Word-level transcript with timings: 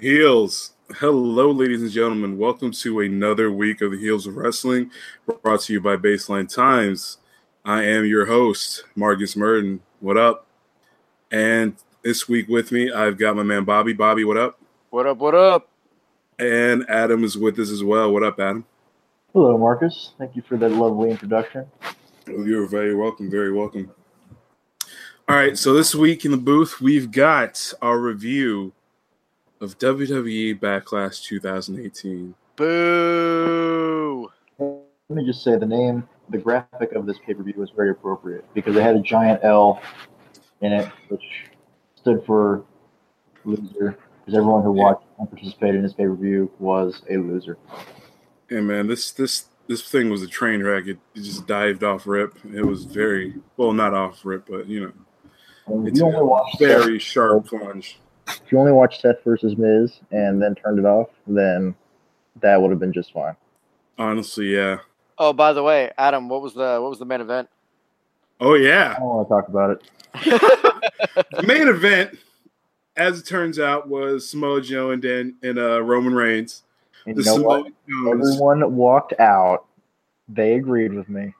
Heels. 0.00 0.72
Hello, 0.94 1.50
ladies 1.50 1.82
and 1.82 1.90
gentlemen. 1.90 2.38
Welcome 2.38 2.70
to 2.72 3.00
another 3.00 3.52
week 3.52 3.82
of 3.82 3.90
the 3.90 3.98
Heels 3.98 4.26
of 4.26 4.34
Wrestling, 4.34 4.90
brought 5.42 5.60
to 5.62 5.74
you 5.74 5.80
by 5.82 5.96
Baseline 5.96 6.52
Times. 6.52 7.18
I 7.66 7.82
am 7.82 8.06
your 8.06 8.24
host, 8.24 8.84
Marcus 8.96 9.36
Merton. 9.36 9.82
What 10.00 10.16
up? 10.16 10.46
And 11.30 11.76
this 12.02 12.26
week 12.26 12.48
with 12.48 12.72
me, 12.72 12.90
I've 12.90 13.18
got 13.18 13.36
my 13.36 13.42
man 13.42 13.64
Bobby. 13.64 13.92
Bobby, 13.92 14.24
what 14.24 14.38
up? 14.38 14.58
What 14.88 15.06
up? 15.06 15.18
What 15.18 15.34
up? 15.34 15.68
And 16.38 16.88
Adam 16.88 17.22
is 17.22 17.36
with 17.36 17.58
us 17.58 17.70
as 17.70 17.84
well. 17.84 18.10
What 18.10 18.22
up, 18.22 18.40
Adam? 18.40 18.64
Hello, 19.34 19.58
Marcus. 19.58 20.12
Thank 20.16 20.34
you 20.34 20.40
for 20.40 20.56
that 20.56 20.70
lovely 20.70 21.10
introduction. 21.10 21.66
Oh, 21.82 22.42
you're 22.42 22.66
very 22.66 22.94
welcome. 22.94 23.30
Very 23.30 23.52
welcome. 23.52 23.90
All 25.28 25.36
right. 25.36 25.58
So 25.58 25.74
this 25.74 25.94
week 25.94 26.24
in 26.24 26.30
the 26.30 26.38
booth, 26.38 26.80
we've 26.80 27.10
got 27.10 27.74
our 27.82 27.98
review 27.98 28.72
of 29.60 29.78
WWE 29.78 30.58
Backlash 30.58 31.22
2018. 31.22 32.34
Boo! 32.56 34.30
Let 34.58 35.16
me 35.16 35.24
just 35.26 35.42
say 35.42 35.56
the 35.56 35.66
name, 35.66 36.08
the 36.30 36.38
graphic 36.38 36.92
of 36.92 37.06
this 37.06 37.18
pay 37.26 37.34
per 37.34 37.42
view 37.42 37.54
was 37.56 37.70
very 37.70 37.90
appropriate 37.90 38.44
because 38.54 38.76
it 38.76 38.82
had 38.82 38.96
a 38.96 39.00
giant 39.00 39.40
L 39.42 39.80
in 40.60 40.72
it, 40.72 40.90
which 41.08 41.22
stood 41.96 42.24
for 42.24 42.64
loser. 43.44 43.98
Because 44.20 44.38
everyone 44.38 44.62
who 44.62 44.72
watched 44.72 45.04
and 45.18 45.28
participated 45.30 45.76
in 45.76 45.82
this 45.82 45.92
pay 45.92 46.04
per 46.04 46.14
view 46.14 46.50
was 46.58 47.02
a 47.10 47.16
loser. 47.16 47.58
Yeah, 48.50 48.60
man, 48.60 48.86
this 48.86 49.10
this 49.10 49.46
this 49.66 49.88
thing 49.88 50.10
was 50.10 50.22
a 50.22 50.26
train 50.26 50.62
wreck. 50.62 50.86
It, 50.86 50.98
it 51.14 51.22
just 51.22 51.46
dived 51.46 51.84
off 51.84 52.06
rip. 52.06 52.34
It 52.44 52.64
was 52.64 52.84
very 52.84 53.34
well, 53.56 53.72
not 53.72 53.94
off 53.94 54.24
rip, 54.24 54.46
but 54.48 54.68
you 54.68 54.80
know, 54.80 54.92
And 55.66 55.86
if 55.86 55.92
it's 55.92 56.00
you 56.00 56.06
a 56.06 56.24
watched 56.24 56.58
very 56.58 56.98
Seth, 56.98 57.08
sharp 57.08 57.46
plunge. 57.46 57.98
If 58.44 58.52
you 58.52 58.58
only 58.58 58.72
watched 58.72 59.00
Seth 59.00 59.22
versus 59.24 59.56
Miz 59.56 60.00
and 60.10 60.40
then 60.40 60.54
turned 60.54 60.78
it 60.78 60.84
off, 60.84 61.08
then 61.26 61.74
that 62.40 62.60
would 62.60 62.70
have 62.70 62.80
been 62.80 62.92
just 62.92 63.12
fine. 63.12 63.36
Honestly, 63.98 64.54
yeah. 64.54 64.78
Oh, 65.18 65.32
by 65.32 65.52
the 65.52 65.62
way, 65.62 65.90
Adam, 65.98 66.28
what 66.28 66.42
was 66.42 66.54
the 66.54 66.78
what 66.80 66.90
was 66.90 66.98
the 66.98 67.04
main 67.04 67.20
event? 67.20 67.48
Oh 68.40 68.54
yeah, 68.54 68.94
I 68.96 68.98
don't 69.00 69.08
want 69.08 69.28
to 69.28 69.34
talk 69.34 69.48
about 69.48 69.70
it. 69.70 69.82
The 71.32 71.42
main 71.42 71.68
event, 71.68 72.18
as 72.96 73.18
it 73.20 73.26
turns 73.26 73.58
out, 73.58 73.88
was 73.88 74.28
Samoa 74.28 74.60
Joe 74.60 74.90
and 74.90 75.02
Dan 75.02 75.34
and 75.42 75.58
uh, 75.58 75.82
Roman 75.82 76.14
Reigns. 76.14 76.62
And 77.06 77.16
The 77.16 77.22
you? 77.22 77.32
Samoa 77.32 77.64
Joes. 77.64 78.30
Everyone 78.30 78.76
walked 78.76 79.18
out. 79.18 79.66
They 80.28 80.54
agreed 80.54 80.92
with 80.92 81.08
me. 81.08 81.34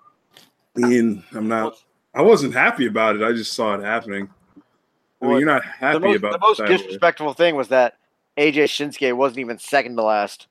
I 0.77 0.81
mean, 0.81 1.25
I'm 1.33 1.49
not. 1.49 1.75
I 2.15 2.23
wasn't 2.23 2.55
happy 2.55 2.87
about 2.87 3.17
it. 3.17 3.23
I 3.23 3.33
just 3.33 3.53
saw 3.53 3.75
it 3.75 3.85
happening. 3.85 4.31
I 5.21 5.25
mean, 5.25 5.31
Well, 5.31 5.41
you're 5.41 5.49
not 5.49 5.63
the 5.63 5.69
happy 5.69 5.99
most, 5.99 6.17
about 6.17 6.33
the 6.33 6.39
most 6.41 6.59
disrespectful 6.67 7.35
thing 7.35 7.57
was 7.57 7.69
that 7.69 7.97
AJ 8.39 8.65
Shinsuke 8.65 9.15
wasn't 9.15 9.41
even 9.41 9.59
second 9.59 9.97
to 9.97 10.03
last. 10.03 10.47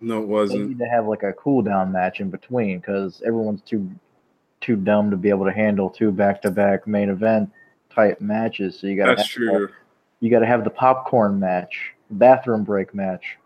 No, 0.00 0.22
it 0.22 0.28
wasn't. 0.28 0.68
need 0.68 0.78
to 0.78 0.86
have 0.86 1.06
like 1.06 1.22
a 1.22 1.32
cool 1.32 1.62
down 1.62 1.92
match 1.92 2.20
in 2.20 2.30
between 2.30 2.78
because 2.78 3.22
everyone's 3.26 3.62
too 3.62 3.90
too 4.60 4.76
dumb 4.76 5.10
to 5.10 5.16
be 5.16 5.28
able 5.28 5.44
to 5.44 5.52
handle 5.52 5.90
two 5.90 6.10
back 6.10 6.42
to 6.42 6.50
back 6.50 6.86
main 6.86 7.08
event 7.08 7.50
type 7.94 8.20
matches. 8.20 8.78
So 8.78 8.86
you 8.86 8.96
got 8.96 9.06
That's 9.06 9.22
have, 9.22 9.30
true. 9.30 9.68
You 10.20 10.30
got 10.30 10.40
to 10.40 10.46
have 10.46 10.64
the 10.64 10.70
popcorn 10.70 11.38
match, 11.38 11.92
bathroom 12.10 12.64
break 12.64 12.94
match. 12.94 13.36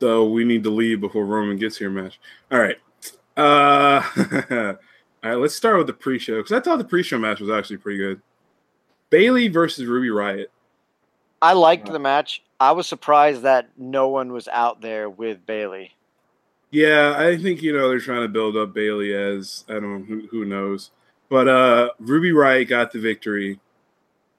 So 0.00 0.28
we 0.28 0.44
need 0.44 0.62
to 0.64 0.70
leave 0.70 1.00
before 1.00 1.26
Roman 1.26 1.56
gets 1.56 1.76
here, 1.76 1.90
match. 1.90 2.18
All 2.50 2.58
right. 2.58 2.76
Uh, 3.36 4.02
all 5.22 5.30
right. 5.30 5.34
Let's 5.34 5.54
start 5.54 5.78
with 5.78 5.86
the 5.86 5.92
pre-show 5.92 6.36
because 6.36 6.52
I 6.52 6.60
thought 6.60 6.78
the 6.78 6.84
pre-show 6.84 7.18
match 7.18 7.40
was 7.40 7.50
actually 7.50 7.78
pretty 7.78 7.98
good. 7.98 8.20
Bayley 9.10 9.48
versus 9.48 9.86
Ruby 9.86 10.08
Riott. 10.08 10.46
I 11.42 11.52
liked 11.54 11.88
Right. 11.88 11.92
the 11.92 11.98
match. 11.98 12.42
I 12.58 12.72
was 12.72 12.86
surprised 12.86 13.42
that 13.42 13.70
no 13.76 14.08
one 14.08 14.32
was 14.32 14.46
out 14.48 14.80
there 14.80 15.08
with 15.08 15.44
Bayley. 15.46 15.94
Yeah, 16.70 17.14
I 17.18 17.36
think 17.36 17.62
you 17.62 17.72
know 17.72 17.88
they're 17.88 17.98
trying 17.98 18.22
to 18.22 18.28
build 18.28 18.56
up 18.56 18.72
Bayley 18.72 19.12
as 19.14 19.64
I 19.68 19.74
don't 19.74 19.82
know 20.00 20.04
who, 20.04 20.28
who 20.30 20.44
knows, 20.44 20.90
but 21.28 21.48
uh, 21.48 21.90
Ruby 21.98 22.30
Riott 22.30 22.68
got 22.68 22.92
the 22.92 23.00
victory 23.00 23.58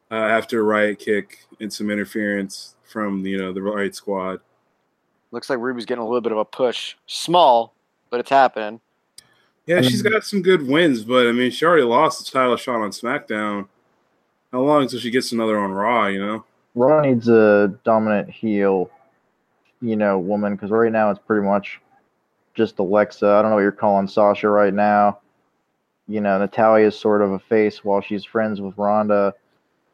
uh, 0.09 0.15
after 0.15 0.61
a 0.61 0.63
Riott 0.63 0.99
kick 0.99 1.39
and 1.59 1.71
some 1.73 1.89
interference 1.89 2.75
from 2.85 3.25
you 3.25 3.37
know 3.37 3.51
the 3.51 3.59
Riott 3.59 3.95
Squad. 3.95 4.39
Looks 5.31 5.49
like 5.49 5.59
Ruby's 5.59 5.85
getting 5.85 6.03
a 6.03 6.05
little 6.05 6.21
bit 6.21 6.31
of 6.31 6.37
a 6.37 6.45
push. 6.45 6.95
Small, 7.07 7.73
but 8.09 8.19
it's 8.21 8.29
happening. 8.29 8.79
Yeah, 9.65 9.81
she's 9.81 10.01
got 10.01 10.23
some 10.23 10.41
good 10.41 10.65
wins, 10.67 11.03
but 11.03 11.27
I 11.27 11.31
mean, 11.31 11.51
she 11.51 11.65
already 11.65 11.83
lost 11.83 12.25
the 12.25 12.31
title 12.31 12.55
shot 12.57 12.81
on 12.81 12.89
SmackDown. 12.91 13.67
How 14.51 14.61
long 14.61 14.83
until 14.83 14.99
she 14.99 15.11
gets 15.11 15.31
another 15.31 15.57
on 15.57 15.71
Raw? 15.71 16.07
You 16.07 16.19
know. 16.19 16.45
Raw 16.75 17.01
needs 17.01 17.27
a 17.27 17.77
dominant 17.83 18.29
heel, 18.29 18.89
you 19.81 19.95
know, 19.95 20.19
woman 20.19 20.55
because 20.55 20.71
right 20.71 20.91
now 20.91 21.09
it's 21.09 21.19
pretty 21.19 21.45
much 21.45 21.81
just 22.53 22.79
Alexa. 22.79 23.25
I 23.25 23.41
don't 23.41 23.51
know 23.51 23.55
what 23.55 23.61
you're 23.61 23.71
calling 23.71 24.07
Sasha 24.07 24.49
right 24.49 24.73
now. 24.73 25.19
You 26.07 26.21
know, 26.21 26.39
Natalya's 26.39 26.99
sort 26.99 27.21
of 27.21 27.31
a 27.31 27.39
face 27.39 27.83
while 27.83 28.01
she's 28.01 28.25
friends 28.25 28.59
with 28.59 28.77
Ronda. 28.77 29.33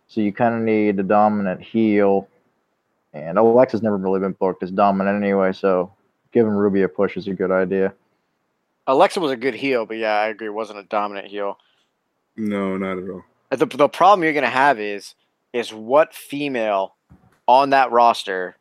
So 0.08 0.22
you 0.22 0.32
kind 0.32 0.56
of 0.56 0.62
need 0.62 1.00
a 1.00 1.04
dominant 1.04 1.62
heel. 1.62 2.28
And 3.14 3.38
Alexa's 3.38 3.82
never 3.82 3.98
really 3.98 4.20
been 4.20 4.34
booked 4.34 4.64
as 4.64 4.72
dominant 4.72 5.24
anyway, 5.24 5.54
so 5.54 5.92
giving 6.32 6.52
Ruby 6.52 6.84
a 6.84 6.88
push 6.88 7.18
is 7.18 7.28
a 7.28 7.34
good 7.34 7.52
idea. 7.52 7.94
Alexa 8.86 9.20
was 9.20 9.32
a 9.32 9.38
good 9.38 9.56
heel, 9.56 9.86
but 9.86 9.98
yeah, 9.98 10.14
I 10.14 10.28
agree, 10.28 10.50
wasn't 10.50 10.80
a 10.80 10.84
dominant 10.84 11.28
heel. 11.28 11.58
No, 12.36 12.78
not 12.78 12.98
at 12.98 13.10
all. 13.10 13.24
The, 13.52 13.66
the 13.66 13.88
problem 13.90 14.24
you're 14.24 14.34
gonna 14.34 14.48
have 14.50 14.80
is 14.80 15.16
is 15.54 15.74
what 15.74 16.14
female 16.14 16.96
on 17.48 17.70
that 17.72 17.92
roster 17.92 18.58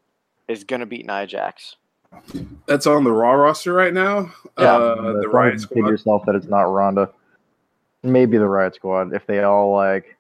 is 0.49 0.65
gonna 0.65 0.87
beat 0.87 1.07
Nia 1.07 1.27
Jax. 1.27 1.77
That's 2.67 2.87
on 2.87 3.05
the 3.05 3.13
Raw 3.13 3.33
roster 3.33 3.73
right 3.73 3.93
now. 3.93 4.33
Yeah. 4.59 4.77
uh, 4.77 4.95
But 4.97 5.13
the 5.15 5.23
don't 5.23 5.33
Riot 5.35 5.53
kid 5.55 5.61
Squad. 5.63 5.89
yourself 5.89 6.23
that 6.27 6.35
it's 6.35 6.47
not 6.47 6.63
Ronda. 6.63 7.11
Maybe 8.03 8.39
the 8.39 8.45
Riott 8.45 8.75
Squad. 8.75 9.13
If 9.13 9.27
they 9.27 9.43
all 9.43 9.73
like, 9.75 10.17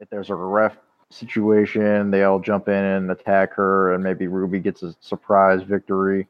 if 0.00 0.08
there's 0.08 0.30
a 0.30 0.34
ref 0.34 0.76
situation, 1.10 2.10
they 2.10 2.24
all 2.24 2.40
jump 2.40 2.68
in 2.68 2.74
and 2.74 3.10
attack 3.10 3.52
her, 3.54 3.92
and 3.92 4.02
maybe 4.02 4.26
Ruby 4.26 4.58
gets 4.60 4.82
a 4.82 4.94
surprise 5.00 5.62
victory. 5.62 6.26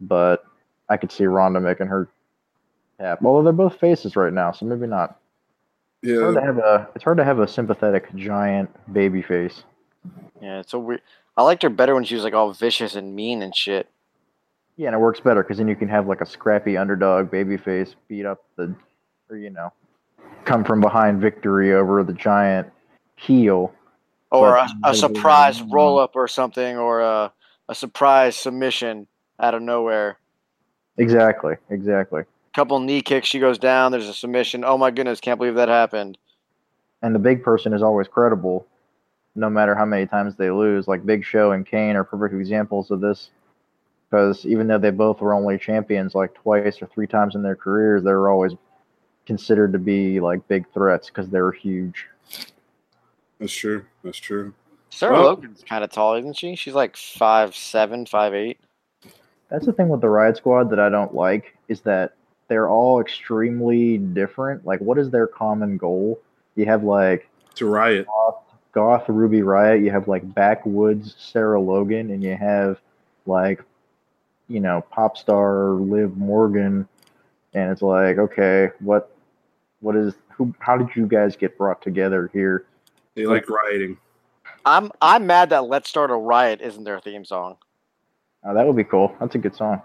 But 0.00 0.44
I 0.88 0.96
could 0.96 1.10
see 1.10 1.24
Ronda 1.26 1.60
making 1.60 1.88
her 1.88 2.08
tap. 2.98 3.22
Although 3.24 3.42
they're 3.42 3.52
both 3.52 3.78
faces 3.80 4.14
right 4.16 4.32
now, 4.32 4.52
so 4.52 4.64
maybe 4.64 4.86
not. 4.86 5.19
It's 6.02 6.20
hard 6.20 6.34
to 6.34 6.40
have 6.40 6.58
a. 6.58 6.88
It's 6.94 7.04
hard 7.04 7.18
to 7.18 7.24
have 7.24 7.38
a 7.38 7.48
sympathetic 7.48 8.14
giant 8.14 8.70
baby 8.92 9.22
face. 9.22 9.64
Yeah, 10.40 10.60
it's 10.60 10.72
a 10.72 10.78
weird. 10.78 11.02
I 11.36 11.42
liked 11.42 11.62
her 11.62 11.68
better 11.68 11.94
when 11.94 12.04
she 12.04 12.14
was 12.14 12.24
like 12.24 12.34
all 12.34 12.52
vicious 12.52 12.94
and 12.94 13.14
mean 13.14 13.42
and 13.42 13.54
shit. 13.54 13.88
Yeah, 14.76 14.88
and 14.88 14.94
it 14.94 14.98
works 14.98 15.20
better 15.20 15.42
because 15.42 15.58
then 15.58 15.68
you 15.68 15.76
can 15.76 15.88
have 15.88 16.06
like 16.06 16.20
a 16.20 16.26
scrappy 16.26 16.76
underdog 16.76 17.30
baby 17.30 17.56
face 17.56 17.96
beat 18.08 18.24
up 18.24 18.42
the, 18.56 18.74
or 19.28 19.36
you 19.36 19.50
know, 19.50 19.72
come 20.44 20.64
from 20.64 20.80
behind 20.80 21.20
victory 21.20 21.74
over 21.74 22.02
the 22.02 22.14
giant 22.14 22.68
heel. 23.16 23.74
Or 24.30 24.56
a, 24.56 24.68
a 24.84 24.94
surprise 24.94 25.60
roll 25.60 25.98
up 25.98 26.14
or 26.14 26.28
something, 26.28 26.76
or 26.76 27.00
a, 27.00 27.32
a 27.68 27.74
surprise 27.74 28.36
submission 28.36 29.08
out 29.40 29.54
of 29.54 29.62
nowhere. 29.62 30.18
Exactly, 30.98 31.56
exactly. 31.68 32.22
Couple 32.54 32.80
knee 32.80 33.00
kicks, 33.00 33.28
she 33.28 33.38
goes 33.38 33.58
down. 33.58 33.92
There's 33.92 34.08
a 34.08 34.14
submission. 34.14 34.64
Oh 34.64 34.76
my 34.76 34.90
goodness, 34.90 35.20
can't 35.20 35.38
believe 35.38 35.54
that 35.54 35.68
happened. 35.68 36.18
And 37.02 37.14
the 37.14 37.18
big 37.20 37.42
person 37.42 37.72
is 37.72 37.82
always 37.82 38.08
credible, 38.08 38.66
no 39.34 39.48
matter 39.48 39.74
how 39.74 39.84
many 39.84 40.06
times 40.06 40.34
they 40.36 40.50
lose. 40.50 40.88
Like 40.88 41.06
Big 41.06 41.24
Show 41.24 41.52
and 41.52 41.64
Kane 41.64 41.96
are 41.96 42.04
perfect 42.04 42.34
examples 42.34 42.90
of 42.90 43.00
this. 43.00 43.30
Because 44.10 44.44
even 44.44 44.66
though 44.66 44.78
they 44.78 44.90
both 44.90 45.20
were 45.20 45.32
only 45.32 45.56
champions 45.56 46.16
like 46.16 46.34
twice 46.34 46.82
or 46.82 46.86
three 46.86 47.06
times 47.06 47.36
in 47.36 47.42
their 47.42 47.54
careers, 47.54 48.02
they 48.02 48.10
were 48.10 48.28
always 48.28 48.52
considered 49.26 49.72
to 49.72 49.78
be 49.78 50.18
like 50.18 50.46
big 50.48 50.66
threats 50.74 51.06
because 51.06 51.28
they 51.30 51.40
were 51.40 51.52
huge. 51.52 52.06
that's 53.38 53.52
true. 53.52 53.84
That's 54.02 54.18
true. 54.18 54.52
Sarah 54.90 55.12
Well- 55.12 55.24
Logan's 55.26 55.62
kind 55.62 55.84
of 55.84 55.90
tall, 55.90 56.16
isn't 56.16 56.36
she? 56.36 56.56
She's 56.56 56.74
like 56.74 56.96
five 56.96 57.54
seven, 57.54 58.04
five 58.06 58.34
eight. 58.34 58.58
That's 59.48 59.66
the 59.66 59.72
thing 59.72 59.88
with 59.88 60.00
the 60.00 60.08
Riott 60.08 60.36
Squad 60.36 60.70
that 60.70 60.80
I 60.80 60.88
don't 60.88 61.14
like 61.14 61.56
is 61.68 61.80
that 61.82 62.14
they're 62.50 62.68
all 62.68 63.00
extremely 63.00 63.96
different. 63.96 64.66
Like, 64.66 64.80
what 64.80 64.98
is 64.98 65.08
their 65.08 65.28
common 65.28 65.76
goal? 65.76 66.20
You 66.56 66.66
have 66.66 66.82
like 66.82 67.30
To 67.54 67.66
Riot. 67.66 68.08
Goth, 68.08 68.42
Goth 68.72 69.08
Ruby 69.08 69.38
Riott, 69.38 69.84
you 69.84 69.92
have 69.92 70.08
like 70.08 70.34
Backwoods 70.34 71.14
Sarah 71.16 71.60
Logan, 71.60 72.10
and 72.10 72.24
you 72.24 72.36
have 72.36 72.80
like, 73.24 73.62
you 74.48 74.58
know, 74.58 74.84
pop 74.90 75.16
star 75.16 75.74
Liv 75.74 76.16
Morgan, 76.16 76.88
and 77.54 77.70
it's 77.70 77.82
like, 77.82 78.18
okay, 78.18 78.70
what, 78.80 79.14
what 79.78 79.94
is 79.94 80.14
who? 80.30 80.52
How 80.58 80.76
did 80.76 80.88
you 80.96 81.06
guys 81.06 81.36
get 81.36 81.56
brought 81.56 81.80
together 81.80 82.30
here? 82.32 82.66
They 83.14 83.26
like 83.26 83.48
rioting. 83.48 83.96
I'm 84.66 84.90
I'm 85.00 85.24
mad 85.24 85.50
that 85.50 85.66
Let's 85.66 85.88
Start 85.88 86.10
a 86.10 86.14
Riot 86.14 86.60
isn't 86.60 86.82
their 86.82 86.98
theme 86.98 87.24
song. 87.24 87.58
Oh, 88.42 88.54
that 88.54 88.66
would 88.66 88.76
be 88.76 88.84
cool. 88.84 89.14
That's 89.20 89.36
a 89.36 89.38
good 89.38 89.54
song. 89.54 89.82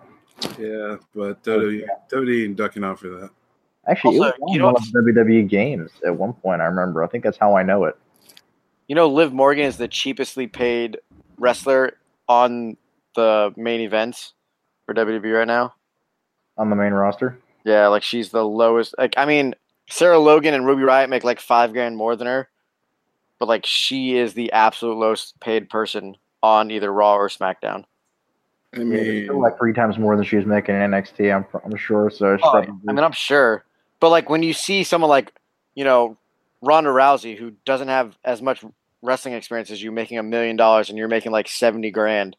Yeah, 0.60 0.98
but 1.14 1.40
oh, 1.48 1.60
WWE, 1.60 1.86
WWE 2.12 2.46
ain't 2.46 2.56
ducking 2.56 2.84
out 2.84 3.00
for 3.00 3.08
that. 3.10 3.30
Actually, 3.88 4.18
Also, 4.18 4.30
it 4.30 4.36
was 4.40 4.54
you 4.54 4.60
know 4.60 4.66
one 4.68 4.76
of 4.76 4.84
WWE 4.84 5.48
games 5.48 5.92
at 6.06 6.16
one 6.16 6.34
point. 6.34 6.62
I 6.62 6.66
remember. 6.66 7.04
I 7.04 7.08
think 7.08 7.24
that's 7.24 7.38
how 7.38 7.56
I 7.56 7.64
know 7.64 7.86
it. 7.86 7.98
You 8.88 8.96
know, 8.96 9.08
Liv 9.08 9.34
Morgan 9.34 9.66
is 9.66 9.78
the 9.78 9.88
cheapestly 9.88 10.48
paid 10.52 10.98
wrestler 11.38 11.98
on 12.28 12.78
the 13.16 13.54
main 13.56 13.82
events 13.82 14.34
for 14.86 14.94
WWE 14.94 15.38
right 15.38 15.48
now. 15.48 15.74
on 16.58 16.70
the 16.70 16.76
main 16.76 16.94
roster. 16.94 17.38
Yeah, 17.64 17.88
like 17.88 18.04
she's 18.04 18.30
the 18.30 18.46
lowest. 18.46 18.96
Like 18.98 19.14
I 19.18 19.26
mean, 19.26 19.56
Sarah 19.90 20.20
Logan 20.20 20.54
and 20.54 20.66
Ruby 20.66 20.84
Riott 20.84 21.10
make 21.10 21.24
like 21.24 21.40
five 21.40 21.72
grand 21.74 21.98
more 21.98 22.16
than 22.16 22.28
her, 22.28 22.50
but 23.40 23.48
like 23.48 23.66
she 23.66 24.18
is 24.18 24.34
the 24.34 24.52
absolute 24.52 24.98
lowest 24.98 25.40
paid 25.40 25.70
person 25.70 26.16
on 26.44 26.70
either 26.72 26.92
Raw 26.92 27.16
or 27.16 27.30
SmackDown. 27.30 27.86
I 28.75 28.80
mean, 28.80 29.25
still 29.25 29.42
like 29.42 29.57
three 29.57 29.74
times 29.74 29.98
more 29.98 30.16
than 30.16 30.25
she 30.25 30.36
was 30.36 30.45
making 30.45 30.75
in 30.75 30.92
NXT. 30.92 31.36
I'm, 31.36 31.45
I'm 31.63 31.77
sure. 31.77 32.10
So 32.10 32.33
Oh, 32.33 32.38
probably, 32.38 32.74
I 32.88 32.94
mean, 32.94 33.04
I'm 33.04 33.12
sure, 33.12 33.63
but 34.00 34.10
like 34.10 34.30
when 34.30 34.44
you 34.44 34.54
see 34.54 34.83
someone 34.83 35.10
like 35.10 35.33
you 35.75 35.83
know 35.83 36.18
Ronda 36.62 36.89
Rousey 36.89 37.38
who 37.38 37.51
doesn't 37.66 37.88
have 37.88 38.18
as 38.24 38.42
much 38.42 38.63
wrestling 39.01 39.33
experience 39.33 39.72
as 39.72 39.81
you, 39.81 39.92
making 39.92 40.18
a 40.18 40.24
million 40.24 40.56
dollars 40.56 40.89
and 40.89 40.98
you're 40.98 41.07
making 41.07 41.31
like 41.31 41.48
seventy 41.48 41.92
grand, 41.92 42.36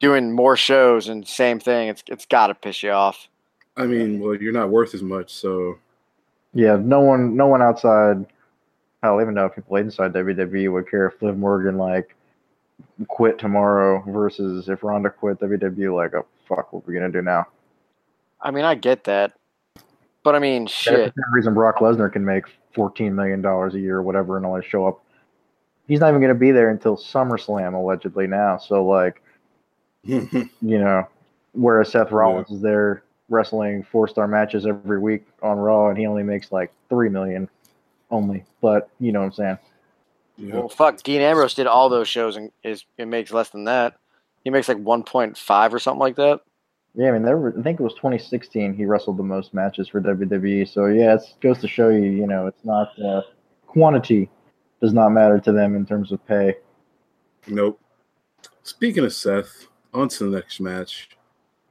doing 0.00 0.32
more 0.32 0.56
shows 0.56 1.08
and 1.08 1.26
same 1.26 1.60
thing, 1.60 1.88
it's 1.88 2.02
it's 2.08 2.26
got 2.26 2.48
to 2.48 2.54
piss 2.54 2.82
you 2.82 2.90
off. 2.90 3.28
I 3.76 3.86
mean, 3.86 4.20
well, 4.20 4.34
you're 4.34 4.52
not 4.52 4.70
worth 4.70 4.94
as 4.94 5.02
much, 5.02 5.32
so 5.32 5.78
yeah, 6.52 6.76
no 6.80 7.00
one, 7.00 7.36
no 7.36 7.46
one 7.46 7.62
outside. 7.62 8.24
Hell, 9.02 9.20
even 9.20 9.34
know 9.34 9.46
if 9.46 9.54
people 9.54 9.76
inside 9.76 10.12
WWE 10.12 10.72
would 10.72 10.90
care 10.90 11.08
if 11.08 11.20
Liv 11.20 11.36
Morgan 11.36 11.76
like 11.76 12.16
quit 13.08 13.38
tomorrow 13.38 14.02
versus 14.06 14.68
if 14.68 14.82
Ronda 14.82 15.10
quit 15.10 15.40
WWE. 15.40 15.94
Like, 15.94 16.14
oh 16.14 16.26
fuck, 16.48 16.72
what 16.72 16.80
are 16.80 16.86
we 16.86 16.94
gonna 16.94 17.10
do 17.10 17.22
now? 17.22 17.46
I 18.40 18.50
mean, 18.50 18.64
I 18.64 18.74
get 18.74 19.04
that, 19.04 19.32
but 20.22 20.34
I 20.34 20.38
mean, 20.38 20.64
That's 20.64 20.74
shit. 20.74 21.14
the 21.14 21.22
reason 21.32 21.54
Brock 21.54 21.76
Lesnar 21.76 22.12
can 22.12 22.24
make 22.24 22.44
fourteen 22.74 23.14
million 23.14 23.42
dollars 23.42 23.74
a 23.74 23.80
year 23.80 23.96
or 23.96 24.02
whatever 24.02 24.36
and 24.36 24.46
only 24.46 24.64
show 24.64 24.86
up. 24.86 25.02
He's 25.86 26.00
not 26.00 26.08
even 26.10 26.20
gonna 26.20 26.34
be 26.34 26.50
there 26.50 26.70
until 26.70 26.96
SummerSlam 26.96 27.74
allegedly 27.74 28.26
now. 28.26 28.58
So 28.58 28.84
like, 28.84 29.22
you 30.02 30.48
know, 30.60 31.06
whereas 31.52 31.90
Seth 31.90 32.10
Rollins 32.10 32.50
is 32.50 32.60
there 32.60 33.02
wrestling 33.28 33.82
four 33.82 34.06
star 34.08 34.28
matches 34.28 34.66
every 34.66 34.98
week 34.98 35.26
on 35.42 35.58
Raw, 35.58 35.88
and 35.88 35.98
he 35.98 36.06
only 36.06 36.22
makes 36.22 36.52
like 36.52 36.72
three 36.88 37.08
million 37.08 37.48
only. 38.10 38.44
But 38.60 38.88
you 39.00 39.12
know 39.12 39.20
what 39.20 39.26
I'm 39.26 39.32
saying? 39.32 39.58
Yeah. 40.36 40.54
Well, 40.54 40.68
fuck, 40.68 41.02
Dean 41.02 41.20
Ambrose 41.20 41.54
did 41.54 41.66
all 41.66 41.88
those 41.88 42.08
shows 42.08 42.36
and 42.36 42.50
is 42.62 42.84
it 42.98 43.06
makes 43.06 43.32
less 43.32 43.50
than 43.50 43.64
that. 43.64 43.96
He 44.42 44.50
makes 44.50 44.68
like 44.68 44.78
one 44.78 45.02
point 45.02 45.38
five 45.38 45.72
or 45.72 45.78
something 45.78 46.00
like 46.00 46.16
that. 46.16 46.40
Yeah, 46.94 47.08
I 47.08 47.12
mean, 47.12 47.22
there 47.22 47.36
were, 47.36 47.54
I 47.58 47.62
think 47.62 47.80
it 47.80 47.82
was 47.82 47.94
2016 47.94 48.74
he 48.74 48.84
wrestled 48.84 49.16
the 49.16 49.22
most 49.22 49.52
matches 49.52 49.88
for 49.88 50.00
WWE. 50.00 50.68
So 50.68 50.86
yeah, 50.86 51.14
it 51.14 51.22
goes 51.40 51.60
to 51.60 51.68
show 51.68 51.88
you, 51.88 52.02
you 52.02 52.26
know, 52.26 52.46
it's 52.46 52.64
not 52.64 52.92
uh, 53.00 53.22
quantity 53.66 54.30
does 54.80 54.92
not 54.92 55.10
matter 55.10 55.40
to 55.40 55.52
them 55.52 55.74
in 55.74 55.86
terms 55.86 56.12
of 56.12 56.24
pay. 56.26 56.54
Nope. 57.46 57.80
Speaking 58.62 59.04
of 59.04 59.12
Seth, 59.12 59.66
on 59.92 60.08
to 60.08 60.24
the 60.24 60.36
next 60.36 60.60
match. 60.60 61.10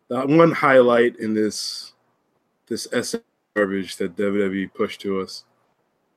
Uh, 0.09 0.23
one 0.25 0.51
highlight 0.51 1.15
in 1.17 1.33
this 1.33 1.93
this 2.67 2.87
SM 2.91 3.17
garbage 3.55 3.97
that 3.97 4.15
WWE 4.15 4.73
pushed 4.73 5.01
to 5.01 5.19
us: 5.19 5.43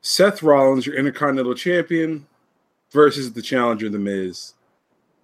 Seth 0.01 0.43
Rollins, 0.43 0.87
your 0.87 0.97
Intercontinental 0.97 1.55
Champion, 1.55 2.27
versus 2.93 3.33
the 3.33 3.43
challenger, 3.43 3.89
The 3.89 3.99
Miz. 3.99 4.55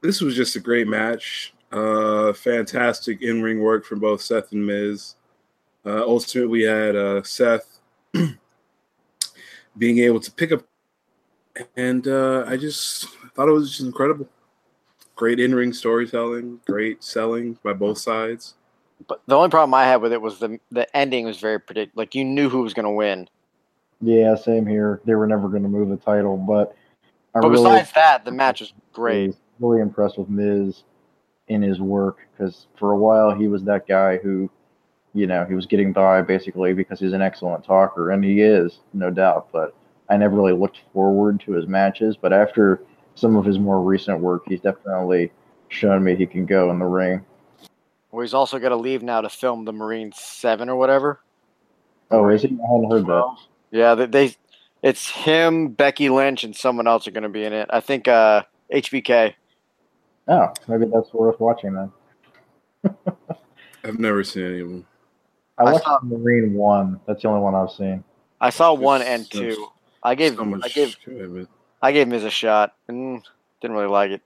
This 0.00 0.20
was 0.20 0.35
just 0.35 0.56
a 0.56 0.61
great 0.61 0.88
match. 0.88 1.55
Uh, 1.70 2.32
fantastic 2.32 3.23
in-ring 3.23 3.61
work 3.61 3.85
from 3.85 3.99
both 3.99 4.20
Seth 4.20 4.53
and 4.53 4.67
Miz. 4.67 5.14
Uh, 5.87 6.03
ultimately, 6.03 6.49
we 6.49 6.62
had 6.62 6.94
uh, 6.94 7.23
Seth 7.23 7.81
being 9.79 9.99
able 9.99 10.20
to 10.20 10.31
pick 10.31 10.53
up, 10.53 10.62
and 11.76 12.06
uh, 12.06 12.44
I 12.47 12.56
just 12.56 13.09
thought 13.35 13.49
it 13.49 13.53
was 13.53 13.70
just 13.70 13.81
incredible. 13.81 14.29
Great 15.17 15.41
in-ring 15.41 15.73
storytelling, 15.73 16.61
great 16.67 17.03
selling 17.03 17.59
by 17.62 17.73
both 17.73 17.99
sides. 17.99 18.55
But 19.09 19.23
the 19.26 19.37
only 19.37 19.50
problem 19.50 19.75
I 19.75 19.85
had 19.85 20.00
with 20.00 20.12
it 20.12 20.20
was 20.20 20.38
the 20.38 20.59
the 20.70 20.94
ending 20.97 21.25
was 21.25 21.38
very 21.38 21.59
predict. 21.59 21.97
Like 21.97 22.14
you 22.14 22.25
knew 22.25 22.49
who 22.49 22.62
was 22.62 22.75
going 22.75 22.85
to 22.85 22.91
win. 22.91 23.29
Yeah, 24.00 24.35
same 24.35 24.67
here. 24.67 25.00
They 25.05 25.14
were 25.14 25.26
never 25.26 25.49
going 25.49 25.62
to 25.62 25.69
move 25.69 25.88
the 25.88 25.97
title, 25.97 26.37
but 26.37 26.70
I 26.70 26.75
But 27.34 27.49
really 27.49 27.62
besides 27.62 27.93
that, 27.93 28.25
the 28.25 28.31
match 28.31 28.61
was 28.61 28.73
great. 28.93 29.34
really 29.58 29.81
impressed 29.81 30.19
with 30.19 30.29
Miz 30.29 30.82
in 31.49 31.62
his 31.62 31.81
work 31.81 32.19
because 32.31 32.67
for 32.79 32.93
a 32.93 32.96
while 32.96 33.34
he 33.34 33.49
was 33.49 33.64
that 33.64 33.87
guy 33.87 34.19
who, 34.19 34.50
you 35.14 35.26
know, 35.26 35.44
he 35.44 35.55
was 35.55 35.67
getting 35.67 35.93
by 35.93 36.23
basically 36.23 36.75
because 36.75 37.00
he's 37.00 37.12
an 37.12 37.23
excellent 37.23 37.64
talker, 37.64 38.11
and 38.11 38.25
he 38.25 38.40
is, 38.43 38.81
no 38.93 39.11
doubt. 39.11 39.49
But 39.52 39.75
I 40.08 40.17
never 40.17 40.37
really 40.37 40.52
looked 40.52 40.81
forward 40.93 41.40
to 41.40 41.52
his 41.52 41.67
matches. 41.67 42.17
But 42.20 42.32
after 42.32 42.82
some 43.14 43.37
of 43.37 43.44
his 43.44 43.58
more 43.58 43.81
recent 43.81 44.20
work, 44.20 44.43
he's 44.46 44.61
definitely 44.61 45.32
shown 45.69 46.05
me 46.05 46.14
he 46.14 46.26
can 46.26 46.44
go 46.44 46.70
in 46.70 46.78
the 46.78 46.85
ring. 46.85 47.25
Well, 48.11 48.23
he's 48.23 48.35
also 48.35 48.58
got 48.58 48.69
to 48.69 48.76
leave 48.76 49.02
now 49.02 49.23
to 49.23 49.31
film 49.31 49.64
the 49.64 49.73
Marine 49.73 50.12
Seven 50.12 50.69
or 50.69 50.76
whatever. 50.76 51.20
Oh, 52.11 52.28
is 52.28 52.43
he? 52.43 52.49
I 52.49 52.50
hadn't 52.50 52.90
heard 52.90 53.06
that. 53.06 53.37
Yeah, 53.70 53.94
they, 53.94 54.06
they 54.06 54.37
it's 54.82 55.08
him, 55.08 55.69
Becky 55.69 56.08
Lynch, 56.08 56.44
and 56.44 56.55
someone 56.55 56.87
else 56.87 57.06
are 57.06 57.12
going 57.12 57.23
to 57.23 57.29
be 57.29 57.44
in 57.44 57.52
it. 57.52 57.69
I 57.70 57.81
think 57.81 58.08
uh, 58.08 58.43
HBK. 58.73 59.34
Oh, 60.29 60.52
maybe 60.69 60.87
that's 60.87 61.12
worth 61.12 61.38
watching 61.40 61.75
then. 61.75 61.93
I've 63.84 63.99
never 63.99 64.23
seen 64.25 64.44
any 64.46 64.61
of 64.61 64.69
them. 64.69 64.87
I 65.58 65.62
I 65.64 65.73
watched 65.73 65.84
saw- 65.84 66.00
Marine 66.02 66.55
One. 66.55 67.00
That's 67.06 67.23
the 67.23 67.29
only 67.29 67.40
one 67.40 67.55
I've 67.55 67.70
seen. 67.70 68.05
I 68.40 68.50
saw 68.50 68.73
one 68.73 69.02
and 69.02 69.25
so- 69.26 69.40
two. 69.40 69.67
I 70.05 70.17
gave 70.17 70.34
so 70.34 70.43
I 70.64 70.69
gave 70.69 70.96
commitment. 71.05 71.49
I 71.81 71.93
gave 71.93 72.08
Miz 72.08 72.25
a 72.25 72.31
shot 72.31 72.75
and 72.88 73.23
didn't 73.61 73.76
really 73.76 73.88
like 73.88 74.11
it. 74.11 74.20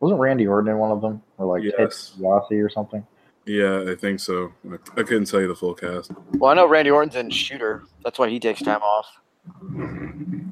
Wasn't 0.00 0.18
Randy 0.18 0.48
Orton 0.48 0.68
in 0.72 0.78
one 0.78 0.90
of 0.90 1.00
them, 1.00 1.22
or 1.38 1.46
like 1.46 1.62
Ted 1.62 1.74
Yes. 1.78 2.14
DiBiase 2.18 2.64
or 2.64 2.68
something? 2.68 3.06
Yeah, 3.46 3.84
I 3.88 3.94
think 3.94 4.18
so. 4.18 4.52
I, 4.68 4.74
I 4.98 5.02
couldn't 5.04 5.26
tell 5.26 5.40
you 5.40 5.46
the 5.46 5.54
full 5.54 5.74
cast. 5.74 6.10
Well, 6.32 6.50
I 6.50 6.54
know 6.54 6.66
Randy 6.66 6.90
Orton's 6.90 7.14
in 7.14 7.30
Shooter. 7.30 7.84
That's 8.02 8.18
why 8.18 8.28
he 8.30 8.40
takes 8.40 8.62
time 8.62 8.82
off. 8.82 9.06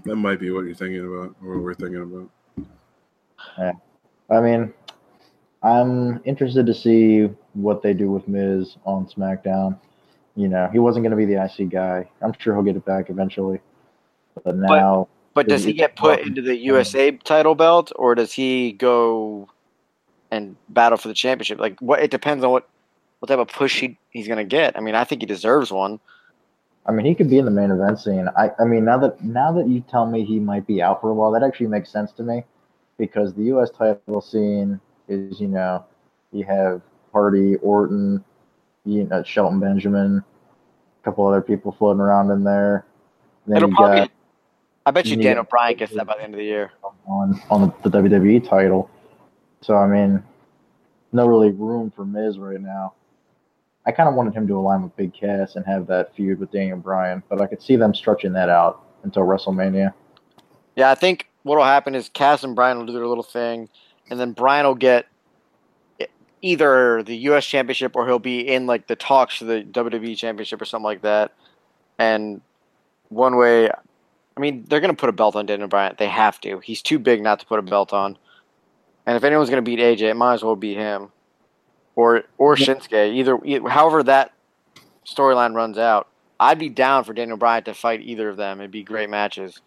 That 0.05 0.17
might 0.17 0.41
be 0.41 0.51
what 0.51 0.65
you're 0.65 0.75
thinking 0.75 1.01
about, 1.01 1.37
or 1.45 1.55
what 1.55 1.63
we're 1.63 1.75
thinking 1.75 2.03
about. 2.03 2.31
Yeah. 3.59 3.73
I 4.31 4.41
mean, 4.41 4.73
I'm 5.63 6.21
interested 6.25 6.67
to 6.67 6.75
see 6.75 7.31
what 7.55 7.83
they 7.83 7.93
do 7.93 8.11
with 8.11 8.27
Miz 8.29 8.77
on 8.85 9.07
SmackDown. 9.07 9.79
You 10.37 10.49
know, 10.49 10.69
he 10.73 10.79
wasn't 10.79 11.05
going 11.05 11.11
to 11.11 11.17
be 11.17 11.27
the 11.27 11.45
IC 11.45 11.71
guy. 11.71 12.09
I'm 12.23 12.33
sure 12.39 12.55
he'll 12.55 12.63
get 12.63 12.77
it 12.77 12.85
back 12.85 13.11
eventually. 13.11 13.61
But 14.45 14.57
now, 14.57 15.09
But 15.35 15.49
does 15.49 15.65
he 15.65 15.73
get 15.73 15.97
put 15.97 16.21
into 16.21 16.41
the 16.41 16.57
USA 16.57 17.11
title 17.13 17.55
belt, 17.55 17.93
or 17.97 18.15
does 18.15 18.33
he 18.33 18.73
go 18.73 19.49
and 20.31 20.57
battle 20.69 20.99
for 20.99 21.09
the 21.09 21.15
championship? 21.15 21.59
Like, 21.59 21.79
what? 21.81 22.01
It 22.01 22.11
depends 22.11 22.45
on 22.45 22.53
what 22.53 22.69
what 23.21 23.29
type 23.29 23.39
of 23.39 23.49
push 23.49 23.81
he, 23.81 23.99
he's 24.11 24.27
going 24.27 24.39
to 24.39 24.45
get. 24.45 24.77
I 24.77 24.81
mean, 24.81 24.95
I 24.95 25.05
think 25.05 25.23
he 25.23 25.27
deserves 25.27 25.71
one. 25.71 26.01
I 26.87 26.93
mean, 26.93 27.07
he 27.07 27.15
could 27.15 27.29
be 27.31 27.39
in 27.39 27.45
the 27.45 27.51
main 27.51 27.71
event 27.71 28.01
scene. 28.01 28.29
I, 28.37 28.51
I 28.59 28.65
mean, 28.65 28.85
now 28.85 28.99
that 28.99 29.23
now 29.23 29.53
that 29.53 29.69
you 29.69 29.81
tell 29.81 30.07
me 30.07 30.25
he 30.25 30.39
might 30.39 30.67
be 30.67 30.83
out 30.83 31.01
for 31.01 31.11
a 31.11 31.15
while, 31.15 31.31
that 31.33 31.43
actually 31.43 31.67
makes 31.67 31.91
sense 31.91 32.13
to 32.13 32.23
me, 32.23 32.45
because 32.99 33.35
the 33.35 33.45
U.S. 33.45 33.71
title 33.71 34.21
scene 34.21 34.81
is, 35.09 35.41
you 35.41 35.49
know, 35.49 35.85
you 36.33 36.45
have 36.45 36.81
Hardy, 37.13 37.57
Orton, 37.57 38.25
you 38.85 39.05
know, 39.05 39.23
Shelton 39.23 39.61
Benjamin, 39.61 40.25
a 41.01 41.05
couple 41.05 41.27
other 41.27 41.43
people 41.43 41.73
floating 41.73 42.01
around 42.01 42.31
in 42.31 42.45
there. 42.45 42.87
Then 43.47 43.59
It'll 43.59 43.71
you 43.71 43.77
probably. 43.77 43.97
got 43.99 44.11
I 44.87 44.91
bet 44.93 45.07
you 45.07 45.17
you 45.17 45.23
Daniel 45.23 45.45
Bryan 45.45 45.77
gets 45.77 45.93
that 45.93 46.07
by 46.07 46.17
the 46.17 46.23
end 46.23 46.35
of 46.35 46.39
the 46.39 46.45
year. 46.45 46.73
on 47.07 47.41
on 47.51 47.73
the 47.83 47.91
WWE 47.91 48.49
title. 48.49 48.91
So 49.61 49.77
I 49.77 49.87
mean, 49.87 50.23
no 51.13 51.27
really 51.27 51.51
room 51.51 51.93
for 51.95 52.05
Miz 52.05 52.39
right 52.39 52.61
now. 52.61 52.95
I 53.87 53.93
kind 53.93 54.09
of 54.09 54.15
wanted 54.15 54.35
him 54.35 54.47
to 54.47 54.57
align 54.57 54.83
with 54.83 54.95
Big 54.97 55.15
Cass 55.15 55.57
and 55.57 55.65
have 55.67 55.87
that 55.87 56.15
feud 56.15 56.39
with 56.39 56.51
Daniel 56.51 56.79
Bryan, 56.79 57.23
but 57.29 57.41
I 57.41 57.47
could 57.47 57.63
see 57.63 57.77
them 57.77 57.95
stretching 57.95 58.33
that 58.35 58.49
out 58.49 58.85
until 59.05 59.23
WrestleMania. 59.23 59.95
Yeah, 60.77 60.91
I 60.91 60.95
think 60.95 61.29
what'll 61.43 61.65
happen 61.65 61.95
is 61.95 62.09
Cass 62.11 62.45
and 62.45 62.55
Bryan 62.55 62.79
will 62.79 62.87
do 62.87 62.93
their 62.93 63.07
little 63.07 63.25
thing, 63.25 63.69
and 64.11 64.21
then 64.21 64.33
Bryan 64.33 64.67
will 64.67 64.75
get 64.75 65.07
either 66.43 67.03
the 67.03 67.17
U.S. 67.17 67.45
Championship 67.45 67.97
or 67.97 68.07
he'll 68.07 68.19
be 68.19 68.41
in 68.41 68.67
like 68.67 68.87
the 68.87 68.97
talks 68.97 69.37
for 69.37 69.45
the 69.45 69.63
WWE 69.63 70.17
Championship 70.17 70.61
or 70.61 70.65
something 70.65 70.85
like 70.85 71.03
that. 71.03 71.33
And 71.99 72.41
one 73.09 73.37
way, 73.37 73.69
I 73.71 74.41
mean, 74.41 74.65
they're 74.69 74.81
gonna 74.81 74.95
put 74.95 75.09
a 75.09 75.13
belt 75.13 75.37
on 75.37 75.47
Daniel 75.47 75.69
Bryan. 75.69 75.95
They 75.99 76.09
have 76.09 76.41
to. 76.43 76.61
He's 76.61 76.83
too 76.83 76.99
big 76.99 77.23
not 77.23 77.41
to 77.41 77.47
put 77.47 77.59
a 77.59 77.63
belt 77.63 77.93
on. 77.93 78.17
And 79.07 79.17
if 79.17 79.25
anyone's 79.25 79.51
gonna 79.51 79.63
beat 79.63 79.79
AJ, 79.79 80.03
it 80.03 80.17
might 80.17 80.35
as 80.35 80.43
well 80.43 80.57
be 80.57 80.75
him, 80.75 81.11
or 82.01 82.25
or 82.39 82.57
Shinsuke. 82.57 83.15
Either, 83.15 83.69
however 83.69 84.03
that 84.05 84.33
storyline 85.05 85.55
runs 85.55 85.77
out, 85.77 86.09
I'd 86.39 86.59
be 86.59 86.71
down 86.71 87.05
for 87.05 87.13
Daniel 87.13 87.37
Bryan 87.37 87.65
to 87.65 87.75
fight 87.75 88.01
either 88.01 88.31
of 88.31 88.39
them. 88.39 88.61
It'd 88.61 88.71
be 88.71 88.83
great 88.83 89.11
matches. 89.11 89.61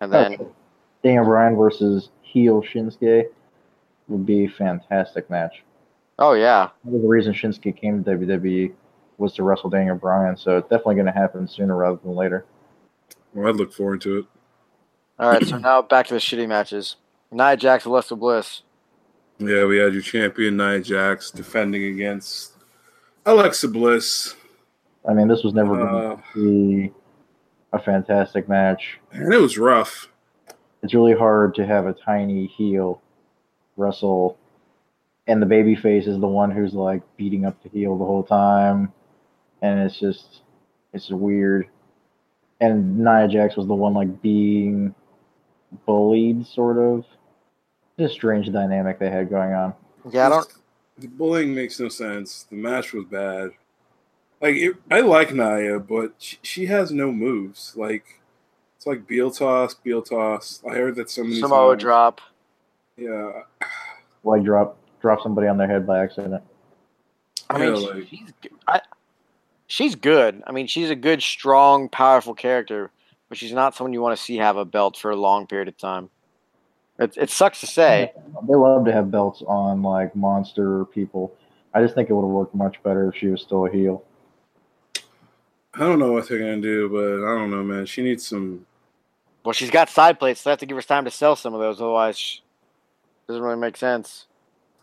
And 0.00 0.12
then. 0.12 0.34
Okay. 0.34 0.46
Daniel 1.02 1.24
Bryan 1.24 1.56
versus 1.56 2.10
heel 2.22 2.62
Shinsuke 2.62 3.26
would 4.08 4.26
be 4.26 4.44
a 4.44 4.48
fantastic 4.48 5.28
match. 5.30 5.62
Oh 6.20 6.32
yeah, 6.32 6.70
One 6.82 6.96
of 6.96 7.02
the 7.02 7.08
reason 7.08 7.32
Shinsuke 7.32 7.76
came 7.80 8.02
to 8.02 8.10
WWE 8.10 8.72
was 9.18 9.34
to 9.34 9.44
wrestle 9.44 9.70
Daniel 9.70 9.96
Bryan, 9.96 10.36
so 10.36 10.58
it's 10.58 10.68
definitely 10.68 10.96
going 10.96 11.06
to 11.06 11.12
happen 11.12 11.46
sooner 11.46 11.76
rather 11.76 11.98
than 12.02 12.16
later. 12.16 12.44
Well, 13.32 13.48
I'd 13.48 13.56
look 13.56 13.72
forward 13.72 14.00
to 14.02 14.18
it. 14.18 14.24
All 15.20 15.30
right, 15.30 15.46
so 15.46 15.58
now 15.58 15.82
back 15.82 16.08
to 16.08 16.14
the 16.14 16.20
shitty 16.20 16.48
matches. 16.48 16.96
Nia 17.30 17.56
Jax, 17.56 17.84
Alexa 17.84 18.16
Bliss. 18.16 18.62
Yeah, 19.38 19.66
we 19.66 19.78
had 19.78 19.92
your 19.92 20.02
champion 20.02 20.56
Nia 20.56 20.80
Jax 20.80 21.30
defending 21.30 21.84
against 21.84 22.52
Alexa 23.24 23.68
Bliss. 23.68 24.34
I 25.08 25.14
mean, 25.14 25.28
this 25.28 25.44
was 25.44 25.54
never 25.54 25.80
Uh, 25.80 25.86
going 25.90 26.16
to 26.16 26.22
be 26.34 26.92
a 27.72 27.78
fantastic 27.78 28.48
match. 28.48 28.98
and 29.12 29.32
it 29.32 29.40
was 29.40 29.56
rough. 29.58 30.08
It's 30.82 30.94
really 30.94 31.14
hard 31.14 31.54
to 31.56 31.66
have 31.66 31.86
a 31.86 31.92
tiny 31.92 32.46
heel 32.46 33.00
wrestle, 33.76 34.36
and 35.26 35.40
the 35.42 35.46
babyface 35.46 36.06
is 36.08 36.18
the 36.20 36.26
one 36.28 36.50
who's 36.50 36.74
like 36.74 37.02
beating 37.16 37.44
up 37.44 37.60
the 37.62 37.68
heel 37.68 37.96
the 37.98 38.04
whole 38.04 38.22
time, 38.24 38.92
and 39.62 39.80
it's 39.80 39.98
just 39.98 40.42
it's 40.92 41.10
weird. 41.10 41.68
And 42.60 42.98
Nia 42.98 43.28
Jax 43.28 43.56
was 43.56 43.66
the 43.68 43.74
one 43.74 43.94
like 43.94 44.20
being 44.20 44.94
bullied, 45.86 46.44
sort 46.46 46.78
of. 46.78 47.04
Just 47.98 48.14
strange 48.14 48.50
dynamic 48.52 48.98
they 48.98 49.10
had 49.10 49.28
going 49.28 49.52
on. 49.52 49.74
Yeah, 50.10 50.26
I 50.26 50.28
don't. 50.30 50.48
The 50.98 51.08
bullying 51.08 51.54
makes 51.54 51.78
no 51.80 51.88
sense. 51.88 52.44
The 52.50 52.56
match 52.56 52.92
was 52.92 53.04
bad. 53.04 53.50
Like 54.40 54.54
it, 54.56 54.76
I 54.90 55.00
like 55.00 55.32
Nia, 55.34 55.80
but 55.80 56.12
she, 56.18 56.38
she 56.42 56.66
has 56.66 56.92
no 56.92 57.10
moves. 57.10 57.74
Like 57.76 58.20
it's 58.76 58.86
like 58.86 59.06
Biel 59.06 59.30
toss, 59.30 59.74
Biel 59.74 60.02
toss. 60.02 60.62
I 60.68 60.74
heard 60.74 60.94
that 60.96 61.10
so 61.10 61.24
many 61.24 61.40
Samoa 61.40 61.72
times. 61.72 61.82
drop. 61.82 62.20
Yeah, 62.96 63.42
Like 64.24 64.42
drop 64.44 64.76
drop 65.00 65.22
somebody 65.22 65.46
on 65.48 65.56
their 65.58 65.68
head 65.68 65.86
by 65.86 66.02
accident. 66.02 66.42
I 67.50 67.58
mean, 67.58 67.74
Yeah, 67.74 67.88
like- 67.88 68.08
she's 68.08 68.32
g- 68.42 68.50
I, 68.66 68.80
she's 69.66 69.94
good. 69.96 70.42
I 70.46 70.52
mean, 70.52 70.66
she's 70.66 70.90
a 70.90 70.96
good, 70.96 71.22
strong, 71.22 71.88
powerful 71.88 72.34
character, 72.34 72.90
but 73.28 73.38
she's 73.38 73.52
not 73.52 73.74
someone 73.74 73.92
you 73.92 74.02
want 74.02 74.16
to 74.16 74.22
see 74.22 74.36
have 74.36 74.56
a 74.56 74.64
belt 74.64 74.96
for 74.96 75.10
a 75.10 75.16
long 75.16 75.46
period 75.46 75.68
of 75.68 75.76
time. 75.76 76.10
It, 76.98 77.16
it 77.16 77.30
sucks 77.30 77.60
to 77.60 77.66
say. 77.66 78.12
They 78.46 78.54
love 78.54 78.84
to 78.86 78.92
have 78.92 79.10
belts 79.10 79.42
on 79.46 79.82
like 79.82 80.16
monster 80.16 80.84
people. 80.86 81.34
I 81.72 81.82
just 81.82 81.94
think 81.94 82.10
it 82.10 82.14
would 82.14 82.22
have 82.22 82.30
worked 82.30 82.54
much 82.54 82.82
better 82.82 83.08
if 83.08 83.16
she 83.16 83.28
was 83.28 83.40
still 83.40 83.66
a 83.66 83.70
heel. 83.70 84.04
I 85.74 85.80
don't 85.80 86.00
know 86.00 86.12
what 86.12 86.28
they're 86.28 86.38
gonna 86.38 86.60
do, 86.60 86.88
but 86.88 87.24
I 87.24 87.38
don't 87.38 87.50
know, 87.50 87.62
man. 87.62 87.86
She 87.86 88.02
needs 88.02 88.26
some. 88.26 88.66
Well, 89.44 89.52
she's 89.52 89.70
got 89.70 89.88
side 89.88 90.18
plates, 90.18 90.40
so 90.40 90.50
they 90.50 90.52
have 90.52 90.58
to 90.60 90.66
give 90.66 90.76
her 90.76 90.82
time 90.82 91.04
to 91.04 91.10
sell 91.10 91.36
some 91.36 91.54
of 91.54 91.60
those. 91.60 91.80
Otherwise, 91.80 92.18
sh- 92.18 92.38
doesn't 93.28 93.42
really 93.42 93.56
make 93.56 93.76
sense. 93.76 94.26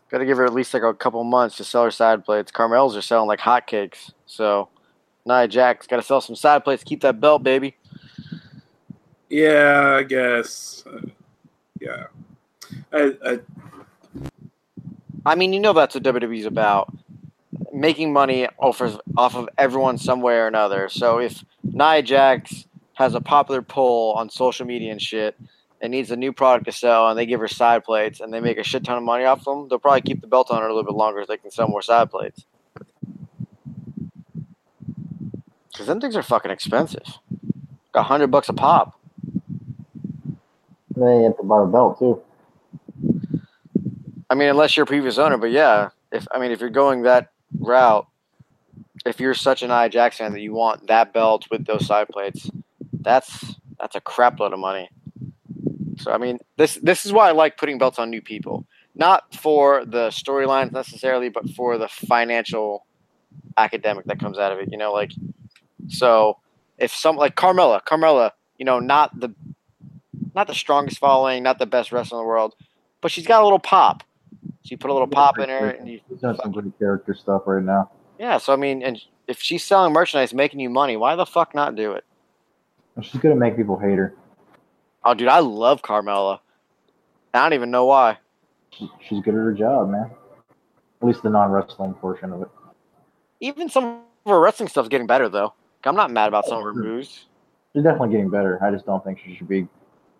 Got 0.09 0.19
to 0.19 0.25
give 0.25 0.37
her 0.37 0.45
at 0.45 0.53
least 0.53 0.73
like 0.73 0.83
a 0.83 0.93
couple 0.93 1.23
months 1.23 1.57
to 1.57 1.63
sell 1.63 1.83
her 1.83 1.91
side 1.91 2.23
plates. 2.23 2.51
Carmel's 2.51 2.95
are 2.95 3.01
selling 3.01 3.27
like 3.27 3.39
hotcakes, 3.39 4.11
so 4.25 4.69
Nia 5.25 5.47
Jax 5.47 5.87
got 5.87 5.97
to 5.97 6.03
sell 6.03 6.21
some 6.21 6.35
side 6.35 6.63
plates. 6.63 6.83
Keep 6.83 7.01
that 7.01 7.19
belt, 7.19 7.43
baby. 7.43 7.75
Yeah, 9.29 9.97
I 9.99 10.03
guess. 10.03 10.83
Uh, 11.87 12.07
yeah, 12.93 13.09
I, 13.23 13.31
I 13.31 13.39
I 15.25 15.35
mean, 15.35 15.53
you 15.53 15.59
know 15.59 15.73
that's 15.73 15.95
what 15.95 16.03
WWE's 16.03 16.45
about. 16.45 16.95
Making 17.73 18.13
money 18.13 18.47
off 18.59 18.79
of, 18.81 19.01
off 19.17 19.35
of 19.35 19.49
everyone 19.57 19.97
some 19.97 20.21
way 20.21 20.35
or 20.35 20.47
another. 20.47 20.87
So 20.89 21.17
if 21.17 21.43
Nia 21.63 22.03
Jax 22.03 22.65
has 22.93 23.15
a 23.15 23.21
popular 23.21 23.61
poll 23.61 24.13
on 24.13 24.29
social 24.29 24.65
media 24.65 24.91
and 24.91 25.01
shit 25.01 25.35
and 25.81 25.91
needs 25.91 26.11
a 26.11 26.15
new 26.15 26.31
product 26.31 26.65
to 26.65 26.71
sell 26.71 27.09
and 27.09 27.17
they 27.17 27.25
give 27.25 27.39
her 27.39 27.47
side 27.47 27.83
plates 27.83 28.19
and 28.19 28.31
they 28.33 28.39
make 28.39 28.57
a 28.57 28.63
shit 28.63 28.83
ton 28.83 28.97
of 28.97 29.03
money 29.03 29.25
off 29.25 29.43
them, 29.43 29.67
they'll 29.67 29.79
probably 29.79 30.01
keep 30.01 30.21
the 30.21 30.27
belt 30.27 30.51
on 30.51 30.61
her 30.61 30.67
a 30.67 30.73
little 30.73 30.89
bit 30.89 30.95
longer 30.95 31.21
so 31.21 31.25
they 31.27 31.37
can 31.37 31.51
sell 31.51 31.67
more 31.67 31.81
side 31.81 32.11
plates. 32.11 32.45
Because 35.71 35.87
them 35.87 35.99
things 35.99 36.15
are 36.15 36.23
fucking 36.23 36.51
expensive. 36.51 37.19
Got 37.91 38.01
100 38.01 38.27
bucks 38.27 38.47
a 38.47 38.53
pop. 38.53 38.99
They 40.95 41.23
have 41.23 41.37
to 41.37 41.43
buy 41.43 41.63
a 41.63 41.65
belt 41.65 41.99
too. 41.99 42.21
I 44.29 44.35
mean, 44.35 44.49
unless 44.49 44.75
you're 44.75 44.85
a 44.85 44.87
previous 44.87 45.17
owner, 45.17 45.37
but 45.37 45.51
yeah, 45.51 45.89
if 46.11 46.27
I 46.31 46.39
mean, 46.39 46.51
if 46.51 46.59
you're 46.59 46.69
going 46.69 47.03
that 47.03 47.31
route, 47.59 48.07
if 49.05 49.19
you're 49.19 49.33
such 49.33 49.61
an 49.61 49.69
Nia 49.69 49.89
Jax 49.89 50.17
fan 50.17 50.33
that 50.33 50.41
you 50.41 50.53
want 50.53 50.87
that 50.87 51.13
belt 51.13 51.45
with 51.51 51.65
those 51.65 51.85
side 51.85 52.07
plates, 52.09 52.49
that's 53.01 53.55
that's 53.79 53.95
a 53.95 54.01
crap 54.01 54.39
load 54.39 54.53
of 54.53 54.59
money. 54.59 54.89
So 55.97 56.11
I 56.11 56.17
mean, 56.17 56.39
this 56.57 56.75
this 56.81 57.05
is 57.05 57.13
why 57.13 57.29
I 57.29 57.31
like 57.31 57.57
putting 57.57 57.77
belts 57.77 57.99
on 57.99 58.09
new 58.09 58.21
people, 58.21 58.65
not 58.95 59.35
for 59.35 59.85
the 59.85 60.09
storylines 60.09 60.71
necessarily, 60.71 61.29
but 61.29 61.49
for 61.49 61.77
the 61.77 61.87
financial 61.87 62.85
academic 63.57 64.05
that 64.05 64.19
comes 64.19 64.37
out 64.37 64.51
of 64.51 64.59
it. 64.59 64.69
You 64.71 64.77
know, 64.77 64.91
like 64.91 65.11
so 65.87 66.39
if 66.77 66.91
some 66.91 67.15
like 67.15 67.35
Carmella, 67.35 67.81
Carmella, 67.83 68.31
you 68.57 68.65
know, 68.65 68.79
not 68.79 69.17
the 69.19 69.33
not 70.35 70.47
the 70.47 70.53
strongest 70.53 70.99
following, 70.99 71.41
not 71.41 71.57
the 71.57 71.65
best 71.65 71.91
wrestler 71.91 72.19
in 72.19 72.23
the 72.23 72.27
world, 72.27 72.53
but 73.01 73.09
she's 73.11 73.25
got 73.25 73.41
a 73.41 73.43
little 73.45 73.59
pop. 73.59 74.03
So 74.63 74.71
you 74.71 74.77
put 74.77 74.89
a 74.89 74.93
little 74.93 75.07
pop 75.07 75.39
in 75.39 75.49
her, 75.49 75.69
and 75.71 75.87
you 75.89 76.01
She's 76.09 76.19
doing 76.19 76.37
some 76.41 76.51
great 76.51 76.77
character 76.77 77.13
stuff 77.13 77.43
right 77.45 77.63
now. 77.63 77.89
yeah. 78.19 78.37
So 78.37 78.51
I 78.53 78.55
mean, 78.57 78.83
and 78.83 78.99
if 79.27 79.39
she's 79.41 79.63
selling 79.63 79.93
merchandise, 79.93 80.33
making 80.33 80.59
you 80.59 80.69
money, 80.69 80.97
why 80.97 81.15
the 81.15 81.25
fuck 81.25 81.55
not 81.55 81.75
do 81.75 81.93
it? 81.93 82.03
She's 83.01 83.19
gonna 83.21 83.35
make 83.35 83.55
people 83.55 83.77
hate 83.79 83.97
her. 83.97 84.13
Oh, 85.03 85.13
dude, 85.13 85.27
I 85.27 85.39
love 85.39 85.81
Carmella. 85.81 86.39
I 87.33 87.43
don't 87.43 87.53
even 87.53 87.71
know 87.71 87.85
why. 87.85 88.17
She- 88.71 88.89
She's 89.07 89.21
good 89.21 89.33
at 89.35 89.39
her 89.39 89.53
job, 89.53 89.89
man. 89.89 90.09
At 91.01 91.07
least 91.07 91.21
the 91.23 91.29
non-wrestling 91.29 91.93
portion 91.95 92.31
of 92.33 92.41
it. 92.41 92.47
Even 93.39 93.69
some 93.69 93.83
of 93.85 93.99
her 94.31 94.39
wrestling 94.39 94.69
stuff's 94.69 94.89
getting 94.89 95.07
better 95.07 95.29
though. 95.29 95.53
I'm 95.83 95.95
not 95.95 96.09
mad 96.09 96.27
about 96.29 96.45
some 96.45 96.57
of 96.57 96.63
her 96.63 96.73
moves. 96.73 97.25
She's 97.73 97.83
definitely 97.83 98.09
getting 98.09 98.29
better. 98.29 98.57
I 98.63 98.71
just 98.71 98.85
don't 98.87 99.03
think 99.03 99.19
she 99.23 99.35
should 99.35 99.47
be. 99.47 99.67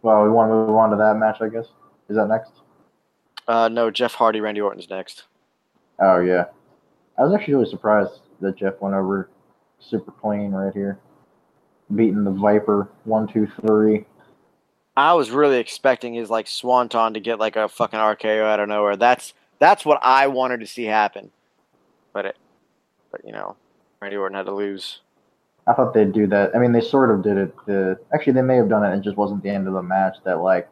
Well, 0.05 0.24
we 0.24 0.29
want 0.29 0.51
to 0.51 0.53
move 0.53 0.75
on 0.75 0.91
to 0.91 0.97
that 0.97 1.15
match, 1.17 1.38
I 1.41 1.50
guess. 1.50 1.65
Is 2.09 2.15
that 2.15 2.27
next? 2.27 2.51
Uh, 3.47 3.69
no, 3.69 3.89
Jeff 3.89 4.13
Hardy, 4.13 4.39
Randy 4.39 4.62
Orton's 4.62 4.88
next. 4.88 5.24
Oh 6.00 6.19
yeah. 6.19 6.45
I 7.17 7.24
was 7.24 7.33
actually 7.33 7.55
really 7.55 7.69
surprised 7.71 8.19
that 8.39 8.55
Jeff 8.55 8.79
went 8.81 8.93
over 8.93 9.31
super 9.79 10.12
clean 10.12 10.51
right 10.51 10.71
here, 10.71 11.00
beating 11.95 12.24
the 12.24 12.29
Viper 12.29 12.88
one, 13.05 13.27
two, 13.27 13.47
three. 13.62 14.05
I 14.95 15.15
was 15.15 15.31
really 15.31 15.57
expecting 15.57 16.13
his 16.13 16.29
like 16.29 16.45
swanton 16.45 17.15
to 17.15 17.19
get 17.19 17.39
like 17.39 17.55
a 17.55 17.67
fucking 17.67 17.97
RKO 17.97 18.43
out 18.43 18.59
of 18.59 18.69
nowhere. 18.69 18.97
That's 18.97 19.33
that's 19.57 19.85
what 19.85 19.97
I 20.03 20.27
wanted 20.27 20.59
to 20.59 20.67
see 20.67 20.83
happen. 20.83 21.31
But 22.13 22.27
it, 22.27 22.38
but 23.12 23.25
you 23.25 23.31
know, 23.31 23.55
Randy 24.00 24.17
Orton 24.17 24.38
had 24.38 24.45
to 24.45 24.53
lose. 24.53 25.00
I 25.67 25.74
thought 25.74 25.93
they'd 25.93 26.12
do 26.12 26.27
that. 26.27 26.55
I 26.55 26.60
mean, 26.60 26.72
they 26.72 26.81
sort 26.81 27.10
of 27.10 27.24
did 27.24 27.38
it. 27.38 27.55
The, 27.65 28.00
actually, 28.13 28.34
they 28.34 28.41
may 28.41 28.55
have 28.55 28.69
done 28.69 28.84
it. 28.84 28.91
and 28.91 29.01
It 29.01 29.03
just 29.03 29.17
wasn't 29.17 29.41
the 29.43 29.50
end 29.50 29.67
of 29.67 29.74
the 29.74 29.81
match. 29.81 30.17
That 30.24 30.39
like 30.41 30.69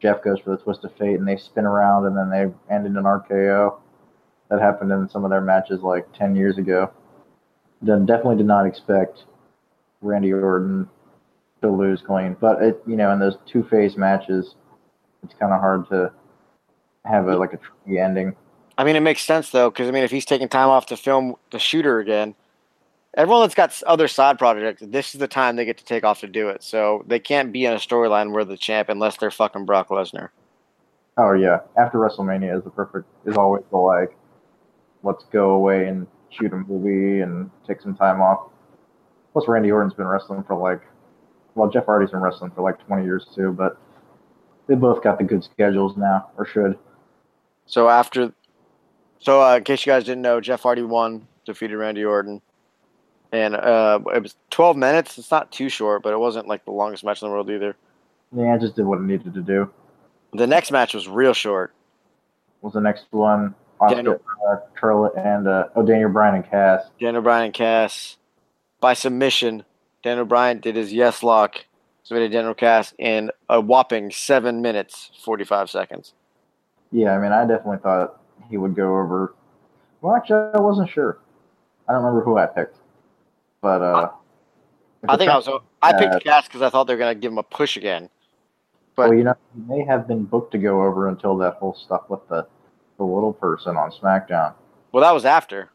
Jeff 0.00 0.22
goes 0.22 0.40
for 0.40 0.50
the 0.50 0.62
twist 0.62 0.84
of 0.84 0.92
fate 0.96 1.18
and 1.18 1.26
they 1.26 1.36
spin 1.36 1.64
around 1.64 2.06
and 2.06 2.16
then 2.16 2.30
they 2.30 2.74
end 2.74 2.86
in 2.86 2.96
an 2.96 3.04
RKO. 3.04 3.76
That 4.50 4.60
happened 4.60 4.90
in 4.92 5.08
some 5.08 5.24
of 5.24 5.30
their 5.30 5.40
matches 5.40 5.80
like 5.82 6.12
ten 6.12 6.34
years 6.34 6.58
ago. 6.58 6.90
Then 7.80 8.04
definitely 8.04 8.36
did 8.36 8.46
not 8.46 8.66
expect 8.66 9.24
Randy 10.00 10.32
Orton 10.32 10.88
to 11.62 11.70
lose 11.70 12.02
clean. 12.02 12.36
But 12.38 12.62
it, 12.62 12.82
you 12.86 12.96
know, 12.96 13.12
in 13.12 13.20
those 13.20 13.38
two 13.46 13.62
phase 13.62 13.96
matches, 13.96 14.56
it's 15.22 15.34
kind 15.34 15.52
of 15.52 15.60
hard 15.60 15.88
to 15.90 16.12
have 17.04 17.28
a 17.28 17.36
like 17.36 17.52
a 17.52 17.58
tricky 17.58 17.98
ending. 17.98 18.34
I 18.76 18.84
mean, 18.84 18.96
it 18.96 19.00
makes 19.00 19.22
sense 19.22 19.50
though, 19.50 19.70
because 19.70 19.88
I 19.88 19.92
mean, 19.92 20.02
if 20.02 20.10
he's 20.10 20.24
taking 20.24 20.48
time 20.48 20.68
off 20.68 20.86
to 20.86 20.96
film 20.96 21.36
the 21.50 21.58
shooter 21.58 22.00
again, 22.00 22.34
everyone 23.14 23.42
that's 23.42 23.54
got 23.54 23.82
other 23.84 24.08
side 24.08 24.38
projects, 24.38 24.82
this 24.84 25.14
is 25.14 25.20
the 25.20 25.28
time 25.28 25.56
they 25.56 25.64
get 25.64 25.78
to 25.78 25.84
take 25.84 26.04
off 26.04 26.20
to 26.20 26.26
do 26.26 26.48
it. 26.48 26.62
So 26.62 27.04
they 27.06 27.18
can't 27.18 27.52
be 27.52 27.64
in 27.64 27.72
a 27.72 27.76
storyline 27.76 28.32
where 28.32 28.44
the 28.44 28.56
champ 28.56 28.88
unless 28.88 29.16
they're 29.16 29.30
fucking 29.30 29.64
Brock 29.64 29.88
Lesnar. 29.88 30.30
Oh 31.18 31.32
yeah, 31.32 31.60
after 31.76 31.98
WrestleMania 31.98 32.56
is 32.56 32.64
the 32.64 32.70
perfect 32.70 33.06
is 33.26 33.36
always 33.36 33.64
the 33.70 33.76
like, 33.76 34.16
let's 35.02 35.24
go 35.32 35.50
away 35.50 35.86
and 35.86 36.06
shoot 36.30 36.52
a 36.52 36.56
movie 36.56 37.20
and 37.20 37.50
take 37.66 37.82
some 37.82 37.94
time 37.94 38.20
off. 38.22 38.48
Plus, 39.32 39.46
Randy 39.46 39.70
Orton's 39.70 39.94
been 39.94 40.06
wrestling 40.06 40.42
for 40.44 40.56
like, 40.56 40.80
well, 41.54 41.68
Jeff 41.68 41.86
Hardy's 41.86 42.10
been 42.10 42.20
wrestling 42.20 42.50
for 42.50 42.62
like 42.62 42.84
20 42.86 43.04
years 43.04 43.26
too, 43.34 43.52
but 43.52 43.78
they 44.66 44.74
both 44.74 45.02
got 45.02 45.18
the 45.18 45.24
good 45.24 45.44
schedules 45.44 45.96
now, 45.96 46.30
or 46.38 46.46
should. 46.46 46.78
So 47.66 47.88
after, 47.88 48.32
so 49.18 49.42
uh, 49.42 49.56
in 49.56 49.64
case 49.64 49.84
you 49.84 49.92
guys 49.92 50.04
didn't 50.04 50.22
know, 50.22 50.40
Jeff 50.40 50.62
Hardy 50.62 50.82
won, 50.82 51.26
defeated 51.44 51.76
Randy 51.76 52.04
Orton, 52.04 52.40
and 53.32 53.56
uh, 53.56 53.98
it 54.14 54.22
was 54.22 54.36
12 54.50 54.76
minutes. 54.76 55.18
It's 55.18 55.30
not 55.30 55.50
too 55.50 55.68
short, 55.68 56.02
but 56.02 56.12
it 56.12 56.18
wasn't 56.18 56.46
like 56.46 56.64
the 56.64 56.70
longest 56.70 57.02
match 57.02 57.22
in 57.22 57.28
the 57.28 57.32
world 57.32 57.50
either. 57.50 57.74
Yeah, 58.36 58.54
it 58.54 58.60
just 58.60 58.76
did 58.76 58.84
what 58.84 58.98
it 58.98 59.02
needed 59.04 59.34
to 59.34 59.42
do. 59.42 59.70
The 60.34 60.46
next 60.46 60.70
match 60.70 60.94
was 60.94 61.08
real 61.08 61.34
short. 61.34 61.74
Was 62.60 62.74
the 62.74 62.80
next 62.80 63.06
one 63.10 63.54
Oscar, 63.80 63.96
Daniel- 63.96 64.20
uh, 64.48 65.08
and 65.18 65.48
uh, 65.48 65.68
oh 65.74 65.84
Daniel 65.84 66.10
Bryan 66.10 66.36
and 66.36 66.48
Cass. 66.48 66.84
Daniel 67.00 67.22
Bryan 67.22 67.46
and 67.46 67.54
Cass 67.54 68.16
by 68.80 68.94
submission. 68.94 69.64
Daniel 70.02 70.24
Bryan 70.24 70.60
did 70.60 70.76
his 70.76 70.92
yes 70.92 71.22
lock, 71.22 71.64
submitted 72.04 72.32
Daniel 72.32 72.54
Cass 72.54 72.94
in 72.98 73.30
a 73.48 73.60
whopping 73.60 74.10
seven 74.10 74.62
minutes 74.62 75.10
forty 75.24 75.44
five 75.44 75.68
seconds. 75.68 76.14
Yeah, 76.92 77.14
I 77.14 77.18
mean, 77.18 77.32
I 77.32 77.40
definitely 77.46 77.78
thought 77.78 78.20
he 78.48 78.56
would 78.56 78.74
go 78.76 78.98
over. 78.98 79.34
Well, 80.00 80.14
actually, 80.14 80.50
I 80.54 80.60
wasn't 80.60 80.90
sure. 80.90 81.18
I 81.88 81.92
don't 81.92 82.02
remember 82.02 82.24
who 82.24 82.38
I 82.38 82.46
picked, 82.46 82.76
but 83.62 83.80
uh, 83.80 84.10
if 85.02 85.08
I 85.10 85.16
think 85.16 85.30
I 85.30 85.36
was 85.36 85.48
I 85.80 85.92
picked 85.94 86.24
Cass 86.24 86.46
because 86.46 86.60
I 86.60 86.68
thought 86.68 86.84
they 86.84 86.92
were 86.94 86.98
gonna 86.98 87.14
give 87.14 87.32
him 87.32 87.38
a 87.38 87.42
push 87.42 87.76
again. 87.78 88.10
but- 88.96 89.08
well, 89.08 89.16
you 89.16 89.24
know, 89.24 89.34
he 89.54 89.60
may 89.62 89.84
have 89.86 90.06
been 90.06 90.24
booked 90.24 90.52
to 90.52 90.58
go 90.58 90.82
over 90.82 91.08
until 91.08 91.36
that 91.38 91.54
whole 91.54 91.74
stuff 91.74 92.02
with 92.10 92.20
the 92.28 92.46
the 92.98 93.04
little 93.04 93.32
person 93.32 93.76
on 93.76 93.90
SmackDown. 93.90 94.52
Well, 94.92 95.02
that 95.02 95.12
was 95.12 95.24
after. 95.24 95.70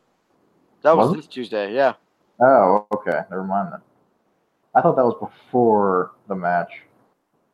That 0.83 0.95
was, 0.95 1.07
Was 1.09 1.17
this 1.17 1.27
Tuesday. 1.27 1.73
Yeah. 1.73 1.93
Oh, 2.39 2.85
okay. 2.93 3.21
Never 3.31 3.43
mind 3.43 3.69
then. 3.71 3.81
I 4.75 4.81
thought 4.81 4.95
that 4.95 5.03
was 5.05 5.17
before 5.19 6.11
the 6.27 6.35
match. 6.35 6.69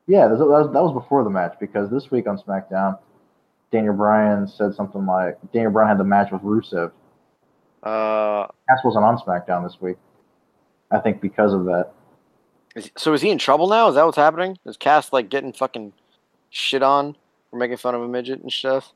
Yeah, 0.08 0.28
that 0.28 0.38
was, 0.38 0.68
that 0.74 0.84
was 0.84 0.94
before 0.94 1.24
the 1.24 1.30
match 1.30 1.54
because 1.62 1.90
this 1.90 2.12
week 2.12 2.28
on 2.28 2.38
SmackDown, 2.38 3.00
Daniel 3.72 3.94
Bryan 3.94 4.46
said 4.46 4.76
something 4.76 5.06
like 5.06 5.38
Daniel 5.54 5.72
Bryan 5.72 5.88
had 5.88 5.98
the 5.98 6.04
match 6.04 6.32
with 6.34 6.42
Rusev. 6.42 6.92
Uh, 7.82 8.48
Cass 8.68 8.80
wasn't 8.84 9.06
on 9.06 9.18
SmackDown 9.20 9.64
this 9.64 9.78
week. 9.80 9.96
I 10.94 11.00
think 11.00 11.20
because 11.20 11.54
of 11.54 11.66
that. 11.66 11.92
is, 12.76 12.92
so 12.96 13.14
is 13.14 13.22
he 13.22 13.30
in 13.32 13.40
trouble 13.40 13.68
now? 13.68 13.90
Is 13.90 13.96
that 13.96 14.06
what's 14.06 14.18
happening? 14.18 14.58
Is 14.66 14.78
Cass 14.78 15.12
like 15.12 15.30
getting 15.30 15.52
fucking 15.52 15.92
shit 16.52 16.84
on 16.84 17.18
for 17.50 17.58
making 17.58 17.78
fun 17.78 17.96
of 17.96 18.02
a 18.02 18.08
midget 18.08 18.42
and 18.42 18.52
stuff? 18.52 18.94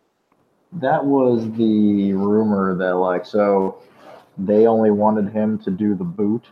That 0.71 1.03
was 1.03 1.51
the 1.53 2.13
rumor 2.13 2.75
that 2.75 2.95
like 2.95 3.25
so 3.25 3.81
they 4.37 4.67
only 4.67 4.91
wanted 4.91 5.33
him 5.33 5.57
to 5.59 5.71
do 5.71 5.95
the 5.95 6.03
boot 6.03 6.45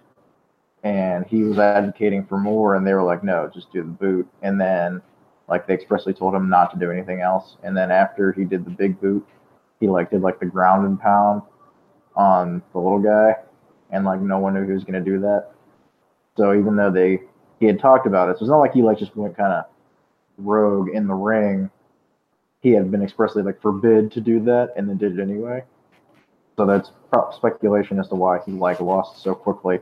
and 0.84 1.25
he 1.28 1.44
was 1.44 1.60
advocating 1.60 2.25
for 2.25 2.40
more 2.40 2.75
and 2.75 2.86
they 2.86 2.94
were 2.94 3.04
like 3.04 3.24
no 3.24 3.50
just 3.54 3.72
do 3.72 3.82
the 3.82 3.88
boot 3.88 4.28
and 4.42 4.60
then 4.60 5.02
like 5.48 5.68
they 5.68 5.74
expressly 5.74 6.14
told 6.14 6.34
him 6.34 6.50
not 6.50 6.72
to 6.72 6.80
do 6.80 6.92
anything 6.92 7.22
else 7.22 7.58
and 7.64 7.75
then 7.75 7.92
after 7.92 8.32
he 8.32 8.46
did 8.46 8.66
the 8.66 8.72
big 8.72 9.00
boot 9.02 9.28
he 9.80 9.88
like 9.88 10.10
did 10.10 10.22
like 10.22 10.40
the 10.40 10.46
ground 10.46 10.86
and 10.86 11.00
pound 11.00 11.42
on 12.16 12.62
the 12.72 12.80
little 12.80 13.00
guy 13.00 13.36
and 13.92 14.06
like 14.06 14.20
no 14.20 14.39
one 14.39 14.54
knew 14.54 14.65
he 14.65 14.72
was 14.74 14.84
going 14.84 15.01
to 15.04 15.12
do 15.12 15.20
that 15.20 15.51
so 16.38 16.54
even 16.58 16.75
though 16.75 16.92
they 16.92 17.20
he 17.60 17.65
had 17.65 17.80
talked 17.80 18.06
about 18.08 18.30
it 18.30 18.38
so 18.38 18.44
it's 18.46 18.50
not 18.50 18.60
like 18.60 18.74
he 18.74 18.82
like 18.82 18.98
just 18.98 19.15
went 19.15 19.36
kind 19.38 19.54
of 19.54 19.65
rogue 20.38 20.89
in 20.89 21.08
the 21.08 21.13
ring 21.13 21.70
he 22.62 22.72
had 22.72 22.89
been 22.92 23.04
expressly 23.04 23.44
like 23.44 23.62
forbid 23.62 24.12
to 24.12 24.20
do 24.20 24.39
that 24.39 24.74
and 24.75 24.89
then 24.89 24.98
did 24.98 25.20
it 25.20 25.22
anyway. 25.22 25.63
So 26.58 26.65
that's 26.65 26.89
pro- 27.12 27.30
speculation 27.32 28.00
as 28.00 28.08
to 28.08 28.15
why 28.15 28.39
he 28.44 28.54
like 28.54 28.80
lost 28.80 29.22
so 29.22 29.36
quickly. 29.36 29.82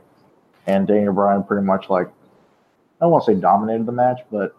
And 0.66 0.86
Daniel 0.86 1.14
Bryan 1.14 1.44
pretty 1.44 1.64
much 1.64 1.88
like 1.88 2.08
I 2.08 3.04
don't 3.04 3.10
want 3.10 3.24
to 3.24 3.32
say 3.34 3.40
dominated 3.40 3.86
the 3.86 3.92
match, 3.92 4.20
but 4.30 4.54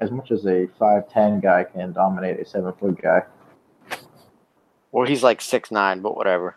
as 0.00 0.10
much 0.10 0.30
as 0.30 0.44
a 0.46 0.66
five 0.78 1.08
ten 1.08 1.40
guy 1.40 1.64
can 1.64 1.92
dominate 1.94 2.38
a 2.38 2.44
seven 2.44 2.74
foot 2.74 3.00
guy, 3.00 3.22
Well, 4.92 5.06
he's 5.06 5.22
like 5.22 5.40
six 5.40 5.70
nine, 5.70 6.00
but 6.02 6.16
whatever. 6.18 6.56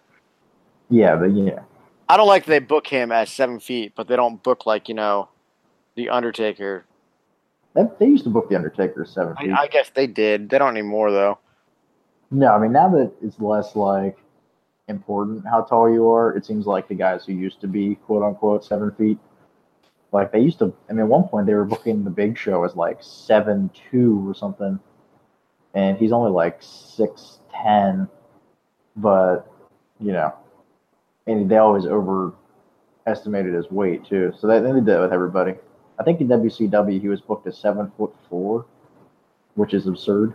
yeah, 0.89 1.15
but 1.15 1.31
yeah, 1.33 1.59
I 2.09 2.17
don't 2.17 2.27
like 2.27 2.45
that 2.45 2.51
they 2.51 2.59
book 2.59 2.87
him 2.87 3.11
as 3.11 3.29
seven 3.29 3.59
feet, 3.59 3.93
but 3.95 4.07
they 4.07 4.15
don't 4.15 4.41
book 4.41 4.65
like 4.65 4.87
you 4.87 4.95
know, 4.95 5.29
the 5.95 6.09
Undertaker. 6.09 6.85
that, 7.73 7.99
they 7.99 8.07
used 8.07 8.23
to 8.23 8.29
book 8.29 8.49
the 8.49 8.55
Undertaker 8.55 9.03
as 9.03 9.11
seven 9.11 9.35
feet. 9.35 9.51
I, 9.51 9.63
I 9.63 9.67
guess 9.67 9.89
they 9.89 10.07
did. 10.07 10.49
They 10.49 10.57
don't 10.57 10.75
anymore 10.75 11.11
though. 11.11 11.39
No, 12.31 12.53
I 12.53 12.59
mean 12.59 12.71
now 12.71 12.89
that 12.89 13.11
it's 13.21 13.39
less 13.39 13.75
like 13.75 14.17
important 14.87 15.45
how 15.45 15.63
tall 15.63 15.91
you 15.91 16.09
are, 16.09 16.35
it 16.35 16.45
seems 16.45 16.65
like 16.65 16.87
the 16.87 16.95
guys 16.95 17.25
who 17.25 17.33
used 17.33 17.61
to 17.61 17.67
be 17.67 17.95
quote 17.95 18.23
unquote 18.23 18.63
seven 18.63 18.91
feet, 18.91 19.17
like 20.11 20.31
they 20.31 20.39
used 20.39 20.59
to. 20.59 20.73
I 20.89 20.93
mean, 20.93 21.01
at 21.01 21.07
one 21.07 21.23
point 21.23 21.45
they 21.47 21.53
were 21.53 21.65
booking 21.65 22.03
the 22.03 22.09
Big 22.09 22.37
Show 22.37 22.63
as 22.63 22.75
like 22.75 22.99
seven 23.01 23.69
two 23.91 24.29
or 24.29 24.33
something, 24.33 24.79
and 25.73 25.97
he's 25.97 26.11
only 26.11 26.31
like 26.31 26.57
six 26.61 27.39
ten, 27.53 28.07
but 28.95 29.51
you 29.99 30.11
know, 30.11 30.33
and 31.27 31.49
they 31.49 31.57
always 31.57 31.85
overestimated 31.85 33.53
his 33.53 33.69
weight 33.69 34.05
too. 34.05 34.33
So 34.39 34.47
they, 34.47 34.59
they 34.59 34.71
did 34.71 34.85
that 34.85 35.01
with 35.01 35.13
everybody. 35.13 35.53
I 35.99 36.03
think 36.03 36.21
in 36.21 36.27
WCW 36.27 37.01
he 37.01 37.07
was 37.07 37.21
booked 37.21 37.47
as 37.47 37.57
seven 37.57 37.91
foot 37.97 38.13
four, 38.29 38.65
which 39.55 39.73
is 39.73 39.87
absurd. 39.87 40.33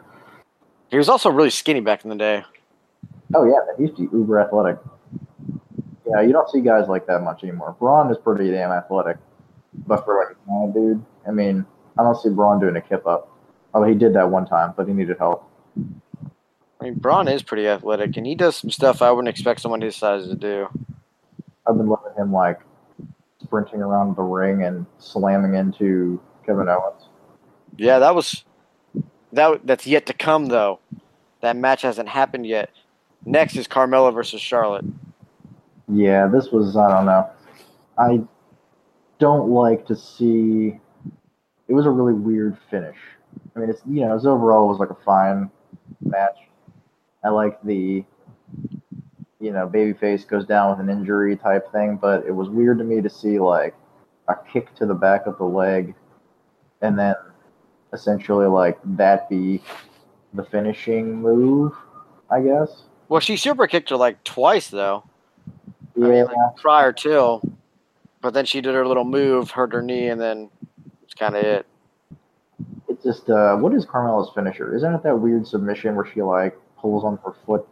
He 0.90 0.98
was 0.98 1.08
also 1.08 1.30
really 1.30 1.50
skinny 1.50 1.80
back 1.80 2.04
in 2.04 2.10
the 2.10 2.16
day. 2.16 2.44
Oh 3.34 3.44
yeah, 3.44 3.60
he 3.76 3.84
used 3.84 3.96
to 3.96 4.08
be 4.08 4.16
uber 4.16 4.40
athletic. 4.40 4.78
Yeah, 6.06 6.20
you 6.20 6.32
don't 6.32 6.50
see 6.50 6.60
guys 6.60 6.88
like 6.88 7.06
that 7.06 7.22
much 7.22 7.42
anymore. 7.42 7.74
Braun 7.78 8.10
is 8.10 8.18
pretty 8.18 8.50
damn 8.50 8.70
athletic, 8.70 9.16
but 9.86 10.04
for 10.04 10.18
like 10.18 10.36
a 10.36 10.44
small 10.44 10.70
dude, 10.72 11.02
I 11.26 11.30
mean, 11.30 11.64
I 11.98 12.02
don't 12.02 12.20
see 12.20 12.28
Braun 12.28 12.60
doing 12.60 12.76
a 12.76 12.80
kip 12.80 13.06
up. 13.06 13.30
Oh, 13.72 13.84
he 13.84 13.94
did 13.94 14.14
that 14.14 14.28
one 14.30 14.46
time, 14.46 14.74
but 14.76 14.86
he 14.86 14.92
needed 14.92 15.16
help. 15.18 15.48
I 16.80 16.84
mean, 16.84 16.94
Braun 16.94 17.28
is 17.28 17.42
pretty 17.42 17.68
athletic, 17.68 18.16
and 18.16 18.26
he 18.26 18.34
does 18.34 18.56
some 18.56 18.70
stuff 18.70 19.00
I 19.00 19.10
wouldn't 19.12 19.28
expect 19.28 19.60
someone 19.60 19.80
his 19.80 19.96
size 19.96 20.26
to 20.26 20.34
do. 20.34 20.68
I've 21.66 21.76
been 21.76 21.88
loving 21.88 22.12
him 22.16 22.32
like 22.32 22.60
sprinting 23.42 23.82
around 23.82 24.16
the 24.16 24.22
ring 24.22 24.62
and 24.62 24.86
slamming 24.98 25.54
into 25.54 26.20
Kevin 26.46 26.68
Owens. 26.68 27.08
Yeah, 27.76 27.98
that 27.98 28.14
was 28.14 28.44
that. 29.32 29.66
That's 29.66 29.86
yet 29.86 30.06
to 30.06 30.14
come, 30.14 30.46
though. 30.46 30.80
That 31.40 31.56
match 31.56 31.82
hasn't 31.82 32.08
happened 32.08 32.46
yet. 32.46 32.70
Next 33.24 33.56
is 33.56 33.68
Carmella 33.68 34.12
versus 34.12 34.40
Charlotte. 34.40 34.84
Yeah, 35.88 36.26
this 36.26 36.50
was 36.50 36.76
I 36.76 36.88
don't 36.88 37.06
know. 37.06 37.28
I 37.98 38.22
don't 39.18 39.50
like 39.50 39.86
to 39.86 39.96
see. 39.96 40.80
It 41.68 41.74
was 41.74 41.86
a 41.86 41.90
really 41.90 42.14
weird 42.14 42.58
finish. 42.70 42.96
I 43.54 43.60
mean, 43.60 43.70
it's 43.70 43.82
you 43.88 44.00
know, 44.00 44.14
it's 44.14 44.26
overall 44.26 44.66
it 44.66 44.68
was 44.68 44.78
like 44.78 44.90
a 44.90 45.04
fine 45.04 45.50
match. 46.00 46.36
I 47.24 47.28
like 47.28 47.62
the 47.62 48.04
you 49.42 49.50
know, 49.50 49.68
babyface 49.68 50.26
goes 50.26 50.46
down 50.46 50.70
with 50.70 50.78
an 50.78 50.88
injury 50.88 51.36
type 51.36 51.70
thing, 51.72 51.96
but 51.96 52.24
it 52.24 52.30
was 52.30 52.48
weird 52.48 52.78
to 52.78 52.84
me 52.84 53.00
to 53.00 53.10
see 53.10 53.40
like 53.40 53.74
a 54.28 54.36
kick 54.50 54.72
to 54.76 54.86
the 54.86 54.94
back 54.94 55.26
of 55.26 55.36
the 55.36 55.44
leg, 55.44 55.96
and 56.80 56.96
then 56.96 57.16
essentially 57.92 58.46
like 58.46 58.78
that 58.84 59.28
be 59.28 59.60
the 60.32 60.44
finishing 60.44 61.20
move. 61.20 61.74
I 62.30 62.40
guess. 62.40 62.84
Well, 63.08 63.20
she 63.20 63.36
super 63.36 63.66
kicked 63.66 63.90
her 63.90 63.96
like 63.96 64.22
twice 64.22 64.68
though. 64.68 65.02
I 65.96 66.00
Yeah. 66.00 66.08
mean, 66.08 66.24
like, 66.26 66.56
prior 66.56 66.92
to, 66.92 67.40
but 68.20 68.32
then 68.34 68.46
she 68.46 68.60
did 68.60 68.74
her 68.74 68.86
little 68.86 69.04
move, 69.04 69.50
hurt 69.50 69.72
her 69.72 69.82
knee, 69.82 70.08
and 70.08 70.20
then 70.20 70.50
it's 71.02 71.14
kind 71.14 71.34
of 71.34 71.42
it. 71.42 71.66
It's 72.88 73.02
just 73.02 73.28
uh, 73.28 73.56
what 73.56 73.74
is 73.74 73.84
Carmella's 73.84 74.30
finisher? 74.36 74.72
Isn't 74.76 74.94
it 74.94 75.02
that 75.02 75.18
weird 75.18 75.48
submission 75.48 75.96
where 75.96 76.06
she 76.06 76.22
like 76.22 76.56
pulls 76.78 77.02
on 77.02 77.18
her 77.24 77.34
foot 77.44 77.66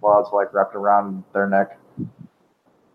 while 0.00 0.20
it's 0.20 0.32
like 0.32 0.52
wrapped 0.52 0.74
around 0.74 1.24
their 1.32 1.48
neck? 1.48 1.78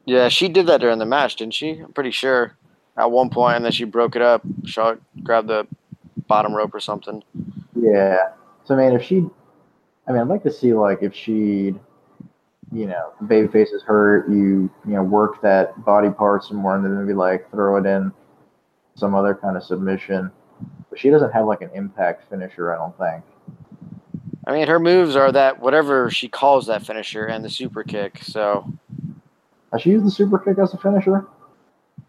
Yeah, 0.05 0.29
she 0.29 0.49
did 0.49 0.67
that 0.67 0.81
during 0.81 0.99
the 0.99 1.05
match, 1.05 1.37
didn't 1.37 1.53
she? 1.53 1.79
I'm 1.79 1.93
pretty 1.93 2.11
sure. 2.11 2.57
At 2.95 3.09
one 3.09 3.29
point, 3.31 3.55
and 3.55 3.65
then 3.65 3.71
she 3.71 3.85
broke 3.85 4.15
it 4.15 4.21
up. 4.21 4.43
Charlotte 4.65 5.01
grabbed 5.23 5.47
the 5.47 5.65
bottom 6.27 6.53
rope 6.53 6.75
or 6.75 6.79
something. 6.79 7.23
Yeah. 7.75 8.17
So 8.65 8.75
I 8.75 8.77
mean, 8.77 8.95
if 8.95 9.01
she, 9.01 9.25
I 10.07 10.11
mean, 10.11 10.21
I'd 10.21 10.27
like 10.27 10.43
to 10.43 10.51
see 10.51 10.73
like 10.73 10.99
if 11.01 11.15
she'd, 11.15 11.79
you 12.71 12.85
know, 12.85 13.13
babyface 13.23 13.73
is 13.73 13.81
hurt, 13.81 14.29
you 14.29 14.69
you 14.85 14.93
know 14.93 15.01
work 15.01 15.41
that 15.41 15.83
body 15.83 16.11
part 16.11 16.43
some 16.43 16.57
more, 16.57 16.75
and 16.75 16.85
then 16.85 16.99
maybe 16.99 17.13
like 17.13 17.49
throw 17.49 17.77
it 17.77 17.87
in 17.87 18.11
some 18.95 19.15
other 19.15 19.33
kind 19.33 19.57
of 19.57 19.63
submission. 19.63 20.31
But 20.91 20.99
she 20.99 21.09
doesn't 21.09 21.31
have 21.31 21.47
like 21.47 21.61
an 21.61 21.71
impact 21.73 22.29
finisher, 22.29 22.73
I 22.73 22.77
don't 22.77 22.95
think. 22.97 23.23
I 24.45 24.53
mean, 24.53 24.67
her 24.67 24.79
moves 24.79 25.15
are 25.15 25.31
that 25.31 25.59
whatever 25.59 26.09
she 26.11 26.27
calls 26.27 26.67
that 26.67 26.85
finisher 26.85 27.25
and 27.25 27.45
the 27.45 27.49
super 27.49 27.83
kick. 27.83 28.19
So 28.23 28.71
Has 29.71 29.81
she 29.81 29.91
used 29.91 30.05
the 30.05 30.11
super 30.11 30.37
kick 30.37 30.57
as 30.59 30.73
a 30.73 30.77
finisher? 30.77 31.25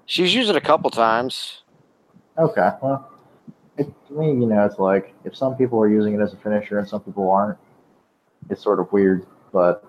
she's 0.07 0.35
used 0.35 0.51
it 0.51 0.57
a 0.57 0.61
couple 0.61 0.91
times. 0.91 1.63
Okay, 2.37 2.71
well, 2.83 3.11
it, 3.79 3.87
to 4.09 4.13
me, 4.13 4.27
you 4.27 4.47
know, 4.47 4.65
it's 4.65 4.79
like 4.79 5.15
if 5.25 5.37
some 5.37 5.57
people 5.57 5.79
are 5.81 5.89
using 5.89 6.15
it 6.15 6.21
as 6.21 6.33
a 6.33 6.37
finisher 6.37 6.79
and 6.79 6.89
some 6.89 7.01
people 7.01 7.31
aren't, 7.31 7.59
it's 8.51 8.63
sort 8.63 8.81
of 8.81 8.93
weird. 8.93 9.27
But 9.53 9.85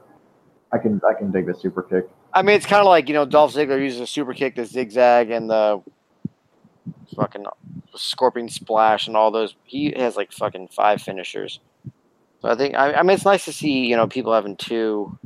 I 0.71 0.77
can 0.77 1.01
I 1.07 1.13
can 1.13 1.31
dig 1.31 1.47
the 1.47 1.55
super 1.55 1.81
kick. 1.81 2.07
I 2.33 2.41
mean, 2.43 2.55
it's 2.55 2.65
kind 2.65 2.81
of 2.81 2.85
like 2.87 3.07
you 3.07 3.15
know 3.15 3.25
Dolph 3.25 3.53
Ziggler 3.53 3.81
uses 3.81 4.01
a 4.01 4.07
super 4.07 4.33
kick, 4.33 4.55
the 4.55 4.65
zigzag, 4.65 5.31
and 5.31 5.49
the 5.49 5.81
fucking 7.15 7.45
scorpion 7.95 8.49
splash, 8.49 9.07
and 9.07 9.17
all 9.17 9.31
those. 9.31 9.55
He 9.63 9.91
has 9.97 10.15
like 10.15 10.31
fucking 10.31 10.67
five 10.67 11.01
finishers. 11.01 11.59
So 12.41 12.49
I 12.49 12.55
think 12.55 12.75
I, 12.75 12.93
I 12.93 13.03
mean 13.03 13.15
it's 13.15 13.25
nice 13.25 13.45
to 13.45 13.53
see 13.53 13.85
you 13.85 13.95
know 13.95 14.07
people 14.07 14.33
having 14.33 14.55
two. 14.55 15.17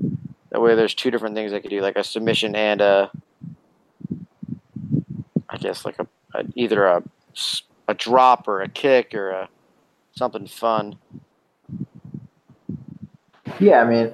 That 0.52 0.62
way, 0.62 0.74
there's 0.76 0.95
two 0.95 1.12
different 1.12 1.36
things 1.36 1.52
they 1.52 1.60
could 1.60 1.69
do, 1.69 1.82
like 1.82 1.95
a 1.95 2.04
submission 2.04 2.56
and 2.56 2.82
a. 2.82 3.12
I 5.52 5.58
guess 5.58 5.86
like 5.86 5.98
a, 6.00 6.08
a 6.36 6.43
either 6.56 6.86
a 6.86 7.04
a 7.88 7.93
drop 7.93 8.48
or 8.48 8.62
a 8.62 8.69
kick 8.69 9.13
or 9.13 9.32
a 9.32 9.50
something 10.12 10.48
fun. 10.48 10.98
Yeah, 13.60 13.82
I 13.82 13.86
mean, 13.86 14.13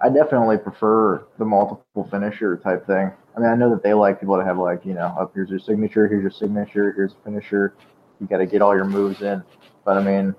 I 0.00 0.08
definitely 0.08 0.58
prefer 0.58 1.24
the 1.38 1.44
multiple 1.44 2.06
finisher 2.10 2.56
type 2.58 2.86
thing. 2.86 3.10
I 3.36 3.40
mean, 3.40 3.48
I 3.48 3.56
know 3.56 3.70
that 3.70 3.82
they 3.82 3.94
like 3.94 4.20
people 4.20 4.36
to 4.36 4.44
have 4.44 4.58
like, 4.58 4.84
you 4.84 4.94
know, 4.94 5.06
up 5.18 5.32
here's 5.34 5.50
your 5.50 5.58
signature, 5.58 6.06
here's 6.06 6.22
your 6.22 6.30
signature, 6.30 6.92
here's 6.92 7.12
a 7.12 7.24
finisher. 7.24 7.74
You 8.20 8.26
got 8.26 8.38
to 8.38 8.46
get 8.46 8.62
all 8.62 8.74
your 8.74 8.84
moves 8.84 9.22
in. 9.22 9.42
But 9.84 9.96
I 9.96 10.02
mean, 10.02 10.34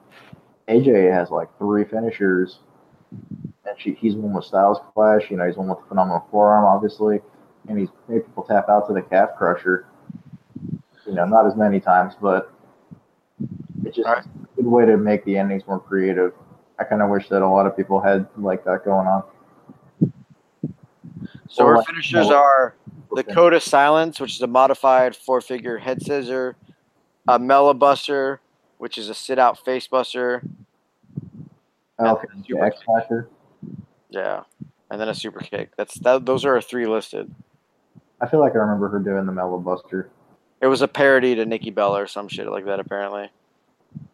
AJ 0.67 1.11
has 1.13 1.29
like 1.29 1.49
three 1.57 1.83
finishers, 1.85 2.59
and 3.11 3.77
she 3.77 3.93
he's 3.93 4.15
one 4.15 4.33
with 4.33 4.45
Styles 4.45 4.79
Clash. 4.93 5.29
You 5.29 5.37
know, 5.37 5.45
he's 5.45 5.57
one 5.57 5.67
with 5.67 5.79
the 5.79 5.85
phenomenal 5.85 6.25
forearm, 6.31 6.65
obviously, 6.65 7.21
and 7.67 7.77
he's 7.79 7.89
made 8.07 8.25
people 8.25 8.43
tap 8.43 8.67
out 8.69 8.87
to 8.87 8.93
the 8.93 9.01
calf 9.01 9.29
crusher. 9.37 9.87
You 11.05 11.13
know, 11.13 11.25
not 11.25 11.45
as 11.45 11.55
many 11.55 11.79
times, 11.79 12.13
but 12.19 12.51
it's 13.83 13.95
just 13.95 14.07
Right. 14.07 14.25
a 14.25 14.55
good 14.55 14.65
way 14.65 14.85
to 14.87 14.97
make 14.97 15.23
the 15.23 15.37
endings 15.37 15.67
more 15.67 15.79
creative. 15.79 16.33
I 16.79 16.83
kind 16.83 17.01
of 17.03 17.09
wish 17.09 17.29
that 17.29 17.41
a 17.43 17.47
lot 17.47 17.67
of 17.67 17.77
people 17.77 17.99
had 18.01 18.27
like 18.37 18.63
that 18.65 18.83
going 18.83 19.05
on. 19.07 19.23
So 21.47 21.63
Or 21.63 21.71
our 21.71 21.77
like- 21.77 21.87
finishers 21.87 22.31
are 22.31 22.75
the 23.15 23.23
Code 23.23 23.53
of 23.53 23.61
Silence, 23.61 24.19
which 24.19 24.35
is 24.35 24.41
a 24.41 24.47
modified 24.47 25.15
four-figure 25.15 25.77
head 25.77 26.01
scissor, 26.01 26.55
a 27.27 27.39
Buster, 27.73 28.41
which 28.85 28.99
is 28.99 29.09
a 29.09 29.15
sit-out 29.15 29.57
face 29.65 29.87
buster, 29.87 30.43
Oh, 31.97 32.17
okay, 32.17 32.27
and 32.31 32.43
the 32.43 32.47
super 32.47 32.65
X. 32.65 32.77
Factor. 32.85 33.29
yeah, 34.11 34.43
and 34.91 35.01
then 35.01 35.09
a 35.09 35.15
super 35.15 35.39
kick. 35.39 35.71
That's 35.75 35.95
that. 36.01 36.23
Those 36.27 36.45
are 36.45 36.53
our 36.53 36.61
three 36.61 36.85
listed. 36.85 37.33
I 38.21 38.27
feel 38.27 38.39
like 38.39 38.53
I 38.53 38.59
remember 38.59 38.87
her 38.89 38.99
doing 38.99 39.25
the 39.25 39.31
Mellow 39.31 39.57
Buster. 39.57 40.11
It 40.61 40.67
was 40.67 40.83
a 40.83 40.87
parody 40.87 41.33
to 41.33 41.47
Nikki 41.47 41.71
Bella 41.71 42.03
or 42.03 42.05
some 42.05 42.27
shit 42.27 42.45
like 42.47 42.65
that. 42.65 42.79
Apparently, 42.79 43.31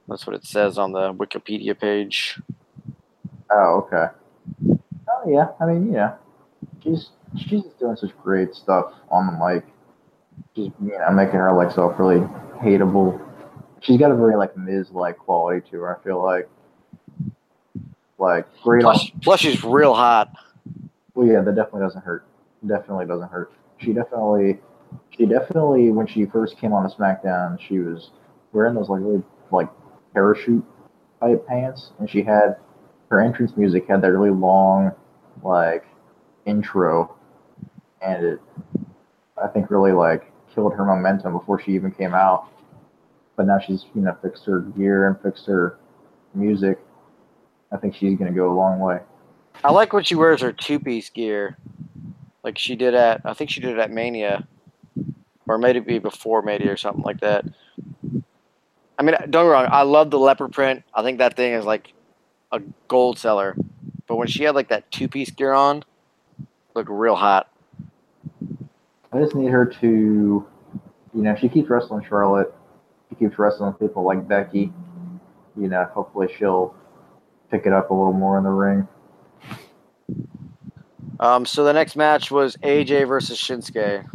that's 0.08 0.26
what 0.26 0.38
it 0.38 0.46
says 0.46 0.78
on 0.78 0.94
the 0.94 1.14
Wikipedia 1.14 1.78
page. 1.78 2.40
Oh, 3.52 3.86
okay. 3.86 4.08
Oh 4.70 5.28
yeah, 5.30 5.50
I 5.60 5.66
mean, 5.66 5.92
yeah, 5.92 6.14
she's 6.82 7.10
she's 7.36 7.64
doing 7.78 7.98
such 7.98 8.18
great 8.24 8.56
stuff 8.56 8.94
on 9.10 9.28
the 9.28 9.34
mic. 9.46 9.66
She's 10.56 10.72
you 10.82 10.98
know 10.98 11.12
making 11.12 11.42
her 11.42 11.52
like 11.52 11.72
self 11.74 12.00
really 12.00 12.22
hateable. 12.62 13.20
She's 13.82 13.98
got 13.98 14.12
a 14.12 14.16
very 14.16 14.36
like 14.36 14.56
Miz 14.56 14.92
like 14.92 15.18
quality 15.18 15.68
to 15.72 15.78
her. 15.82 15.98
I 15.98 16.04
feel 16.04 16.24
like 16.24 16.50
like 18.18 18.48
great 18.64 18.86
on. 18.86 18.94
Plus, 18.94 19.12
plus 19.22 19.40
she's 19.40 19.64
real 19.64 19.94
hot. 19.94 20.32
Well, 21.14 21.28
yeah, 21.28 21.42
that 21.42 21.56
definitely 21.56 21.82
doesn't 21.82 22.04
hurt. 22.04 22.26
Definitely 22.66 23.08
doesn't 23.08 23.30
hurt. 23.30 23.52
She 23.80 23.92
definitely, 23.94 24.60
she 25.10 25.26
definitely 25.26 25.90
when 25.90 26.08
she 26.08 26.26
first 26.26 26.58
came 26.58 26.72
on 26.74 26.84
the 26.84 26.90
SmackDown, 26.90 27.60
she 27.60 27.80
was 27.80 28.12
wearing 28.54 28.76
those 28.76 28.90
like 28.90 29.02
really 29.02 29.24
like 29.52 29.68
parachute 30.14 30.64
type 31.20 31.46
pants, 31.48 31.92
and 32.00 32.10
she 32.10 32.22
had 32.22 32.58
her 33.10 33.20
entrance 33.20 33.58
music 33.58 33.88
had 33.88 34.02
that 34.04 34.12
really 34.12 34.30
long 34.30 34.92
like 35.44 35.86
intro, 36.46 37.16
and 38.02 38.24
it 38.24 38.42
I 39.44 39.48
think 39.48 39.72
really 39.72 39.92
like 39.92 40.32
killed 40.54 40.76
her 40.76 40.86
momentum 40.86 41.34
before 41.34 41.60
she 41.60 41.72
even 41.72 41.92
came 41.92 42.14
out. 42.14 42.48
But 43.36 43.48
now 43.48 43.60
she's 43.60 43.86
you 43.96 44.02
know 44.02 44.16
fixed 44.22 44.46
her 44.46 44.60
gear 44.60 45.08
and 45.08 45.20
fixed 45.22 45.46
her 45.48 45.78
music. 46.34 46.80
I 47.72 47.78
think 47.78 47.96
she's 47.96 48.18
gonna 48.18 48.32
go 48.32 48.52
a 48.52 48.56
long 48.56 48.80
way. 48.80 49.00
I 49.64 49.72
like 49.72 49.94
when 49.94 50.04
she 50.04 50.16
wears 50.16 50.42
her 50.42 50.52
two-piece 50.52 51.10
gear, 51.10 51.58
like 52.44 52.58
she 52.58 52.76
did 52.76 52.94
at 52.94 53.22
I 53.26 53.34
think 53.34 53.50
she 53.50 53.62
did 53.62 53.72
it 53.72 53.80
at 53.80 53.92
Mania, 53.92 54.48
or 55.48 55.58
maybe 55.58 56.00
before 56.00 56.42
Mania 56.42 56.72
or 56.72 56.78
something 56.78 57.04
like 57.04 57.22
that. 57.22 57.46
I 58.98 59.04
mean, 59.04 59.16
don't 59.16 59.32
get 59.32 59.44
me 59.44 59.50
wrong. 59.50 59.68
I 59.72 59.82
love 59.82 60.12
the 60.12 60.20
leopard 60.20 60.54
print. 60.54 60.84
I 60.94 61.02
think 61.02 61.18
that 61.18 61.36
thing 61.36 61.54
is 61.54 61.66
like 61.66 61.94
a 62.52 62.62
gold 62.88 63.18
seller. 63.18 63.56
But 64.08 64.18
when 64.18 64.28
she 64.28 64.44
had 64.44 64.54
like 64.54 64.70
that 64.70 64.92
two-piece 64.92 65.32
gear 65.32 65.54
on, 65.54 65.84
looked 66.76 66.90
real 66.90 67.16
hot. 67.16 67.50
I 69.14 69.20
just 69.20 69.36
need 69.36 69.50
her 69.50 69.66
to, 69.66 69.88
you 69.88 71.22
know, 71.22 71.36
she 71.36 71.50
keeps 71.50 71.70
wrestling 71.70 72.06
Charlotte. 72.08 72.54
Keeps 73.22 73.38
wrestling 73.38 73.74
people 73.74 74.02
like 74.04 74.28
Becky. 74.28 74.74
You 75.56 75.68
know, 75.68 75.84
hopefully 75.94 76.28
she'll 76.40 76.74
pick 77.52 77.68
it 77.68 77.72
up 77.74 77.92
a 77.92 77.94
little 77.94 78.14
more 78.14 78.40
in 78.40 78.44
the 78.44 78.50
ring. 78.50 78.88
Um, 81.20 81.46
so 81.46 81.64
the 81.64 81.72
next 81.72 81.96
match 81.96 82.32
was 82.32 82.58
AJ 82.64 83.08
versus 83.08 83.38
Shinsuke. 83.38 84.06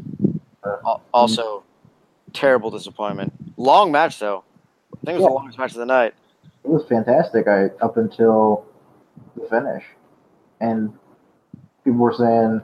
Al- 0.64 1.02
Also, 1.14 1.62
terrible 2.32 2.68
disappointment. 2.70 3.32
Long 3.56 3.92
match 3.92 4.18
though. 4.18 4.42
I 4.92 4.96
think 5.06 5.10
it 5.10 5.12
was 5.14 5.22
Yeah. 5.22 5.28
the 5.28 5.34
longest 5.34 5.58
match 5.60 5.70
of 5.70 5.76
the 5.78 5.86
night. 5.86 6.14
It 6.64 6.70
was 6.70 6.84
fantastic. 6.86 7.46
I 7.46 7.66
up 7.80 7.96
until 7.98 8.64
the 9.36 9.46
finish, 9.46 9.84
and 10.60 10.92
people 11.84 12.00
were 12.00 12.12
saying, 12.12 12.60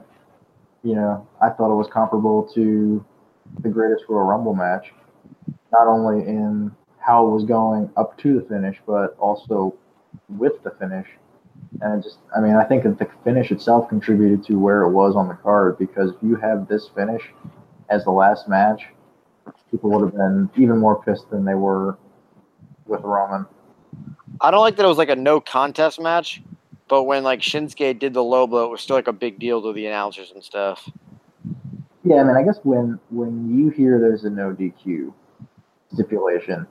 you 0.83 0.95
know, 0.95 1.25
I 1.41 1.51
thought 1.51 1.71
it 1.71 1.75
was 1.77 1.87
comparable 1.87 2.43
to 2.53 3.05
the 3.61 3.69
greatest 3.69 4.03
Royal 4.09 4.25
Rumble 4.25 4.53
match, 4.53 4.91
not 5.73 5.87
only 5.87 6.25
in 6.25 6.71
how 6.99 7.27
it 7.27 7.31
was 7.31 7.43
going 7.43 7.89
up 7.97 8.17
to 8.19 8.39
the 8.39 8.41
finish, 8.47 8.77
but 8.85 9.17
also 9.19 9.75
with 10.29 10.61
the 10.63 10.71
finish. 10.71 11.07
And 11.81 12.01
just, 12.01 12.19
I 12.35 12.39
mean, 12.39 12.55
I 12.55 12.63
think 12.63 12.83
that 12.83 12.99
the 12.99 13.09
finish 13.23 13.51
itself 13.51 13.89
contributed 13.89 14.43
to 14.45 14.59
where 14.59 14.83
it 14.83 14.91
was 14.91 15.15
on 15.15 15.27
the 15.27 15.33
card 15.33 15.77
because 15.77 16.11
if 16.11 16.17
you 16.21 16.35
have 16.35 16.67
this 16.67 16.87
finish 16.95 17.23
as 17.89 18.03
the 18.05 18.11
last 18.11 18.47
match, 18.47 18.83
people 19.71 19.89
would 19.89 20.03
have 20.03 20.15
been 20.15 20.49
even 20.55 20.77
more 20.77 21.01
pissed 21.03 21.29
than 21.29 21.43
they 21.43 21.55
were 21.55 21.97
with 22.85 23.01
Roman. 23.01 23.45
I 24.39 24.51
don't 24.51 24.61
like 24.61 24.75
that 24.77 24.85
it 24.85 24.87
was 24.87 24.97
like 24.97 25.09
a 25.09 25.15
no 25.15 25.41
contest 25.41 25.99
match, 25.99 26.41
but 26.87 27.03
when 27.03 27.23
like 27.23 27.39
Shinsuke 27.39 27.99
did 27.99 28.13
the 28.13 28.23
low 28.23 28.47
blow, 28.47 28.65
it 28.65 28.69
was 28.71 28.81
still 28.81 28.95
like 28.95 29.07
a 29.07 29.13
big 29.13 29.39
deal 29.39 29.61
to 29.63 29.73
the 29.73 29.87
announcers 29.87 30.31
and 30.31 30.43
stuff. 30.43 30.89
Yeah, 32.03 32.17
I 32.17 32.23
mean, 32.23 32.35
I 32.35 32.43
guess 32.43 32.59
when 32.63 32.99
when 33.09 33.57
you 33.57 33.69
hear 33.69 33.99
there's 33.99 34.25
a 34.25 34.29
no 34.29 34.53
DQ 34.53 35.13
stipulation, 35.93 36.67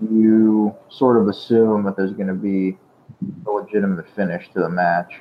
you 0.00 0.74
sort 0.88 1.20
of 1.20 1.28
assume 1.28 1.84
that 1.84 1.96
there's 1.96 2.12
going 2.12 2.28
to 2.28 2.34
be 2.34 2.76
a 3.46 3.50
legitimate 3.50 4.06
finish 4.14 4.48
to 4.52 4.60
the 4.60 4.68
match. 4.68 5.20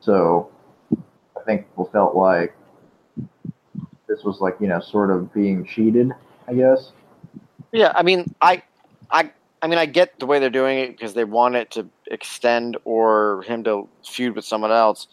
So 0.00 0.50
I 0.90 1.40
think 1.44 1.68
people 1.68 1.90
felt 1.92 2.14
like 2.14 2.54
this 4.08 4.24
was 4.24 4.40
like 4.40 4.56
you 4.60 4.68
know 4.68 4.80
sort 4.80 5.10
of 5.10 5.32
being 5.32 5.64
cheated. 5.64 6.12
I 6.48 6.54
guess. 6.54 6.92
Yeah, 7.72 7.92
I 7.94 8.02
mean, 8.02 8.34
I, 8.40 8.62
I, 9.10 9.30
I 9.62 9.66
mean, 9.66 9.78
I 9.78 9.86
get 9.86 10.18
the 10.18 10.26
way 10.26 10.38
they're 10.38 10.50
doing 10.50 10.78
it 10.78 10.90
because 10.90 11.14
they 11.14 11.24
want 11.24 11.54
it 11.54 11.70
to 11.72 11.86
extend 12.06 12.76
or 12.84 13.42
him 13.46 13.64
to 13.64 13.88
feud 14.04 14.36
with 14.36 14.44
someone 14.44 14.72
else. 14.72 15.06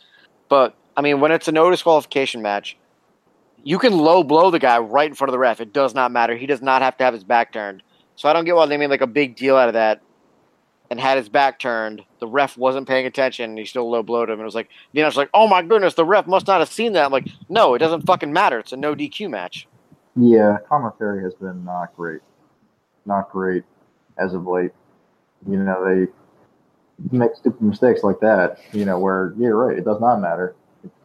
But 0.49 0.75
I 0.97 1.01
mean, 1.01 1.21
when 1.21 1.31
it's 1.31 1.47
a 1.47 1.51
no 1.51 1.71
disqualification 1.71 2.41
match, 2.41 2.77
you 3.63 3.79
can 3.79 3.97
low 3.97 4.23
blow 4.23 4.51
the 4.51 4.59
guy 4.59 4.77
right 4.79 5.09
in 5.09 5.15
front 5.15 5.29
of 5.29 5.33
the 5.33 5.39
ref. 5.39 5.61
It 5.61 5.73
does 5.73 5.93
not 5.93 6.11
matter. 6.11 6.35
He 6.35 6.45
does 6.45 6.61
not 6.61 6.81
have 6.81 6.97
to 6.97 7.03
have 7.03 7.13
his 7.13 7.23
back 7.23 7.51
turned. 7.51 7.83
So 8.15 8.29
I 8.29 8.33
don't 8.33 8.45
get 8.45 8.55
why 8.55 8.65
they 8.65 8.77
made 8.77 8.89
like 8.89 9.01
a 9.01 9.07
big 9.07 9.35
deal 9.35 9.55
out 9.55 9.69
of 9.69 9.73
that 9.73 10.01
and 10.89 10.99
had 10.99 11.17
his 11.17 11.29
back 11.29 11.59
turned. 11.59 12.03
The 12.19 12.27
ref 12.27 12.57
wasn't 12.57 12.87
paying 12.87 13.05
attention. 13.05 13.51
And 13.51 13.59
he 13.59 13.65
still 13.65 13.89
low 13.89 14.03
blowed 14.03 14.29
him. 14.29 14.33
And 14.33 14.41
it 14.41 14.45
was 14.45 14.55
like, 14.55 14.69
you 14.91 15.01
know, 15.01 15.07
it's 15.07 15.17
like, 15.17 15.29
oh 15.33 15.47
my 15.47 15.61
goodness, 15.61 15.93
the 15.93 16.05
ref 16.05 16.27
must 16.27 16.47
not 16.47 16.59
have 16.59 16.71
seen 16.71 16.93
that. 16.93 17.05
I'm 17.05 17.11
like, 17.11 17.27
no, 17.47 17.75
it 17.75 17.79
doesn't 17.79 18.05
fucking 18.05 18.33
matter. 18.33 18.59
It's 18.59 18.73
a 18.73 18.77
no 18.77 18.95
DQ 18.95 19.29
match. 19.29 19.67
Yeah, 20.15 20.57
commentary 20.67 21.23
has 21.23 21.33
been 21.35 21.63
not 21.63 21.95
great, 21.95 22.21
not 23.05 23.31
great 23.31 23.63
as 24.17 24.33
of 24.33 24.47
late. 24.47 24.71
You 25.47 25.57
know 25.57 25.85
they 25.85 26.07
make 27.15 27.35
stupid 27.35 27.61
mistakes 27.61 28.03
like 28.03 28.19
that. 28.19 28.59
You 28.73 28.83
know 28.83 28.99
where 28.99 29.33
you're 29.37 29.55
right, 29.55 29.77
it 29.77 29.85
does 29.85 30.01
not 30.01 30.19
matter. 30.19 30.55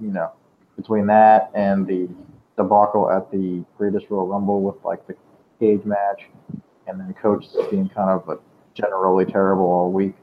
You 0.01 0.09
know 0.09 0.33
between 0.77 1.07
that 1.07 1.51
and 1.55 1.87
the 1.87 2.09
debacle 2.57 3.11
at 3.11 3.31
the 3.31 3.65
Greatest 3.77 4.07
Royal 4.11 4.27
Rumble 4.27 4.63
with 4.63 4.77
like 4.85 5.07
the 5.07 5.15
cage 5.61 5.85
match, 5.85 6.23
and 6.87 7.01
then 7.01 7.15
Coach 7.21 7.47
being 7.71 7.89
kind 7.89 8.11
of 8.11 8.29
a 8.29 8.39
generally 8.75 9.25
terrible 9.25 9.65
all 9.65 9.91
week. 9.91 10.15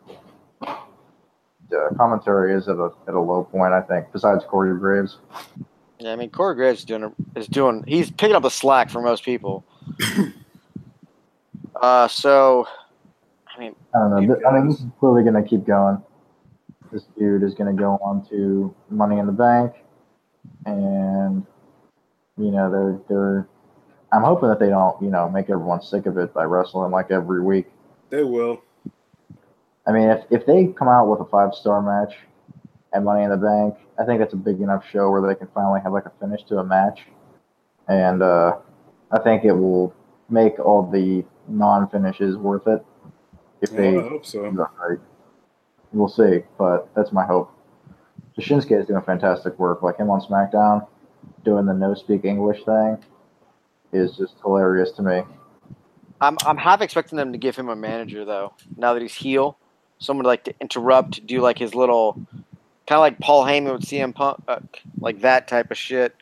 The 1.70 1.90
commentary 1.98 2.54
is 2.54 2.68
at 2.68 2.78
a 2.78 2.92
at 3.08 3.14
a 3.14 3.20
low 3.20 3.44
point, 3.44 3.74
I 3.74 3.82
think. 3.82 4.08
Besides 4.12 4.44
Corey 4.46 4.78
Graves, 4.78 5.18
Yeah, 6.00 6.14
I 6.14 6.16
mean 6.16 6.30
Corey 6.30 6.56
Graves 6.56 6.80
is 6.80 6.86
doing 6.86 7.14
is 7.36 7.48
doing 7.48 7.84
he's 7.88 8.12
picking 8.12 8.36
up 8.36 8.44
the 8.44 8.50
slack 8.50 8.90
for 8.90 9.02
most 9.02 9.24
people. 9.24 9.64
uh, 11.82 12.08
so 12.08 12.68
I 13.56 13.60
mean, 13.60 13.76
I 13.96 14.00
don't 14.00 14.28
know. 14.28 14.40
I 14.48 14.54
mean, 14.54 14.68
this 14.70 14.80
is 14.80 14.86
clearly 15.00 15.24
going 15.24 15.42
to 15.42 15.48
keep 15.48 15.66
going. 15.66 16.02
This 16.92 17.04
dude 17.18 17.44
is 17.44 17.54
going 17.54 17.74
to 17.74 17.80
go 17.80 17.98
on 18.04 18.28
to 18.30 18.74
Money 18.90 19.20
in 19.20 19.26
the 19.26 19.32
Bank, 19.32 19.74
and 20.66 21.46
you 22.42 22.52
know 22.52 22.72
they're 22.72 23.00
they're. 23.08 23.48
I'm 24.12 24.24
hoping 24.24 24.50
that 24.50 24.60
they 24.60 24.70
don't 24.70 25.02
you 25.02 25.10
know 25.10 25.30
make 25.30 25.50
everyone 25.50 25.82
sick 25.82 26.06
of 26.06 26.18
it 26.18 26.34
by 26.34 26.44
wrestling 26.44 26.92
like 26.92 27.12
every 27.12 27.42
week. 27.42 27.68
They 28.10 28.24
will. 28.24 28.62
I 29.88 29.92
mean, 29.92 30.10
if 30.10 30.26
if 30.30 30.46
they 30.46 30.68
come 30.68 30.88
out 30.88 31.08
with 31.08 31.20
a 31.22 31.26
five 31.26 31.54
star 31.54 31.82
match 31.82 32.16
at 32.94 33.04
Money 33.04 33.24
in 33.24 33.30
the 33.30 33.38
Bank, 33.38 33.76
I 34.00 34.06
think 34.06 34.20
that's 34.20 34.34
a 34.34 34.38
big 34.38 34.60
enough 34.62 34.84
show 34.92 35.10
where 35.10 35.22
they 35.22 35.36
can 35.36 35.48
finally 35.54 35.80
have 35.82 35.94
like 35.94 36.06
a 36.06 36.12
finish 36.20 36.44
to 36.46 36.58
a 36.58 36.64
match, 36.64 37.02
and 37.88 38.22
uh, 38.22 38.58
I 39.12 39.20
think 39.20 39.46
it 39.46 39.54
will 39.54 39.94
make 40.30 40.60
all 40.60 40.90
the 40.90 41.24
non 41.48 41.90
finishes 41.90 42.38
worth 42.38 42.68
it 42.68 42.84
if 43.62 43.72
they. 43.72 43.94
Well, 43.94 44.06
I 44.06 44.10
hope 44.10 44.26
so. 44.26 44.48
Right. 44.48 45.00
We'll 45.94 46.08
see, 46.08 46.44
but 46.58 46.94
that's 46.96 47.12
my 47.12 47.26
hope. 47.26 47.52
Shinsuke 48.40 48.80
is 48.80 48.88
doing 48.88 49.02
fantastic 49.04 49.58
work. 49.60 49.84
Like 49.84 49.98
him 49.98 50.10
on 50.10 50.22
SmackDown, 50.22 50.88
doing 51.44 51.66
the 51.66 51.74
no 51.74 51.94
speak 51.94 52.26
English 52.26 52.64
thing, 52.66 52.98
is 53.94 54.16
just 54.18 54.36
hilarious 54.42 54.92
to 54.92 55.02
me. 55.02 55.24
I'm 56.22 56.38
I'm 56.46 56.58
half 56.58 56.82
expecting 56.82 57.18
them 57.18 57.32
to 57.32 57.38
give 57.38 57.56
him 57.56 57.70
a 57.70 57.76
manager 57.76 58.24
though. 58.26 58.54
Now 58.78 58.94
that 58.94 59.02
he's 59.02 59.16
heel, 59.16 59.58
someone 59.98 60.26
like 60.26 60.44
to 60.46 60.54
interrupt, 60.62 61.26
do 61.26 61.42
like 61.42 61.58
his 61.58 61.74
little, 61.74 62.14
kind 62.88 62.98
of 62.98 63.00
like 63.00 63.20
Paul 63.20 63.46
Heyman 63.46 63.74
with 63.74 63.84
CM 63.84 64.14
Punk, 64.14 64.44
uh, 64.48 64.60
like 65.00 65.22
that 65.22 65.48
type 65.48 65.72
of 65.72 65.78
shit. 65.78 66.16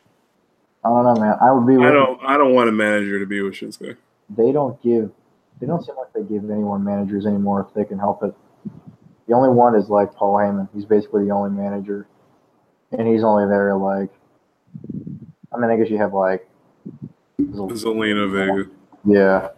I 0.83 0.89
don't 0.89 1.03
know, 1.03 1.21
man. 1.21 1.35
I 1.41 1.51
would 1.51 1.67
be. 1.67 1.83
I 1.83 1.91
don't. 1.91 2.19
I 2.23 2.37
don't 2.37 2.53
want 2.53 2.69
a 2.69 2.71
manager 2.71 3.19
to 3.19 3.25
be 3.25 3.41
with 3.41 3.53
Shinsuke. 3.53 3.97
They 4.29 4.51
don't 4.51 4.81
give. 4.81 5.11
They 5.59 5.67
don't 5.67 5.85
seem 5.85 5.95
like 5.97 6.13
they 6.13 6.23
give 6.23 6.49
anyone 6.49 6.85
managers 6.85 7.25
anymore 7.25 7.67
if 7.67 7.73
they 7.73 7.83
can 7.83 7.99
help 7.99 8.23
it. 8.23 8.33
The 9.27 9.33
only 9.33 9.49
one 9.49 9.75
is 9.75 9.89
like 9.89 10.13
Paul 10.15 10.35
Heyman. 10.35 10.69
He's 10.73 10.85
basically 10.85 11.25
the 11.25 11.31
only 11.31 11.49
manager, 11.49 12.07
and 12.91 13.07
he's 13.07 13.23
only 13.23 13.47
there 13.49 13.75
like. 13.75 14.11
I 15.59 15.61
mean, 15.61 15.71
I 15.71 15.77
guess 15.77 15.91
you 15.91 15.97
have 15.97 16.13
like. 16.13 16.47
Zelina 17.39 18.31
Vega. 18.31 18.69
Yeah. 19.05 19.49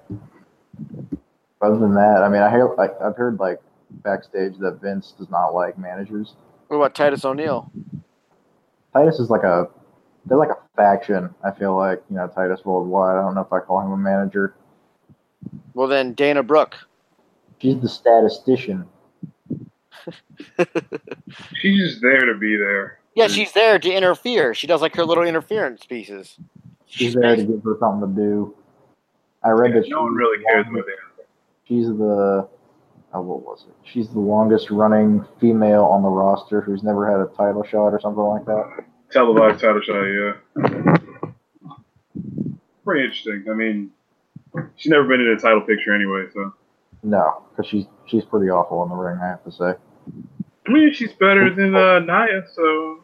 Other 1.62 1.78
than 1.78 1.94
that, 1.94 2.24
I 2.24 2.30
mean, 2.30 2.42
I 2.42 2.50
hear 2.50 2.74
like 2.76 3.00
I've 3.00 3.16
heard 3.16 3.40
like 3.40 3.60
backstage 4.04 4.58
that 4.60 4.80
Vince 4.82 5.14
does 5.18 5.30
not 5.30 5.50
like 5.50 5.78
managers. 5.78 6.34
What 6.68 6.78
about 6.78 6.96
Titus 6.96 7.24
O'Neil? 7.24 7.72
Titus 8.94 9.20
is 9.20 9.30
like 9.30 9.44
a 9.44 9.68
they're 10.26 10.38
like 10.38 10.50
a 10.50 10.58
faction. 10.76 11.30
I 11.44 11.52
feel 11.52 11.78
like 11.78 12.02
you 12.10 12.16
know 12.16 12.28
Titus 12.28 12.66
Worldwide. 12.66 13.18
I 13.18 13.22
don't 13.22 13.36
know 13.36 13.42
if 13.42 13.54
I 13.54 13.60
call 13.60 13.82
him 13.82 13.92
a 13.92 13.98
manager. 13.98 14.56
Well, 15.76 15.88
then 15.88 16.14
Dana 16.14 16.42
Brooke. 16.42 16.78
She's 17.60 17.80
the 17.80 17.90
statistician. 17.90 18.88
She's 21.60 21.80
just 21.80 22.02
there 22.02 22.26
to 22.26 22.38
be 22.40 22.56
there. 22.56 23.01
Yeah, 23.13 23.28
she's 23.28 23.52
there 23.52 23.78
to 23.78 23.91
interfere. 23.91 24.54
She 24.54 24.67
does 24.67 24.82
like 24.82 24.95
her 24.95 25.06
little 25.06 25.24
interference 25.26 25.86
pieces. 25.86 26.38
She's 26.86 27.13
there 27.13 27.36
to 27.36 27.43
give 27.43 27.63
her 27.63 27.78
something 27.80 28.10
to 28.10 28.21
do. 28.21 28.56
I 29.43 29.50
read 29.50 29.74
that. 29.74 29.88
No 29.89 30.04
one 30.04 30.13
really 30.13 30.43
cares 30.43 30.65
about 30.69 30.86
that. 30.86 31.26
She's 31.65 31.88
the. 31.88 32.47
Oh, 33.13 33.21
what 33.21 33.41
was 33.41 33.65
it? 33.67 33.76
She's 33.84 34.08
the 34.10 34.19
longest 34.19 34.71
running 34.71 35.26
female 35.39 35.84
on 35.84 36.02
the 36.02 36.10
roster 36.10 36.62
who's 36.62 36.82
never 36.82 37.10
had 37.12 37.19
a 37.19 37.28
title 37.36 37.63
shot 37.63 37.89
or 37.89 38.00
something 38.00 38.24
like 38.24 38.45
that. 38.45 38.86
Televised 39.12 39.60
title 39.60 39.82
shot, 39.82 40.04
yeah. 40.04 40.34
Pretty 42.86 43.04
interesting. 43.04 43.45
I 43.50 43.54
mean, 43.54 43.91
she's 44.78 44.89
never 44.89 45.06
been 45.06 45.19
in 45.19 45.28
a 45.28 45.38
title 45.38 45.62
picture 45.62 45.93
anyway, 45.93 46.28
so. 46.34 46.54
No, 47.04 47.43
because 47.50 47.69
she's 47.69 47.86
she's 48.06 48.24
pretty 48.24 48.50
awful 48.50 48.84
in 48.84 48.89
the 48.89 48.95
ring. 48.95 49.19
I 49.21 49.28
have 49.28 49.43
to 49.43 49.52
say. 49.52 49.74
I 50.67 50.71
mean, 50.71 50.93
she's 50.93 51.12
better 51.13 51.54
than 51.54 51.76
uh, 51.76 52.00
Nia, 52.00 52.43
so. 52.54 53.01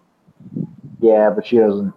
Yeah, 1.00 1.30
but 1.30 1.46
she 1.46 1.58
doesn't 1.58 1.94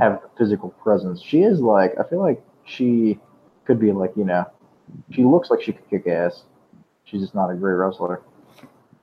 have 0.00 0.20
the 0.22 0.28
physical 0.38 0.70
presence. 0.70 1.22
She 1.22 1.42
is 1.42 1.60
like 1.60 1.94
I 1.98 2.08
feel 2.08 2.20
like 2.20 2.42
she 2.64 3.18
could 3.64 3.78
be 3.78 3.92
like 3.92 4.12
you 4.16 4.24
know, 4.24 4.44
she 5.10 5.22
looks 5.24 5.50
like 5.50 5.62
she 5.62 5.72
could 5.72 5.88
kick 5.90 6.06
ass. 6.06 6.42
She's 7.04 7.20
just 7.20 7.34
not 7.34 7.50
a 7.50 7.54
great 7.54 7.74
wrestler. 7.74 8.22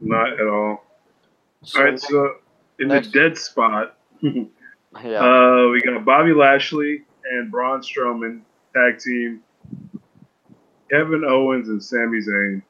Not 0.02 0.34
at 0.34 0.48
all. 0.48 0.84
So, 1.64 1.80
All 1.80 1.86
right, 1.86 2.00
so 2.00 2.36
in 2.80 2.88
next- 2.88 3.12
the 3.12 3.20
dead 3.20 3.38
spot, 3.38 3.98
yeah. 4.22 4.40
uh, 5.20 5.70
we 5.72 5.82
got 5.82 6.04
Bobby 6.06 6.34
Lashley 6.34 7.04
and 7.30 7.52
Braun 7.52 7.82
Strowman 7.82 8.42
tag 8.74 9.00
team. 9.00 9.42
Kevin 10.90 11.24
Owens 11.24 11.70
and 11.70 11.84
Sami 11.84 12.20
Zayn. 12.20 12.62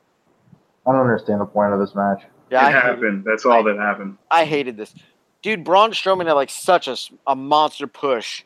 I 0.86 0.92
don't 0.92 1.02
understand 1.02 1.40
the 1.42 1.46
point 1.46 1.74
of 1.74 1.80
this 1.80 1.96
match. 1.96 2.24
yeah, 2.50 2.66
I 2.66 2.70
it 2.70 2.74
hated, 2.74 2.84
happened. 2.90 3.24
That's 3.26 3.46
all 3.46 3.64
that 3.64 3.78
happened. 3.78 4.18
I 4.30 4.44
hated 4.46 4.76
this. 4.76 4.94
Dude, 5.42 5.64
Braun 5.64 5.92
Strowman 5.92 6.28
had 6.28 6.34
like 6.34 6.50
such 6.50 6.88
a, 6.88 6.98
a 7.26 7.36
monster 7.36 7.88
push 7.88 8.44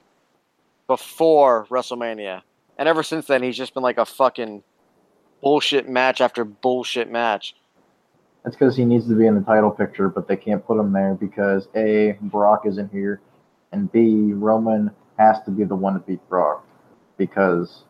before 0.88 1.66
WrestleMania. 1.70 2.42
And 2.78 2.88
ever 2.88 3.04
since 3.04 3.28
then, 3.28 3.42
he's 3.44 3.58
just 3.58 3.74
been 3.74 3.84
like 3.84 3.98
a 3.98 4.06
fucking 4.06 4.64
bullshit 5.42 5.90
match 5.90 6.22
after 6.22 6.44
bullshit 6.44 7.12
match. 7.12 7.56
That's 8.44 8.56
because 8.56 8.76
he 8.76 8.86
needs 8.86 9.08
to 9.08 9.16
be 9.16 9.26
in 9.26 9.36
the 9.36 9.42
title 9.42 9.72
picture, 9.72 10.10
but 10.10 10.28
they 10.28 10.36
can't 10.36 10.66
put 10.66 10.80
him 10.80 10.92
there 10.92 11.14
because 11.14 11.68
A, 11.76 12.18
Brock 12.22 12.66
isn't 12.66 12.92
here, 12.92 13.22
and 13.72 13.92
B, 13.92 14.34
Roman 14.34 14.92
has 15.18 15.38
to 15.46 15.52
be 15.52 15.64
the 15.64 15.76
one 15.76 15.94
to 15.94 16.00
beat 16.00 16.20
Brock 16.30 16.66
because 17.18 17.84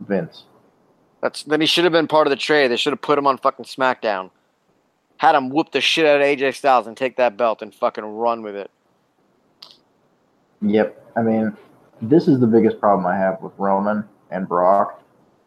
Vince. 0.00 0.44
That's 1.20 1.42
Then 1.42 1.60
he 1.60 1.66
should 1.66 1.84
have 1.84 1.92
been 1.92 2.06
part 2.06 2.26
of 2.26 2.30
the 2.30 2.36
trade. 2.36 2.68
They 2.68 2.76
should 2.76 2.92
have 2.92 3.02
put 3.02 3.18
him 3.18 3.26
on 3.26 3.38
fucking 3.38 3.64
SmackDown. 3.64 4.30
Had 5.20 5.34
him 5.34 5.50
whoop 5.50 5.70
the 5.70 5.82
shit 5.82 6.06
out 6.06 6.22
of 6.22 6.26
AJ 6.26 6.54
Styles 6.54 6.86
and 6.86 6.96
take 6.96 7.16
that 7.16 7.36
belt 7.36 7.60
and 7.60 7.74
fucking 7.74 8.04
run 8.04 8.40
with 8.40 8.56
it. 8.56 8.70
Yep. 10.62 11.12
I 11.14 11.20
mean, 11.20 11.54
this 12.00 12.26
is 12.26 12.40
the 12.40 12.46
biggest 12.46 12.80
problem 12.80 13.06
I 13.06 13.18
have 13.18 13.38
with 13.42 13.52
Roman 13.58 14.08
and 14.30 14.48
Brock 14.48 15.02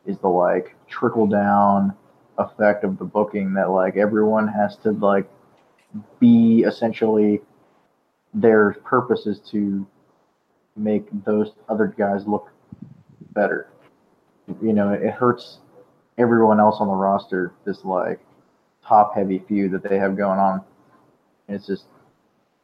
is 0.05 0.19
the 0.19 0.27
like 0.27 0.75
trickle 0.87 1.25
down 1.25 1.95
effect 2.37 2.83
of 2.83 2.99
the 2.99 3.03
booking 3.03 3.55
that 3.55 3.71
like 3.71 3.97
everyone 3.97 4.47
has 4.47 4.77
to 4.83 4.91
like 4.91 5.27
be 6.19 6.63
essentially 6.67 7.41
their 8.31 8.73
purpose 8.83 9.25
is 9.25 9.39
to 9.49 9.87
make 10.75 11.07
those 11.25 11.53
other 11.67 11.87
guys 11.97 12.27
look 12.27 12.51
better. 13.31 13.69
You 14.61 14.73
know, 14.73 14.93
it 14.93 15.09
hurts 15.09 15.61
everyone 16.19 16.59
else 16.59 16.75
on 16.79 16.89
the 16.89 16.93
roster, 16.93 17.53
this 17.65 17.83
like 17.83 18.19
top 18.87 19.15
heavy 19.15 19.39
feud 19.47 19.71
that 19.71 19.83
they 19.87 19.97
have 19.97 20.17
going 20.17 20.39
on. 20.39 20.61
And 21.47 21.55
it's 21.57 21.67
just 21.67 21.85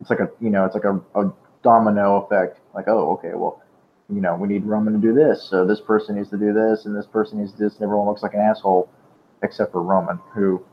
it's 0.02 0.10
like 0.10 0.20
a 0.20 0.30
you 0.40 0.50
know, 0.50 0.66
it's 0.66 0.76
like 0.76 0.86
a, 0.86 1.00
a 1.16 1.32
domino 1.64 2.18
effect. 2.24 2.60
Like, 2.74 2.88
oh, 2.88 3.12
okay, 3.14 3.32
well, 3.34 3.62
you 4.10 4.22
know, 4.22 4.36
we 4.36 4.48
need 4.48 4.66
Roman 4.66 4.94
to 4.94 5.00
do 5.00 5.14
this, 5.14 5.44
so 5.44 5.66
this 5.66 5.82
person 5.82 6.16
needs 6.16 6.30
to 6.30 6.38
do 6.38 6.54
this, 6.54 6.86
and 6.86 6.96
this 6.96 7.06
person 7.06 7.40
needs 7.40 7.52
to 7.54 7.58
do 7.58 7.64
this, 7.66 7.76
and 7.76 7.84
everyone 7.84 8.08
looks 8.08 8.24
like 8.24 8.34
an 8.34 8.40
asshole, 8.40 8.90
except 9.44 9.72
for 9.72 9.84
Roman, 9.84 10.20
who 10.34 10.64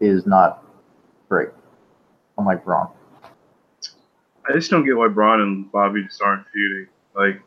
is 0.00 0.26
not 0.26 0.64
great, 1.28 1.48
unlike 2.38 2.64
Braun. 2.64 2.88
I 4.48 4.52
just 4.52 4.70
don't 4.70 4.84
get 4.84 4.96
why 4.96 5.08
Braun 5.08 5.40
and 5.40 5.72
Bobby 5.72 6.02
just 6.04 6.20
aren't 6.22 6.46
feuding. 6.52 6.88
Like, 7.16 7.40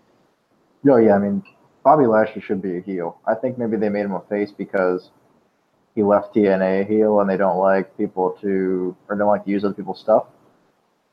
Oh 0.89 0.97
yeah, 0.97 1.15
I 1.15 1.19
mean, 1.19 1.43
Bobby 1.84 2.06
Lashley 2.06 2.41
should 2.41 2.62
be 2.62 2.77
a 2.77 2.82
heel. 2.82 3.19
I 3.27 3.36
think 3.36 3.58
maybe 3.58 3.77
they 3.77 3.89
made 3.89 4.06
him 4.06 4.13
a 4.13 4.21
face 4.21 4.51
because 4.51 5.10
he 5.97 6.03
left 6.03 6.36
TNA 6.36 6.88
heel, 6.88 7.19
and 7.21 7.27
they 7.29 7.38
don't 7.38 7.57
like 7.57 7.97
people 7.97 8.38
to, 8.41 8.95
or 9.10 9.15
don't 9.15 9.27
like 9.27 9.45
to 9.45 9.49
use 9.49 9.65
other 9.65 9.73
people's 9.73 9.99
stuff. 9.99 10.27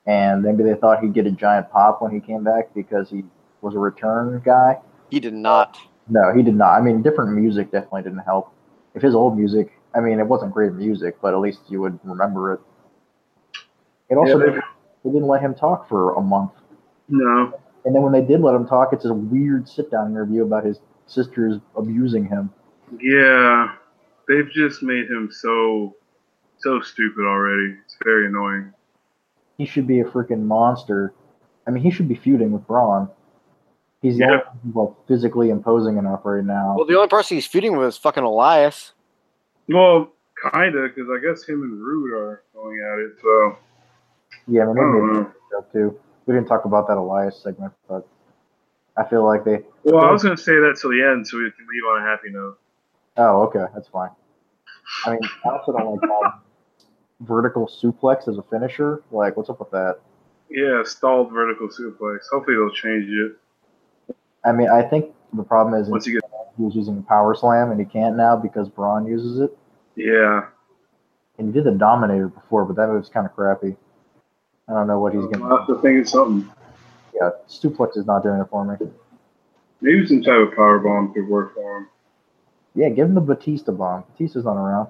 And 0.06 0.42
maybe 0.42 0.62
they 0.62 0.74
thought 0.74 1.00
he'd 1.02 1.14
get 1.14 1.26
a 1.26 1.30
giant 1.30 1.70
pop 1.70 2.02
when 2.02 2.12
he 2.12 2.20
came 2.20 2.44
back 2.44 2.74
because 2.74 3.08
he 3.08 3.24
was 3.62 3.74
a 3.74 3.78
return 3.78 4.42
guy. 4.44 4.78
He 5.08 5.20
did 5.20 5.32
not. 5.32 5.78
No, 6.06 6.34
he 6.36 6.42
did 6.42 6.54
not. 6.54 6.78
I 6.78 6.82
mean, 6.82 7.00
different 7.00 7.32
music 7.32 7.70
definitely 7.72 8.02
didn't 8.02 8.18
help. 8.18 8.52
If 8.94 9.00
his 9.00 9.14
old 9.14 9.38
music, 9.38 9.72
I 9.94 10.00
mean, 10.00 10.20
it 10.20 10.26
wasn't 10.26 10.52
great 10.52 10.74
music, 10.74 11.16
but 11.22 11.32
at 11.32 11.40
least 11.40 11.60
you 11.68 11.80
would 11.80 11.98
remember 12.04 12.52
it. 12.52 12.60
It 14.10 14.16
also 14.16 14.32
Yeah, 14.32 14.36
they- 14.44 14.44
didn't, 14.50 14.64
they 15.02 15.10
didn't 15.12 15.28
let 15.28 15.40
him 15.40 15.54
talk 15.54 15.88
for 15.88 16.12
a 16.14 16.20
month, 16.20 16.50
no. 17.08 17.54
and 17.86 17.94
then 17.94 18.02
when 18.02 18.12
they 18.12 18.20
did 18.20 18.42
let 18.42 18.54
him 18.54 18.66
talk, 18.66 18.92
it's 18.92 19.06
a 19.06 19.14
weird 19.14 19.66
sit-down 19.66 20.10
interview 20.10 20.42
about 20.42 20.64
his 20.66 20.78
sisters 21.06 21.58
abusing 21.74 22.26
him. 22.26 22.50
Yeah. 23.00 23.74
They've 24.28 24.48
just 24.50 24.82
made 24.82 25.08
him 25.10 25.30
so, 25.30 25.94
so 26.58 26.80
stupid 26.80 27.24
already. 27.24 27.76
It's 27.84 27.96
very 28.04 28.26
annoying. 28.26 28.72
He 29.58 29.66
should 29.66 29.86
be 29.86 30.00
a 30.00 30.04
freaking 30.04 30.42
monster. 30.42 31.12
I 31.66 31.70
mean, 31.70 31.82
he 31.82 31.90
should 31.90 32.08
be 32.08 32.14
feuding 32.14 32.52
with 32.52 32.66
Braun. 32.66 33.08
He's 34.02 34.18
the 34.18 34.24
Yeah. 34.24 34.26
only 34.30 34.42
one 34.44 34.56
who's, 34.64 34.74
like 34.74 35.06
physically 35.08 35.50
imposing 35.50 35.96
enough 35.96 36.20
right 36.24 36.44
now. 36.44 36.74
Well, 36.76 36.86
the 36.86 36.96
only 36.96 37.08
person 37.08 37.36
he's 37.36 37.46
feuding 37.46 37.76
with 37.76 37.88
is 37.88 37.96
fucking 37.96 38.22
Elias. 38.24 38.92
Well, 39.68 40.12
kinda, 40.52 40.88
because 40.88 41.08
I 41.10 41.18
guess 41.20 41.44
him 41.44 41.62
and 41.62 41.82
Roode 41.82 42.12
are 42.12 42.42
going 42.54 42.80
at 42.80 42.98
it. 42.98 43.12
So 43.22 43.56
yeah, 44.46 44.64
I 44.64 44.66
mean, 44.66 44.78
I 44.78 44.80
don't 44.82 45.12
know. 45.12 45.64
too. 45.72 45.98
We 46.26 46.34
didn't 46.34 46.48
talk 46.48 46.64
about 46.66 46.86
that 46.88 46.96
Elias 46.98 47.40
segment, 47.42 47.72
but 47.88 48.06
I 48.96 49.04
feel 49.04 49.24
like 49.24 49.44
they. 49.44 49.62
Well, 49.84 50.04
I 50.04 50.10
was 50.10 50.22
gonna 50.22 50.36
say 50.36 50.52
that 50.52 50.76
till 50.80 50.90
the 50.90 51.02
end, 51.02 51.26
so 51.26 51.38
we 51.38 51.50
can 51.50 51.66
leave 51.66 51.84
on 51.90 52.02
a 52.02 52.04
happy 52.04 52.30
note. 52.30 52.58
Oh, 53.16 53.42
okay, 53.42 53.64
that's 53.74 53.88
fine. 53.88 54.10
I 55.06 55.10
mean, 55.12 55.20
I 55.44 55.48
also 55.50 55.72
don't 55.72 56.00
like 56.00 56.32
vertical 57.20 57.66
suplex 57.66 58.28
as 58.28 58.38
a 58.38 58.42
finisher. 58.42 59.02
Like, 59.10 59.36
what's 59.36 59.48
up 59.50 59.60
with 59.60 59.70
that? 59.70 59.98
Yeah, 60.50 60.82
stalled 60.84 61.32
vertical 61.32 61.68
suplex. 61.68 62.18
Hopefully 62.30 62.56
they'll 62.56 62.70
change 62.70 63.08
it 63.08 63.36
I 64.44 64.52
mean, 64.52 64.68
I 64.68 64.82
think 64.82 65.06
the 65.32 65.42
problem 65.42 65.80
is 65.80 65.88
once 65.88 66.06
you 66.06 66.20
get. 66.20 66.30
he 66.56 66.62
was 66.62 66.74
using 66.74 66.98
a 66.98 67.02
power 67.02 67.34
slam 67.34 67.70
and 67.70 67.80
he 67.80 67.86
can't 67.86 68.16
now 68.16 68.36
because 68.36 68.68
Braun 68.68 69.06
uses 69.06 69.40
it. 69.40 69.56
Yeah, 69.96 70.46
And 71.38 71.46
he 71.48 71.52
did 71.52 71.64
the 71.64 71.70
Dominator 71.70 72.28
before, 72.28 72.64
but 72.66 72.76
that 72.76 72.88
move's 72.88 73.08
kind 73.08 73.26
of 73.26 73.34
crappy. 73.34 73.76
I 74.68 74.72
don't 74.72 74.86
know 74.86 74.98
what 74.98 75.14
he's 75.14 75.22
I'll 75.22 75.28
gonna. 75.30 75.56
have 75.58 75.66
to 75.68 75.80
think 75.80 76.00
of 76.02 76.08
something. 76.08 76.50
Yeah, 77.14 77.30
suplex 77.48 77.96
is 77.96 78.06
not 78.06 78.22
doing 78.22 78.40
it 78.40 78.46
for 78.50 78.64
me. 78.64 78.76
Maybe 79.80 80.04
some 80.06 80.22
type 80.22 80.48
of 80.48 80.54
power 80.54 80.78
bomb 80.80 81.14
could 81.14 81.28
work 81.28 81.54
for 81.54 81.78
him. 81.78 81.88
Yeah, 82.74 82.88
give 82.88 83.06
him 83.08 83.14
the 83.14 83.20
Batista 83.20 83.72
bomb. 83.72 84.04
Batista's 84.12 84.44
not 84.44 84.56
around. 84.56 84.88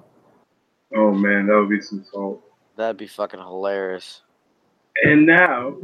Oh 0.95 1.11
man, 1.11 1.47
that 1.47 1.55
would 1.55 1.69
be 1.69 1.81
some 1.81 2.05
salt. 2.11 2.41
That'd 2.77 2.97
be 2.97 3.07
fucking 3.07 3.39
hilarious. 3.39 4.21
And 5.03 5.25
now, 5.25 5.75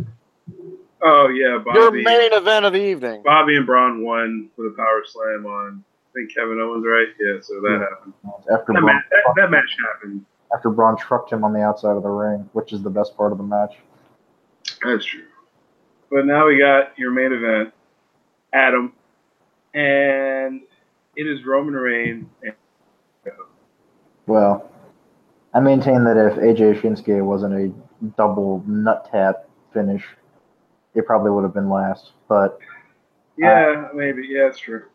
oh 1.01 1.27
yeah, 1.27 1.47
Your 1.49 1.59
Bobby, 1.59 2.03
main 2.03 2.33
event 2.33 2.65
of 2.65 2.73
the 2.73 2.83
evening. 2.83 3.21
Bobby 3.23 3.55
and 3.57 3.65
Braun 3.65 4.03
won 4.03 4.49
with 4.57 4.73
a 4.73 4.75
power 4.75 5.01
slam 5.05 5.45
on. 5.45 5.83
I 5.83 6.13
think 6.13 6.33
Kevin 6.35 6.59
Owens, 6.59 6.85
right? 6.85 7.07
Yeah, 7.19 7.39
so 7.41 7.61
that 7.61 7.87
happened. 7.89 8.13
After 8.51 8.73
That, 8.73 8.81
Braun, 8.81 8.85
match, 8.85 9.03
that, 9.11 9.33
that 9.37 9.51
match 9.51 9.77
happened. 9.93 10.25
after 10.53 10.69
Braun 10.69 10.97
trucked 10.97 11.31
him 11.31 11.43
on 11.45 11.53
the 11.53 11.61
outside 11.61 11.95
of 11.95 12.03
the 12.03 12.09
ring, 12.09 12.49
which 12.53 12.73
is 12.73 12.81
the 12.81 12.89
best 12.89 13.15
part 13.15 13.31
of 13.31 13.37
the 13.37 13.43
match. 13.45 13.75
That's 14.83 15.05
true. 15.05 15.23
But 16.09 16.25
now 16.25 16.47
we 16.47 16.57
got 16.59 16.97
your 16.99 17.11
main 17.11 17.31
event, 17.31 17.73
Adam, 18.51 18.91
and 19.73 20.61
it 21.15 21.27
is 21.27 21.45
Roman 21.45 21.73
Reigns. 21.73 22.27
And 22.43 22.53
Well, 24.27 24.69
I 25.53 25.59
maintain 25.59 26.03
that 26.05 26.17
if 26.17 26.37
AJ 26.37 26.81
Shinsuke 26.81 27.23
wasn't 27.23 27.53
a 27.53 28.05
double 28.17 28.63
nut 28.65 29.07
tap 29.11 29.47
finish, 29.73 30.05
it 30.95 31.05
probably 31.05 31.31
would 31.31 31.43
have 31.43 31.53
been 31.53 31.69
last. 31.69 32.13
But 32.27 32.59
Yeah, 33.37 33.89
maybe. 33.93 34.27
Yeah, 34.27 34.47
it's 34.47 34.59
true. 34.59 34.85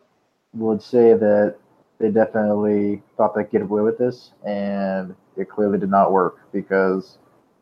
would 0.53 0.81
say 0.81 1.13
that 1.13 1.55
they 1.99 2.09
definitely 2.09 3.01
thought 3.15 3.35
they'd 3.35 3.49
get 3.49 3.61
away 3.61 3.81
with 3.81 3.97
this, 3.97 4.31
and 4.45 5.15
it 5.35 5.49
clearly 5.49 5.77
did 5.77 5.89
not 5.89 6.11
work 6.11 6.39
because 6.51 7.17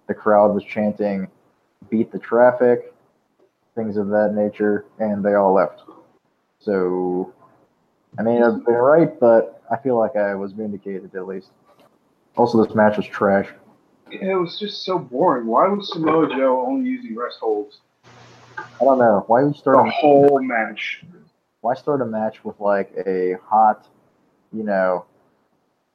the 0.07 0.13
crowd 0.13 0.53
was 0.53 0.63
chanting, 0.63 1.27
beat 1.89 2.11
the 2.11 2.19
traffic, 2.19 2.93
things 3.75 3.97
of 3.97 4.07
that 4.09 4.33
nature, 4.33 4.85
and 4.99 5.23
they 5.23 5.33
all 5.33 5.53
left. 5.53 5.81
So, 6.59 7.33
I 8.17 8.23
mean, 8.23 8.43
I've 8.43 8.65
been 8.65 8.75
right, 8.75 9.19
but 9.19 9.61
I 9.71 9.77
feel 9.77 9.97
like 9.97 10.15
I 10.15 10.35
was 10.35 10.53
vindicated 10.53 11.15
at 11.15 11.27
least. 11.27 11.49
Also, 12.37 12.63
this 12.63 12.75
match 12.75 12.97
was 12.97 13.07
trash. 13.07 13.49
Yeah, 14.11 14.31
it 14.31 14.35
was 14.35 14.59
just 14.59 14.83
so 14.83 14.99
boring. 14.99 15.47
Why 15.47 15.67
was 15.67 15.91
Samoa 15.91 16.29
Joe 16.29 16.65
only 16.65 16.89
using 16.89 17.15
rest 17.15 17.39
holds 17.39 17.79
I 18.57 18.83
don't 18.83 18.99
know 18.99 19.23
why 19.27 19.43
would 19.43 19.55
you 19.55 19.59
start. 19.59 19.77
the 19.77 19.89
A, 19.89 19.91
whole 19.91 20.39
match? 20.41 21.03
why 21.61 21.73
start 21.73 22.01
a 22.01 22.05
match 22.05 22.43
with 22.45 22.59
like 22.59 22.91
a 23.07 23.37
hot, 23.43 23.87
you 24.53 24.63
know, 24.63 25.05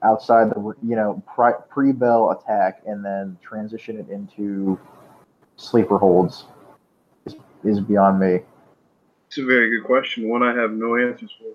outside 0.02 0.50
the 0.50 0.74
you 0.82 0.96
know 0.96 1.22
pre 1.70 1.92
bell 1.92 2.30
attack 2.30 2.82
and 2.86 3.04
then 3.04 3.38
transition 3.42 3.98
it 3.98 4.08
into 4.08 4.78
sleeper 5.56 5.98
holds 5.98 6.46
is, 7.26 7.36
is 7.64 7.80
beyond 7.80 8.18
me. 8.18 8.40
It's 9.28 9.38
a 9.38 9.44
very 9.44 9.70
good 9.70 9.86
question. 9.86 10.28
One 10.28 10.42
I 10.42 10.54
have 10.54 10.72
no 10.72 10.96
answers 10.96 11.30
for. 11.38 11.54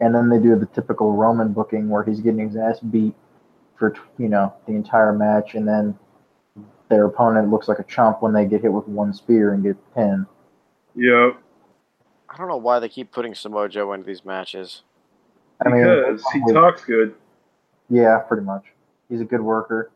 And 0.00 0.14
then 0.14 0.28
they 0.30 0.38
do 0.38 0.56
the 0.56 0.66
typical 0.66 1.12
Roman 1.12 1.52
booking 1.52 1.88
where 1.88 2.02
he's 2.02 2.20
getting 2.20 2.48
his 2.48 2.56
ass 2.56 2.80
beat 2.80 3.14
for 3.76 3.94
you 4.18 4.28
know 4.28 4.54
the 4.66 4.72
entire 4.72 5.12
match, 5.12 5.54
and 5.54 5.68
then 5.68 5.98
their 6.88 7.04
opponent 7.06 7.50
looks 7.50 7.68
like 7.68 7.78
a 7.78 7.84
chump 7.84 8.22
when 8.22 8.32
they 8.32 8.44
get 8.44 8.62
hit 8.62 8.72
with 8.72 8.88
one 8.88 9.12
spear 9.12 9.52
and 9.52 9.62
get 9.62 9.76
pinned. 9.94 10.26
Yep. 10.96 11.40
I 12.28 12.36
don't 12.36 12.48
know 12.48 12.56
why 12.56 12.78
they 12.78 12.88
keep 12.88 13.12
putting 13.12 13.34
Samoa 13.34 13.68
Joe 13.68 13.92
into 13.92 14.06
these 14.06 14.24
matches. 14.24 14.82
I 15.64 15.68
mean, 15.68 15.82
because 15.82 16.24
he 16.32 16.40
talks 16.52 16.84
good. 16.84 17.14
Yeah, 17.90 18.18
pretty 18.18 18.44
much. 18.44 18.64
He's 19.08 19.20
a 19.20 19.24
good 19.24 19.40
worker. 19.42 19.90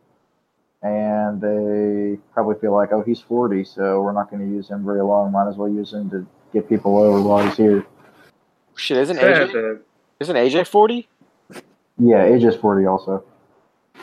And 0.83 1.41
they 1.41 2.19
probably 2.35 2.57
feel 2.61 2.75
like, 2.75 2.93
oh, 2.93 3.03
he's 3.03 3.21
40, 3.21 3.65
so 3.65 4.03
we're 4.03 4.13
not 4.13 4.31
going 4.31 4.47
to 4.47 4.55
use 4.55 4.69
him 4.69 4.85
very 4.85 5.03
long. 5.03 5.33
Might 5.33 5.49
as 5.49 5.57
well 5.57 5.69
use 5.69 5.95
him 5.95 6.11
to 6.11 6.27
get 6.53 6.69
people 6.69 6.99
over 6.99 7.23
while 7.23 7.47
he's 7.47 7.57
here. 7.57 7.87
Shit, 8.77 8.99
isn't 8.99 9.17
Sad 9.17 9.49
AJ 9.49 9.53
that, 9.53 9.81
isn't 10.21 10.37
AJ 10.37 10.67
forty? 10.67 11.09
Yeah, 11.97 12.27
AJ's 12.27 12.57
40 12.57 12.87
also. 12.87 13.25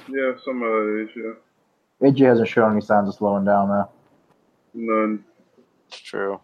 yeah, 0.08 0.32
some 0.46 0.64
other 0.64 1.00
issue. 1.00 1.36
AJ 2.02 2.20
hasn't 2.26 2.48
shown 2.48 2.72
any 2.72 2.80
signs 2.82 3.10
of 3.10 3.16
slowing 3.16 3.44
down, 3.44 3.68
though. 3.68 3.90
None. 4.74 5.26
It's 5.90 5.98
true. 6.00 6.40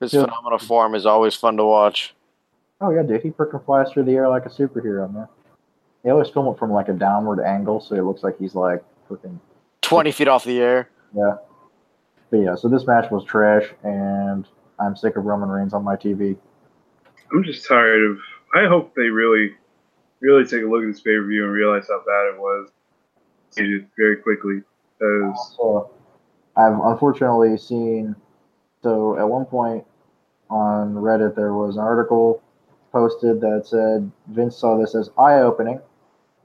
His 0.00 0.12
Yeah. 0.12 0.22
phenomenal 0.24 0.58
form 0.58 0.96
is 0.96 1.06
always 1.06 1.36
fun 1.36 1.56
to 1.58 1.64
watch. 1.64 2.12
Oh, 2.80 2.90
yeah, 2.90 3.02
dude. 3.02 3.22
He 3.22 3.30
freaking 3.30 3.64
flies 3.64 3.90
through 3.92 4.04
the 4.04 4.16
air 4.16 4.28
like 4.28 4.46
a 4.46 4.48
superhero, 4.48 5.12
man. 5.12 5.28
They 6.02 6.10
always 6.10 6.28
film 6.28 6.48
it 6.52 6.58
from 6.58 6.72
like 6.72 6.88
a 6.88 6.92
downward 6.92 7.40
angle, 7.40 7.80
so 7.80 7.94
it 7.94 8.02
looks 8.02 8.22
like 8.24 8.36
he's 8.38 8.54
like 8.56 8.82
freaking. 9.08 9.38
Twenty 9.82 10.10
feet 10.12 10.26
off 10.28 10.44
the 10.44 10.60
air. 10.60 10.88
Yeah. 11.14 11.36
But 12.30 12.36
yeah, 12.38 12.54
so 12.56 12.68
this 12.68 12.84
match 12.86 13.10
was 13.12 13.24
trash, 13.24 13.72
and 13.84 14.46
I'm 14.80 14.96
sick 14.96 15.16
of 15.16 15.24
Roman 15.24 15.48
Reigns 15.48 15.72
on 15.72 15.82
my 15.84 15.94
TV. 15.96 16.36
I'm 17.32 17.44
just 17.44 17.66
tired 17.66 18.02
of. 18.10 18.18
I 18.54 18.66
hope 18.66 18.94
they 18.94 19.08
really, 19.08 19.52
really 20.20 20.44
take 20.44 20.62
a 20.62 20.66
look 20.66 20.82
at 20.82 20.88
this 20.88 21.00
pay 21.00 21.16
per 21.16 21.26
view 21.26 21.44
and 21.44 21.52
realize 21.52 21.86
how 21.88 21.98
bad 22.00 22.34
it 22.34 22.40
was. 22.40 22.70
Very 23.96 24.16
quickly. 24.16 24.62
Because 24.98 25.56
I've 26.56 26.78
unfortunately 26.80 27.56
seen. 27.58 28.16
So 28.82 29.18
at 29.18 29.28
one 29.28 29.44
point 29.44 29.84
on 30.50 30.94
Reddit, 30.94 31.34
there 31.36 31.52
was 31.54 31.76
an 31.76 31.82
article 31.82 32.42
posted 32.92 33.40
that 33.40 33.66
said 33.66 34.10
Vince 34.28 34.56
saw 34.56 34.78
this 34.78 34.94
as 34.94 35.10
eye 35.18 35.40
opening 35.40 35.80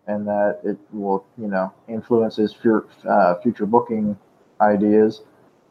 and 0.08 0.28
that 0.28 0.60
it 0.64 0.78
will, 0.92 1.26
you 1.38 1.48
know, 1.48 1.72
influence 1.88 2.36
his 2.36 2.54
fu- 2.54 2.86
uh, 3.08 3.36
future 3.42 3.66
booking 3.66 4.18
ideas. 4.60 5.22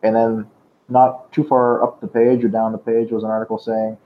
And 0.02 0.16
then 0.16 0.46
not 0.88 1.30
too 1.32 1.44
far 1.44 1.82
up 1.82 2.00
the 2.00 2.08
page 2.08 2.44
or 2.44 2.48
down 2.48 2.72
the 2.72 2.78
page 2.78 3.10
was 3.12 3.24
an 3.24 3.30
article 3.30 3.58
saying 3.58 3.96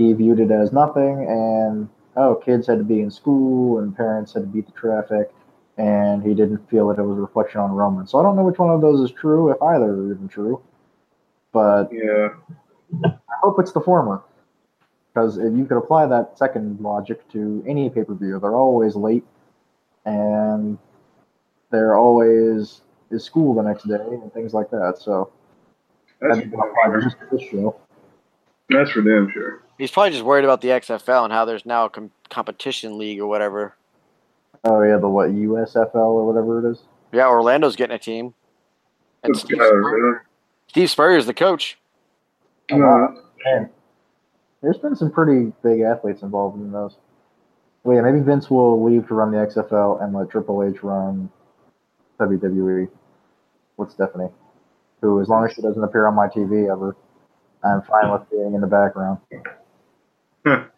he 0.00 0.12
viewed 0.14 0.40
it 0.40 0.50
as 0.50 0.72
nothing 0.72 1.26
and 1.28 1.88
oh, 2.16 2.34
kids 2.34 2.66
had 2.66 2.78
to 2.78 2.84
be 2.84 3.00
in 3.00 3.10
school 3.10 3.78
and 3.78 3.94
parents 3.94 4.32
had 4.32 4.42
to 4.42 4.48
beat 4.48 4.66
the 4.66 4.72
traffic 4.72 5.30
and 5.76 6.22
he 6.22 6.34
didn't 6.34 6.68
feel 6.70 6.88
that 6.88 6.98
it 6.98 7.02
was 7.02 7.18
a 7.18 7.20
reflection 7.20 7.60
on 7.60 7.72
Roman. 7.72 8.06
So 8.06 8.18
I 8.18 8.22
don't 8.22 8.36
know 8.36 8.44
which 8.44 8.58
one 8.58 8.70
of 8.70 8.80
those 8.80 9.00
is 9.00 9.14
true, 9.14 9.50
if 9.50 9.60
either 9.62 9.90
are 9.90 10.12
even 10.12 10.28
true. 10.28 10.62
But 11.52 11.88
yeah, 11.92 12.30
I 13.04 13.34
hope 13.42 13.58
it's 13.58 13.72
the 13.72 13.80
former. 13.80 14.22
Because 15.12 15.38
if 15.38 15.52
you 15.56 15.64
could 15.64 15.76
apply 15.76 16.06
that 16.06 16.38
second 16.38 16.80
logic 16.80 17.28
to 17.32 17.64
any 17.66 17.90
pay 17.90 18.04
per 18.04 18.14
view, 18.14 18.38
they're 18.38 18.54
always 18.54 18.94
late 18.94 19.24
and 20.04 20.78
they're 21.70 21.96
always 21.96 22.82
is 23.10 23.24
school 23.24 23.54
the 23.54 23.62
next 23.62 23.88
day 23.88 23.94
and 23.94 24.32
things 24.32 24.54
like 24.54 24.70
that. 24.70 24.98
So 24.98 25.30
that's 26.20 26.36
that'd 26.36 26.50
be 26.50 26.56
for 26.56 26.68
applied 26.68 27.00
damn 27.00 27.02
just 27.02 27.16
this 27.30 27.42
show. 27.42 27.79
That's 28.70 28.90
for 28.90 29.02
damn 29.02 29.30
sure. 29.32 29.62
He's 29.78 29.90
probably 29.90 30.10
just 30.10 30.24
worried 30.24 30.44
about 30.44 30.60
the 30.60 30.68
XFL 30.68 31.24
and 31.24 31.32
how 31.32 31.44
there's 31.44 31.66
now 31.66 31.86
a 31.86 31.90
com- 31.90 32.12
competition 32.28 32.98
league 32.98 33.20
or 33.20 33.26
whatever. 33.26 33.74
Oh 34.64 34.82
yeah, 34.82 34.98
the 34.98 35.08
what 35.08 35.30
USFL 35.30 35.94
or 35.94 36.26
whatever 36.26 36.66
it 36.66 36.70
is. 36.70 36.82
Yeah, 37.12 37.28
Orlando's 37.28 37.76
getting 37.76 37.96
a 37.96 37.98
team. 37.98 38.34
And 39.22 39.32
Good 39.32 39.40
Steve, 39.40 39.58
God, 39.58 39.66
Spurrier, 39.66 40.02
really? 40.02 40.18
Steve 40.68 40.90
Spurrier's 40.90 41.26
the 41.26 41.34
coach. 41.34 41.78
Wow. 42.70 43.16
Man, 43.44 43.70
there's 44.62 44.78
been 44.78 44.94
some 44.94 45.10
pretty 45.10 45.52
big 45.62 45.80
athletes 45.80 46.22
involved 46.22 46.60
in 46.60 46.70
those. 46.72 46.96
Well, 47.82 47.96
yeah, 47.96 48.02
maybe 48.02 48.20
Vince 48.20 48.50
will 48.50 48.84
leave 48.84 49.08
to 49.08 49.14
run 49.14 49.32
the 49.32 49.38
XFL 49.38 50.02
and 50.02 50.14
let 50.14 50.30
Triple 50.30 50.62
H 50.62 50.82
run 50.82 51.30
WWE 52.18 52.88
with 53.78 53.90
Stephanie, 53.90 54.28
who, 55.00 55.20
as 55.20 55.28
long 55.28 55.46
as 55.46 55.54
she 55.54 55.62
doesn't 55.62 55.82
appear 55.82 56.06
on 56.06 56.14
my 56.14 56.28
TV 56.28 56.70
ever, 56.70 56.94
I'm 57.64 57.82
fine 57.82 58.10
with 58.10 58.28
being 58.30 58.54
in 58.54 58.60
the 58.60 58.66
background. 58.66 59.18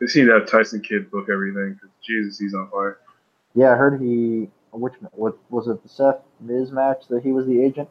They 0.00 0.08
seem 0.08 0.26
to 0.26 0.32
have 0.32 0.46
Tyson 0.48 0.80
Kidd 0.80 1.12
book 1.12 1.28
everything. 1.32 1.78
'cause 1.80 1.88
Jesus, 2.04 2.36
he's 2.36 2.54
on 2.54 2.68
fire. 2.70 2.98
Yeah, 3.54 3.72
I 3.72 3.76
heard 3.76 4.00
he. 4.00 4.50
Which 4.72 4.94
what 5.12 5.38
was 5.48 5.68
it? 5.68 5.80
The 5.84 5.88
Seth 5.88 6.18
Miz 6.40 6.72
match 6.72 7.06
that 7.08 7.22
he 7.22 7.30
was 7.30 7.46
the 7.46 7.62
agent. 7.62 7.88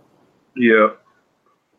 Yeah. 0.58 0.90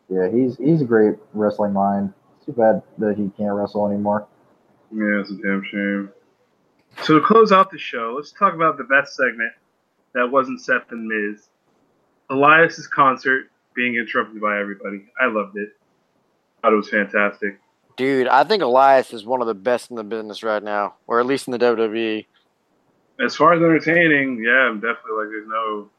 Yeah, 0.09 0.29
he's 0.29 0.57
he's 0.57 0.81
a 0.81 0.85
great 0.85 1.17
wrestling 1.33 1.73
mind. 1.73 2.13
It's 2.37 2.47
too 2.47 2.53
bad 2.53 2.81
that 2.97 3.15
he 3.15 3.29
can't 3.37 3.53
wrestle 3.53 3.85
anymore. 3.87 4.25
Yeah, 4.91 5.19
it's 5.19 5.29
a 5.29 5.35
damn 5.35 5.63
shame. 5.69 6.09
So 7.03 7.19
to 7.19 7.25
close 7.25 7.51
out 7.51 7.69
the 7.69 7.77
show, 7.77 8.13
let's 8.15 8.31
talk 8.31 8.55
about 8.55 8.77
the 8.79 8.85
best 8.85 9.15
segment 9.15 9.51
that 10.15 10.31
wasn't 10.31 10.61
Seth 10.61 10.91
and 10.91 11.07
Miz. 11.07 11.47
Elias's 12.31 12.87
concert 12.87 13.51
being 13.75 13.95
interrupted 13.97 14.41
by 14.41 14.59
everybody. 14.59 15.05
I 15.21 15.27
loved 15.27 15.57
it. 15.57 15.69
Thought 16.63 16.73
it 16.73 16.77
was 16.77 16.89
fantastic. 16.89 17.59
Dude, 17.97 18.27
I 18.27 18.45
think 18.45 18.63
Elias 18.63 19.13
is 19.13 19.25
one 19.25 19.41
of 19.41 19.47
the 19.47 19.53
best 19.53 19.89
in 19.89 19.97
the 19.97 20.03
business 20.03 20.43
right 20.43 20.63
now, 20.63 20.95
or 21.07 21.19
at 21.19 21.25
least 21.25 21.47
in 21.47 21.51
the. 21.51 21.59
WWE. 21.59 22.25
As 23.23 23.35
far 23.35 23.53
as 23.53 23.61
entertaining, 23.61 24.41
yeah, 24.43 24.69
I'm 24.69 24.79
definitely 24.79 25.11
like 25.17 25.29
there's 25.29 25.47
no 25.47 25.89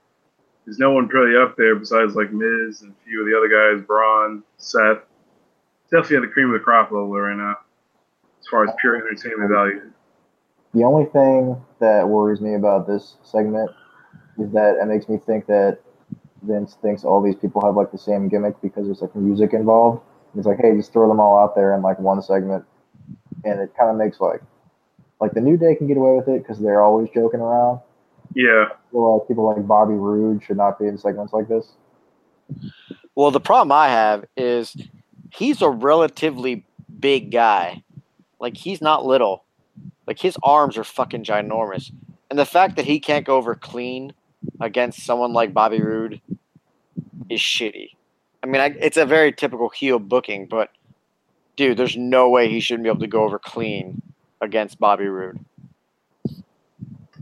there's 0.64 0.79
no 0.79 0.92
one 0.92 1.07
really 1.09 1.40
up 1.40 1.57
there 1.57 1.77
besides 1.77 2.14
like 2.14 2.33
Miz 2.33 2.81
and 2.81 2.92
a 2.92 3.05
few 3.05 3.20
of 3.20 3.27
the 3.27 3.37
other 3.37 3.48
guys, 3.48 3.87
Braun, 3.87 4.42
Seth. 4.57 5.03
Definitely 5.90 6.17
at 6.17 6.21
the 6.23 6.29
cream 6.29 6.46
of 6.48 6.54
the 6.54 6.65
crop 6.65 6.90
level 6.90 7.12
right 7.12 7.37
now. 7.37 7.56
As 8.40 8.48
far 8.50 8.65
as 8.65 8.71
pure 8.81 8.96
entertainment 8.96 9.50
value. 9.50 9.92
The 10.73 10.83
only 10.83 11.04
thing 11.04 11.62
that 11.79 12.08
worries 12.08 12.40
me 12.40 12.54
about 12.54 12.87
this 12.87 13.17
segment 13.23 13.71
is 14.38 14.50
that 14.52 14.77
it 14.81 14.87
makes 14.87 15.08
me 15.08 15.19
think 15.19 15.46
that 15.46 15.79
Vince 16.42 16.77
thinks 16.83 17.04
all 17.04 17.23
these 17.23 17.37
people 17.37 17.65
have 17.65 17.77
like 17.77 17.92
the 17.92 17.98
same 17.98 18.29
gimmick 18.29 18.60
because 18.60 18.87
there's 18.87 19.02
like 19.02 19.15
music 19.15 19.52
involved. 19.52 20.02
He's 20.35 20.46
like, 20.46 20.58
hey, 20.60 20.76
just 20.76 20.92
throw 20.92 21.08
them 21.08 21.20
all 21.20 21.38
out 21.38 21.54
there 21.54 21.74
in 21.74 21.82
like 21.82 21.98
one 21.98 22.20
segment, 22.22 22.64
and 23.44 23.60
it 23.60 23.72
kind 23.78 23.90
of 23.90 23.96
makes 23.96 24.20
like 24.20 24.42
like 25.20 25.32
the 25.32 25.40
New 25.40 25.56
Day 25.56 25.74
can 25.74 25.87
get 25.87 25.96
away 25.96 26.16
with 26.16 26.28
it 26.28 26.42
because 26.42 26.58
they're 26.58 26.82
always 26.82 27.08
joking 27.14 27.40
around. 27.40 27.80
Yeah. 28.35 28.66
Well, 28.92 29.18
like 29.18 29.28
people 29.28 29.46
like 29.46 29.66
Bobby 29.66 29.94
Roode 29.94 30.42
should 30.42 30.56
not 30.56 30.78
be 30.78 30.87
in 30.87 30.98
segments 30.98 31.32
like 31.32 31.48
this. 31.48 31.72
Well, 33.14 33.30
the 33.30 33.40
problem 33.40 33.72
I 33.72 33.88
have 33.88 34.24
is 34.37 34.76
he's 35.30 35.62
a 35.62 35.70
relatively 35.70 36.64
big 36.98 37.30
guy. 37.30 37.82
Like 38.40 38.56
he's 38.56 38.80
not 38.80 39.06
little. 39.06 39.44
Like 40.06 40.18
his 40.18 40.37
arms 40.42 40.76
are 40.76 40.85
fucking 40.85 41.24
ginormous. 41.24 41.92
And 42.28 42.38
the 42.38 42.44
fact 42.44 42.76
that 42.76 42.85
he 42.85 43.00
can't 43.00 43.24
go 43.24 43.37
over 43.37 43.54
clean 43.54 44.12
against 44.60 45.04
someone 45.04 45.32
like 45.32 45.54
Bobby 45.54 45.80
Roode 45.80 46.20
is 47.30 47.40
shitty. 47.40 47.90
I 48.45 48.47
mean, 48.47 48.61
I, 48.61 48.77
it's 48.79 48.99
a 48.99 49.07
very 49.07 49.33
typical 49.33 49.71
heel 49.71 49.99
booking, 49.99 50.45
but 50.45 50.69
dude, 51.57 51.79
there's 51.79 51.97
no 51.97 52.29
way 52.29 52.51
he 52.51 52.61
shouldn't 52.61 52.83
be 52.83 52.90
able 52.90 53.01
to 53.01 53.07
go 53.07 53.25
over 53.25 53.38
clean 53.38 54.03
against 54.42 54.79
Bobby 54.79 55.07
Roode. 55.07 55.42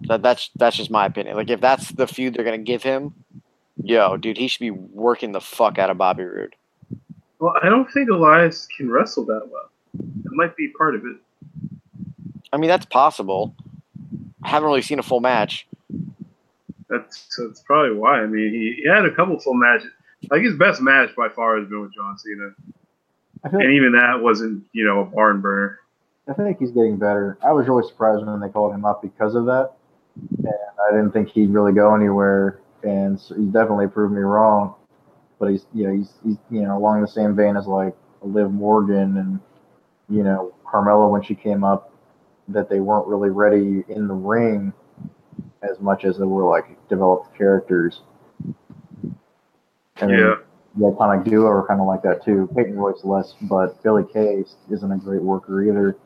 That 0.09 0.20
that's 0.20 0.51
that's 0.57 0.77
just 0.77 0.91
my 0.91 1.07
opinion. 1.07 1.37
Like 1.37 1.49
if 1.49 1.61
that's 1.61 1.93
the 1.93 2.09
feud 2.09 2.35
they're 2.35 2.45
gonna 2.45 2.59
give 2.59 2.83
him, 2.83 3.14
yo, 3.81 4.16
dude, 4.16 4.37
he 4.37 4.49
should 4.49 4.59
be 4.59 4.73
working 4.73 5.31
the 5.31 5.41
fuck 5.41 5.79
out 5.79 5.91
of 5.91 5.97
Bobby 5.97 6.25
Roode. 6.25 6.57
Well, 7.39 7.55
I 7.62 7.68
don't 7.68 7.89
think 7.93 8.11
Elias 8.11 8.66
can 8.77 8.91
wrestle 8.91 9.25
that 9.27 9.49
well. 9.49 9.70
That 9.95 10.33
might 10.33 10.57
be 10.57 10.73
part 10.77 10.97
of 10.97 11.05
it. 11.05 11.18
I 12.53 12.57
mean, 12.57 12.68
that's 12.68 12.87
possible. 12.87 13.55
I 14.43 14.49
haven't 14.49 14.66
really 14.66 14.83
seen 14.83 14.99
a 14.99 15.05
full 15.05 15.20
match. 15.20 15.68
That's 16.89 17.29
that's 17.37 17.61
probably 17.61 17.97
why. 17.97 18.23
I 18.23 18.27
mean, 18.27 18.53
he, 18.53 18.83
he 18.83 18.89
had 18.89 19.05
a 19.05 19.14
couple 19.14 19.39
full 19.39 19.55
matches. 19.55 19.93
Like 20.31 20.43
his 20.43 20.57
best 20.57 20.81
match 20.81 21.11
by 21.16 21.29
far 21.29 21.59
has 21.59 21.68
been 21.68 21.81
with 21.81 21.95
John 21.95 22.16
Cena, 22.18 22.55
and 23.45 23.53
like, 23.53 23.64
even 23.64 23.93
that 23.93 24.23
wasn't 24.23 24.64
you 24.73 24.85
know 24.85 25.01
a 25.01 25.05
barn 25.05 25.41
burner. 25.41 25.81
I 26.29 26.35
think 26.35 26.59
he's 26.59 26.70
getting 26.70 26.97
better. 26.97 27.39
I 27.45 27.53
was 27.53 27.66
really 27.66 27.87
surprised 27.89 28.25
when 28.25 28.41
they 28.41 28.49
called 28.49 28.75
him 28.75 28.85
up 28.85 29.03
because 29.03 29.35
of 29.35 29.47
that, 29.47 29.73
and 30.39 30.47
I 30.89 30.93
didn't 30.93 31.12
think 31.12 31.31
he'd 31.31 31.51
really 31.51 31.73
go 31.73 31.95
anywhere. 31.95 32.61
And 32.85 33.20
so 33.20 33.35
he 33.35 33.45
definitely 33.47 33.89
proved 33.89 34.14
me 34.14 34.20
wrong. 34.20 34.75
But 35.39 35.51
he's, 35.51 35.66
you 35.75 35.87
know, 35.87 35.95
he's, 35.95 36.12
he's, 36.25 36.37
you 36.51 36.62
know, 36.62 36.77
along 36.77 37.01
the 37.01 37.09
same 37.09 37.35
vein 37.35 37.57
as 37.57 37.66
like 37.66 37.95
Liv 38.20 38.53
Morgan 38.53 39.16
and, 39.18 39.41
you 40.09 40.23
know, 40.23 40.55
Carmella 40.64 41.11
when 41.11 41.23
she 41.23 41.35
came 41.35 41.64
up, 41.64 41.93
that 42.49 42.68
they 42.68 42.81
weren't 42.81 43.07
really 43.07 43.31
ready 43.31 43.85
in 43.89 44.07
the 44.09 44.14
ring 44.14 44.73
as 45.62 45.81
much 45.81 46.05
as 46.05 46.18
they 46.18 46.25
were 46.25 46.49
like 46.49 46.77
developed 46.89 47.37
characters. 47.37 48.03
And 50.03 50.11
Yeah, 50.11 50.34
the 50.76 50.86
iconic 50.86 51.24
duo 51.24 51.46
are 51.46 51.66
kind 51.66 51.80
of 51.80 51.86
like 51.86 52.03
that 52.03 52.24
too. 52.24 52.48
Peyton 52.57 52.76
Royce 52.76 53.05
less, 53.05 53.34
but 53.42 53.82
Billie 53.82 54.05
Kay 54.12 54.44
isn't 54.70 54.92
a 54.92 54.96
great 54.98 55.22
worker 55.22 55.62
either. 55.62 55.96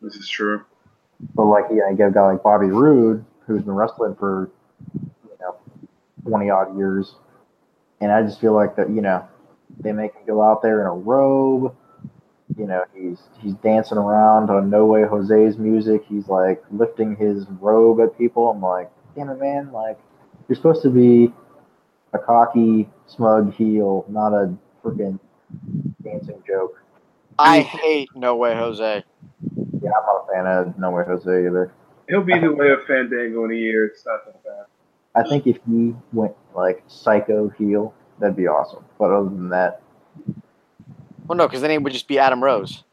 this 0.00 0.14
is 0.16 0.28
true. 0.28 0.64
But 1.34 1.44
like, 1.44 1.64
yeah, 1.70 1.90
you 1.90 1.96
get 1.96 2.08
a 2.08 2.12
guy 2.12 2.32
like 2.32 2.42
Bobby 2.42 2.66
Roode 2.66 3.24
who's 3.46 3.62
been 3.62 3.74
wrestling 3.74 4.14
for 4.16 4.50
you 4.94 5.36
know 5.40 5.56
twenty 6.26 6.50
odd 6.50 6.76
years, 6.76 7.14
and 8.00 8.10
I 8.10 8.22
just 8.22 8.40
feel 8.40 8.54
like 8.54 8.76
that 8.76 8.90
you 8.90 9.00
know 9.02 9.26
they 9.80 9.92
make 9.92 10.14
him 10.14 10.22
go 10.26 10.42
out 10.42 10.62
there 10.62 10.80
in 10.80 10.86
a 10.86 10.94
robe. 10.94 11.74
You 12.56 12.66
know, 12.66 12.84
he's 12.94 13.18
he's 13.40 13.54
dancing 13.54 13.98
around 13.98 14.50
on 14.50 14.68
No 14.68 14.86
Way 14.86 15.04
Jose's 15.04 15.58
music. 15.58 16.04
He's 16.08 16.28
like 16.28 16.62
lifting 16.70 17.16
his 17.16 17.46
robe 17.60 18.00
at 18.00 18.16
people. 18.18 18.50
I'm 18.50 18.60
like, 18.60 18.90
damn 19.16 19.30
it, 19.30 19.40
man! 19.40 19.72
Like, 19.72 19.98
you're 20.48 20.56
supposed 20.56 20.82
to 20.82 20.90
be 20.90 21.32
a 22.12 22.18
cocky, 22.18 22.88
smug 23.06 23.52
heel, 23.54 24.04
not 24.08 24.32
a 24.32 24.54
freaking 24.84 25.18
dancing 26.02 26.42
joke. 26.46 26.82
I 27.38 27.60
hate 27.60 28.08
No 28.14 28.36
Way 28.36 28.54
Jose. 28.54 29.04
Yeah, 29.82 29.90
I'm 29.90 30.06
not 30.06 30.26
a 30.28 30.32
fan 30.32 30.46
of 30.46 30.78
No 30.78 30.90
Way 30.90 31.04
Jose 31.06 31.30
either. 31.30 31.72
He'll 32.08 32.22
be 32.22 32.38
the 32.38 32.52
way 32.52 32.70
of 32.70 32.84
Fandango 32.86 33.44
in 33.44 33.52
a 33.52 33.54
year. 33.54 33.86
It's 33.86 34.04
not 34.04 34.24
that 34.26 34.42
bad. 34.44 34.66
I 35.14 35.28
think 35.28 35.46
if 35.46 35.58
he 35.68 35.94
went 36.12 36.34
like 36.54 36.82
psycho 36.86 37.48
heel, 37.50 37.94
that'd 38.18 38.36
be 38.36 38.46
awesome. 38.48 38.84
But 38.98 39.10
other 39.10 39.28
than 39.28 39.48
that, 39.50 39.80
Well, 41.26 41.36
no, 41.38 41.46
because 41.46 41.60
then 41.62 41.70
it 41.70 41.82
would 41.82 41.92
just 41.92 42.08
be 42.08 42.18
Adam 42.18 42.42
Rose. 42.42 42.84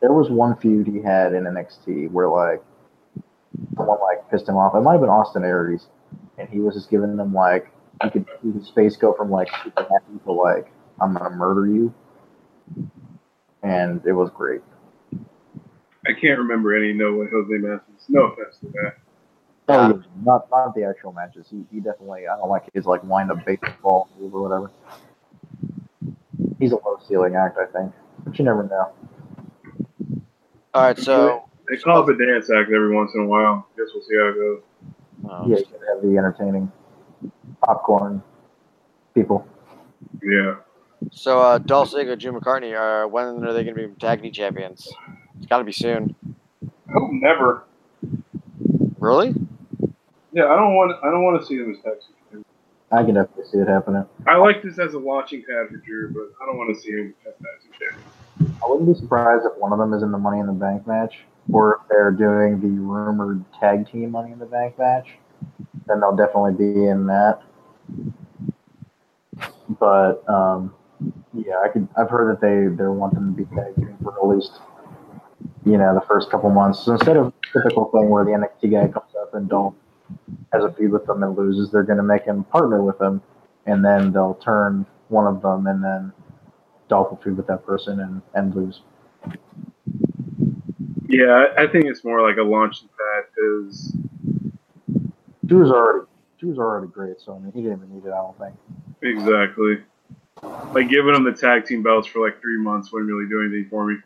there 0.00 0.12
was 0.12 0.30
one 0.30 0.56
feud 0.56 0.86
he 0.86 1.00
had 1.02 1.34
in 1.34 1.44
NXT 1.44 2.10
where 2.10 2.28
like 2.28 2.62
someone 3.76 3.98
like 4.00 4.30
pissed 4.30 4.48
him 4.48 4.56
off. 4.56 4.74
It 4.74 4.80
might 4.80 4.92
have 4.92 5.00
been 5.00 5.10
Austin 5.10 5.44
Aries, 5.44 5.86
and 6.38 6.48
he 6.48 6.60
was 6.60 6.74
just 6.74 6.90
giving 6.90 7.16
them 7.16 7.32
like 7.34 7.70
you 8.04 8.10
could 8.10 8.26
see 8.42 8.52
his 8.52 8.68
face 8.70 8.96
go 8.96 9.12
from 9.12 9.30
like 9.30 9.48
super 9.62 9.82
happy 9.82 10.18
to 10.24 10.32
like 10.32 10.72
I'm 11.00 11.14
gonna 11.14 11.30
murder 11.30 11.66
you, 11.66 11.92
and 13.62 14.00
it 14.06 14.12
was 14.12 14.30
great. 14.30 14.60
I 16.06 16.12
can't 16.12 16.38
remember 16.38 16.76
any 16.76 16.92
No 16.92 17.14
Way 17.14 17.26
Jose 17.32 17.52
matches. 17.52 18.04
No 18.08 18.26
offense 18.26 18.58
to 18.60 18.66
that. 18.68 18.94
Oh, 19.68 19.88
yeah, 19.88 20.02
not 20.22 20.48
not 20.50 20.74
the 20.74 20.84
actual 20.84 21.12
matches. 21.12 21.48
He, 21.50 21.64
he 21.72 21.80
definitely 21.80 22.26
I 22.28 22.36
don't 22.36 22.48
like 22.48 22.64
his 22.72 22.86
like 22.86 23.02
wind 23.02 23.30
up 23.30 23.44
baseball 23.44 24.08
move 24.18 24.34
or 24.34 24.42
whatever. 24.42 24.70
He's 26.60 26.72
a 26.72 26.76
low 26.76 26.98
ceiling 27.06 27.34
act, 27.34 27.58
I 27.58 27.66
think, 27.66 27.92
but 28.24 28.38
you 28.38 28.44
never 28.44 28.62
know. 28.62 28.92
All 30.74 30.82
right, 30.82 30.98
so 30.98 31.48
They 31.68 31.76
call 31.78 32.02
up 32.02 32.08
a 32.08 32.12
dance 32.16 32.50
act 32.50 32.70
every 32.70 32.94
once 32.94 33.12
in 33.14 33.22
a 33.22 33.26
while. 33.26 33.66
Guess 33.76 33.88
we'll 33.94 34.04
see 34.04 34.14
how 34.16 34.28
it 34.28 34.34
goes. 34.34 34.62
um, 35.30 35.50
Yeah, 35.50 35.58
you 35.58 35.64
gotta 35.64 35.86
have 35.94 36.02
the 36.02 36.16
entertaining 36.16 36.70
popcorn 37.66 38.22
people. 39.14 39.46
Yeah. 40.22 40.56
so 41.10 41.40
uh, 41.40 41.58
Dolph 41.58 41.90
Ziggler, 41.90 42.18
Drew 42.18 42.32
McIntyre, 42.32 42.78
are 42.78 43.08
when 43.08 43.44
are 43.44 43.52
they 43.52 43.64
going 43.64 43.76
to 43.76 43.88
be 43.88 43.94
tag 43.96 44.22
team 44.22 44.32
champions? 44.32 44.88
It's 45.36 45.46
got 45.46 45.58
to 45.58 45.64
be 45.64 45.72
soon. 45.72 46.14
I 46.64 46.92
hope 46.92 47.10
never. 47.12 47.64
Really? 48.98 49.34
Yeah, 50.32 50.46
I 50.46 50.56
don't 50.56 50.74
want. 50.74 50.96
I 51.02 51.10
don't 51.10 51.24
want 51.24 51.40
to 51.40 51.46
see 51.46 51.58
them 51.58 51.72
as 51.72 51.82
tag 51.82 51.94
team. 52.30 52.44
I 52.92 53.02
can 53.02 53.14
definitely 53.14 53.50
see 53.50 53.58
it 53.58 53.68
happening. 53.68 54.04
I 54.28 54.36
like 54.36 54.62
this 54.62 54.78
as 54.78 54.94
a 54.94 54.98
launching 54.98 55.40
pad 55.40 55.68
for 55.68 55.76
Drew, 55.78 56.12
but 56.12 56.32
I 56.40 56.46
don't 56.46 56.56
want 56.56 56.74
to 56.74 56.80
see 56.80 56.92
him 56.92 57.14
as 57.26 57.34
tag 57.34 57.62
team 57.62 57.72
champion. 57.72 58.56
I 58.62 58.68
wouldn't 58.68 58.88
be 58.88 58.98
surprised 58.98 59.44
if 59.44 59.58
one 59.58 59.72
of 59.72 59.78
them 59.78 59.92
is 59.92 60.02
in 60.02 60.12
the 60.12 60.18
Money 60.18 60.38
in 60.38 60.46
the 60.46 60.52
Bank 60.52 60.86
match, 60.86 61.18
or 61.52 61.80
if 61.82 61.88
they're 61.88 62.12
doing 62.12 62.60
the 62.60 62.80
rumored 62.80 63.44
tag 63.58 63.90
team 63.90 64.12
Money 64.12 64.32
in 64.32 64.38
the 64.38 64.46
Bank 64.46 64.78
match. 64.78 65.08
Then 65.86 66.00
they'll 66.00 66.16
definitely 66.16 66.54
be 66.54 66.86
in 66.86 67.06
that. 67.06 67.42
But 69.68 70.28
um, 70.28 70.74
yeah, 71.34 71.56
I 71.64 71.68
could. 71.68 71.88
I've 71.96 72.10
heard 72.10 72.34
that 72.34 72.40
they 72.40 72.74
they're 72.74 72.92
wanting 72.92 73.34
to 73.36 73.44
be 73.44 73.44
tag 73.54 73.74
team 73.76 73.96
for 74.02 74.14
at 74.16 74.26
least 74.26 74.52
you 75.64 75.76
know 75.76 75.94
the 75.94 76.04
first 76.06 76.30
couple 76.30 76.50
months. 76.50 76.84
So 76.84 76.92
instead 76.92 77.16
of 77.16 77.32
typical 77.52 77.90
thing 77.90 78.08
where 78.08 78.24
the 78.24 78.30
NXT 78.30 78.70
guy 78.70 78.88
comes 78.92 79.10
up 79.20 79.34
and 79.34 79.48
don't 79.48 79.76
has 80.52 80.64
a 80.64 80.72
feud 80.72 80.92
with 80.92 81.06
them 81.06 81.22
and 81.22 81.36
loses, 81.36 81.70
they're 81.70 81.82
going 81.82 81.96
to 81.98 82.02
make 82.02 82.24
him 82.24 82.44
partner 82.44 82.82
with 82.82 82.98
them, 82.98 83.20
and 83.66 83.84
then 83.84 84.12
they'll 84.12 84.34
turn 84.34 84.86
one 85.08 85.26
of 85.26 85.42
them, 85.42 85.66
and 85.66 85.82
then 85.82 86.12
Dolph 86.88 87.10
will 87.10 87.18
feud 87.18 87.36
with 87.36 87.46
that 87.48 87.66
person 87.66 88.00
and 88.00 88.22
and 88.34 88.54
lose. 88.54 88.80
Yeah, 91.08 91.46
I 91.56 91.66
think 91.66 91.84
it's 91.86 92.04
more 92.04 92.26
like 92.26 92.36
a 92.36 92.42
launching 92.42 92.88
pad 92.88 93.24
because 93.34 93.96
Drew's 95.44 95.70
already 95.70 96.06
Drew's 96.38 96.58
already 96.58 96.88
great, 96.88 97.20
so 97.20 97.34
I 97.34 97.38
mean 97.38 97.52
he 97.52 97.62
didn't 97.62 97.78
even 97.78 97.94
need 97.94 98.04
it. 98.06 98.12
I 98.12 98.16
don't 98.18 98.38
think. 98.38 98.54
exactly. 99.02 99.78
Like 100.74 100.88
giving 100.90 101.14
him 101.14 101.24
the 101.24 101.32
tag 101.32 101.64
team 101.64 101.82
belts 101.82 102.06
for 102.06 102.24
like 102.24 102.40
three 102.40 102.58
months 102.58 102.92
wouldn't 102.92 103.10
really 103.10 103.28
do 103.28 103.40
anything 103.40 103.68
for 103.70 103.86
me. 103.86 103.96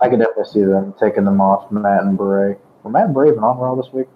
I 0.00 0.08
could 0.08 0.18
definitely 0.18 0.44
see 0.52 0.62
them 0.62 0.94
taking 1.00 1.24
them 1.24 1.40
off 1.40 1.70
Matt 1.72 2.02
and 2.02 2.16
Bray. 2.16 2.56
Were 2.82 2.90
Matt 2.90 3.06
and 3.06 3.14
Bray 3.14 3.28
even 3.28 3.40
on 3.40 3.58
Raw 3.58 3.74
this 3.74 3.92
week? 3.92 4.06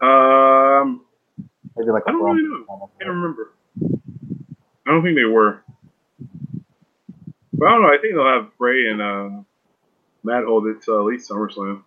Um, 0.00 1.02
Maybe 1.76 1.90
like 1.90 2.04
I 2.06 2.10
a 2.10 2.12
don't 2.12 2.22
really 2.24 2.42
know. 2.42 2.90
I 2.98 3.02
can't 3.04 3.10
remember. 3.14 3.52
I 4.86 4.90
don't 4.92 5.02
think 5.02 5.16
they 5.16 5.24
were. 5.24 5.62
But 7.52 7.66
I 7.66 7.70
don't 7.72 7.82
know. 7.82 7.88
I 7.88 7.98
think 8.00 8.14
they'll 8.14 8.26
have 8.26 8.56
Bray 8.58 8.88
and 8.88 9.02
uh, 9.02 9.30
Matt 10.22 10.44
hold 10.44 10.66
it 10.68 10.82
to 10.82 10.98
at 10.98 11.04
least 11.04 11.28
SummerSlam. 11.28 11.82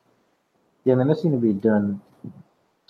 Yeah, 0.84 0.94
I 0.94 0.98
mean 0.98 1.08
they 1.08 1.14
seem 1.14 1.32
to 1.32 1.38
be 1.38 1.54
doing 1.54 2.02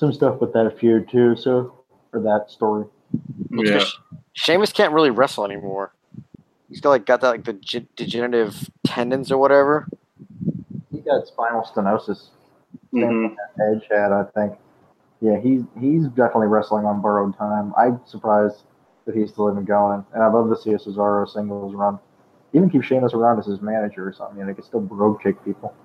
some 0.02 0.12
stuff 0.12 0.42
with 0.42 0.52
that 0.54 0.78
feud 0.80 1.08
too. 1.08 1.36
So 1.36 1.84
for 2.10 2.20
that 2.22 2.50
story, 2.50 2.86
Yeah. 3.52 3.74
because 3.74 4.00
Sheamus 4.34 4.74
can't 4.74 4.94
really 4.94 5.12
wrestle 5.12 5.46
anymore. 5.46 5.94
He's 6.70 6.82
got 6.82 6.90
like 6.90 7.06
got 7.06 7.22
that 7.22 7.30
like 7.30 7.44
the 7.44 7.54
ge- 7.54 7.86
degenerative 7.96 8.68
tendons 8.84 9.32
or 9.32 9.38
whatever. 9.38 9.88
he 10.92 11.00
got 11.02 11.28
spinal 11.28 11.62
stenosis. 11.62 12.30
Same 12.94 13.30
hmm 13.30 13.62
Edge 13.72 13.84
had, 13.92 14.12
I 14.12 14.24
think. 14.36 14.58
Yeah, 15.22 15.40
he's 15.40 15.62
he's 15.80 16.08
definitely 16.08 16.48
wrestling 16.48 16.86
on 16.86 17.00
borrowed 17.00 17.38
time. 17.38 17.72
I'm 17.78 18.02
surprised 18.06 18.64
that 19.06 19.16
he's 19.16 19.30
still 19.30 19.52
even 19.52 19.66
going, 19.66 20.04
and 20.14 20.24
I'd 20.24 20.34
love 20.34 20.50
to 20.50 20.60
see 20.60 20.72
a 20.72 20.78
Cesaro 20.80 21.30
singles 21.30 21.76
run. 21.76 22.00
Even 22.54 22.72
keep 22.72 22.84
Sheamus 22.84 23.14
around 23.14 23.38
as 23.38 23.46
his 23.46 23.62
manager 23.62 24.08
or 24.08 24.14
something, 24.14 24.40
and 24.42 24.50
he 24.50 24.56
could 24.56 24.66
still 24.66 24.82
road 24.82 25.22
kick 25.22 25.44
people. 25.46 25.76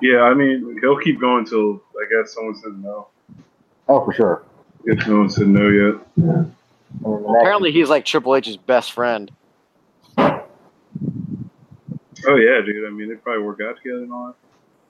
Yeah, 0.00 0.22
I 0.22 0.34
mean, 0.34 0.78
he'll 0.80 0.98
keep 0.98 1.20
going 1.20 1.44
till 1.44 1.82
I 1.96 2.06
guess 2.10 2.34
someone 2.34 2.54
says 2.56 2.72
no. 2.76 3.08
Oh, 3.88 4.04
for 4.04 4.12
sure. 4.12 4.42
If 4.84 4.98
guess 4.98 5.06
no 5.06 5.18
one 5.18 5.30
said 5.30 5.48
no 5.48 5.68
yet. 5.68 5.94
I 6.18 6.20
mean, 6.20 6.54
Apparently, 7.40 7.72
he's 7.72 7.88
like 7.88 8.04
Triple 8.04 8.36
H's 8.36 8.56
best 8.56 8.92
friend. 8.92 9.30
Oh 12.26 12.36
yeah, 12.36 12.60
dude. 12.64 12.86
I 12.86 12.90
mean, 12.90 13.08
they 13.08 13.16
probably 13.16 13.42
work 13.44 13.60
out 13.60 13.76
together 13.76 14.02
and 14.02 14.12
all 14.12 14.28
that. 14.28 14.34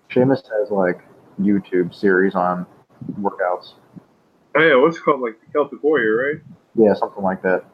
Sheamus 0.09 0.43
has 0.61 0.71
like 0.71 1.01
YouTube 1.41 1.95
series 1.95 2.35
on 2.35 2.67
workouts. 3.21 3.73
Oh 4.57 4.61
yeah, 4.61 4.77
what's 4.77 4.97
it 4.99 5.03
called? 5.03 5.21
Like 5.21 5.41
the 5.41 5.47
Celtic 5.53 5.83
Warrior, 5.83 6.17
right? 6.17 6.43
Yeah, 6.75 6.95
something 6.95 7.23
like 7.23 7.43
that. 7.43 7.65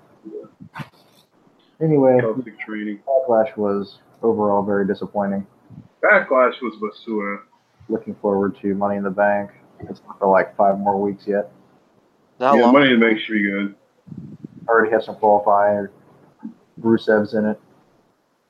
Anyway, 1.82 2.18
Celtic 2.20 2.58
training. 2.58 3.00
Backlash 3.06 3.56
was 3.56 3.98
overall 4.22 4.62
very 4.62 4.86
disappointing. 4.86 5.46
Backlash 6.03 6.61
was 6.62 6.74
Basura. 6.80 7.40
Looking 7.88 8.14
forward 8.16 8.57
to 8.62 8.74
Money 8.74 8.96
in 8.96 9.03
the 9.03 9.11
Bank. 9.11 9.51
It's 9.80 10.01
not 10.07 10.18
for 10.18 10.28
like 10.28 10.57
five 10.57 10.78
more 10.78 11.01
weeks 11.01 11.26
yet. 11.26 11.51
How 12.38 12.55
yeah, 12.55 12.62
long? 12.62 12.72
Money 12.74 12.92
in 12.92 13.01
the 13.01 13.07
Bank 13.07 13.18
should 13.20 13.32
be 13.32 13.42
good. 13.42 13.74
Already 14.68 14.90
have 14.92 15.03
some 15.03 15.16
qualifiers. 15.16 15.88
Rusev's 16.80 17.34
in 17.34 17.44
it. 17.46 17.61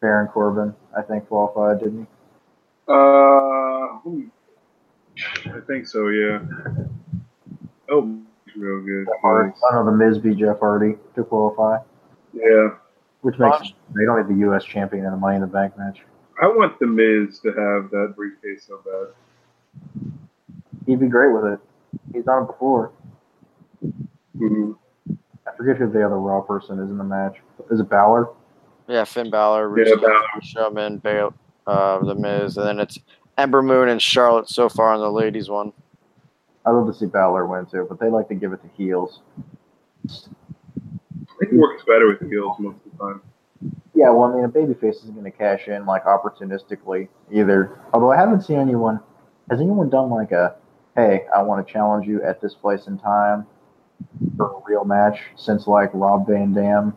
Baron 0.01 0.29
Corbin, 0.29 0.75
I 0.97 1.03
think, 1.03 1.29
qualified, 1.29 1.81
didn't 1.81 2.01
he? 2.01 2.07
Uh. 2.89 3.71
I 5.47 5.61
think 5.67 5.87
so. 5.87 6.09
Yeah. 6.09 6.41
Oh, 7.91 8.19
real 8.57 8.81
good. 8.81 9.07
Hardy. 9.21 9.53
I 9.71 9.75
know 9.75 9.85
the 9.85 9.93
Miz 9.93 10.19
beat 10.19 10.39
Jeff 10.39 10.59
Hardy 10.61 10.97
to 11.17 11.25
qualify, 11.25 11.79
Yeah. 12.33 12.71
which 13.21 13.39
makes 13.39 13.59
sense. 13.59 13.73
they 13.95 14.05
don't 14.05 14.17
have 14.17 14.29
the 14.29 14.41
U.S. 14.47 14.65
champion 14.65 15.05
in 15.05 15.11
the 15.11 15.17
Money 15.17 15.37
in 15.37 15.43
the 15.43 15.47
Bank 15.49 15.77
match. 15.77 16.01
I 16.41 16.47
want 16.47 16.79
the 16.79 16.87
Miz 16.87 17.39
to 17.41 17.49
have 17.49 17.91
that 17.91 18.15
briefcase 18.17 18.67
so 18.67 18.81
bad. 18.85 20.03
He'd 20.87 21.01
be 21.01 21.07
great 21.09 21.33
with 21.33 21.45
it. 21.53 21.59
He's 22.13 22.25
done 22.25 22.45
it 22.45 22.47
before. 22.47 22.93
Mhm. 24.37 24.77
I 25.47 25.53
forget 25.57 25.77
who 25.77 25.91
the 25.91 26.05
other 26.05 26.19
Raw 26.19 26.41
person 26.41 26.79
is 26.79 26.91
in 26.91 26.97
the 26.99 27.05
match. 27.05 27.41
Is 27.71 27.81
it 27.81 27.89
Balor? 27.89 28.31
Yeah, 28.87 29.05
Finn 29.05 29.31
Balor, 29.31 29.77
Yeah, 29.79 29.85
Rusev, 29.95 30.01
Balor. 30.01 30.23
Strowman, 30.43 31.03
Bale, 31.03 31.35
uh, 31.67 31.99
The 32.05 32.15
Miz, 32.15 32.57
and 32.57 32.67
then 32.67 32.81
it's 32.81 32.99
Ember 33.37 33.63
Moon 33.63 33.89
and 33.89 34.01
Charlotte 34.01 34.49
so 34.49 34.69
far 34.69 34.93
on 34.95 35.01
the 35.01 35.11
ladies 35.11 35.51
one. 35.51 35.73
I'd 36.65 36.73
love 36.73 36.87
to 36.87 36.95
see 36.95 37.07
Balor 37.07 37.47
win 37.47 37.67
too, 37.67 37.87
but 37.89 37.99
they 38.01 38.09
like 38.11 38.29
to 38.29 38.35
give 38.35 38.53
it 38.53 38.61
to 38.63 38.69
heels. 38.77 39.21
I 40.07 40.09
think 41.39 41.53
it 41.53 41.57
works 41.57 41.83
better 41.85 42.07
with 42.09 42.21
heels 42.31 42.57
most 42.59 42.79
of 42.87 42.93
the 42.93 42.99
time. 42.99 43.23
Yeah, 44.01 44.09
well, 44.13 44.33
I 44.33 44.35
mean, 44.35 44.45
a 44.45 44.49
babyface 44.49 44.97
isn't 45.03 45.13
going 45.13 45.31
to 45.31 45.37
cash 45.37 45.69
in 45.69 45.85
like 45.85 46.05
opportunistically 46.05 47.09
either. 47.31 47.79
Although 47.93 48.11
I 48.11 48.17
haven't 48.17 48.41
seen 48.41 48.59
anyone. 48.59 48.99
Has 49.51 49.61
anyone 49.61 49.91
done 49.91 50.09
like 50.09 50.33
a, 50.33 50.57
hey, 50.97 51.27
I 51.37 51.43
want 51.43 51.67
to 51.67 51.71
challenge 51.71 52.07
you 52.07 52.23
at 52.23 52.41
this 52.41 52.55
place 52.55 52.87
and 52.87 52.99
time 52.99 53.47
for 54.39 54.53
a 54.53 54.63
real 54.67 54.87
match 54.87 55.19
since 55.37 55.67
like 55.67 55.91
Rob 55.93 56.27
Van 56.27 56.55
Dam? 56.55 56.97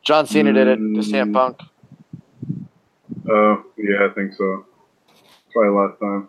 John 0.00 0.26
Cena 0.26 0.54
did 0.54 0.68
it 0.68 0.76
to 0.76 1.02
Sam 1.02 1.34
CM 1.34 1.34
Punk. 1.34 1.60
Uh, 3.28 3.56
yeah, 3.76 4.06
I 4.06 4.14
think 4.14 4.32
so. 4.32 4.64
Probably 5.52 5.70
last 5.70 6.00
time. 6.00 6.28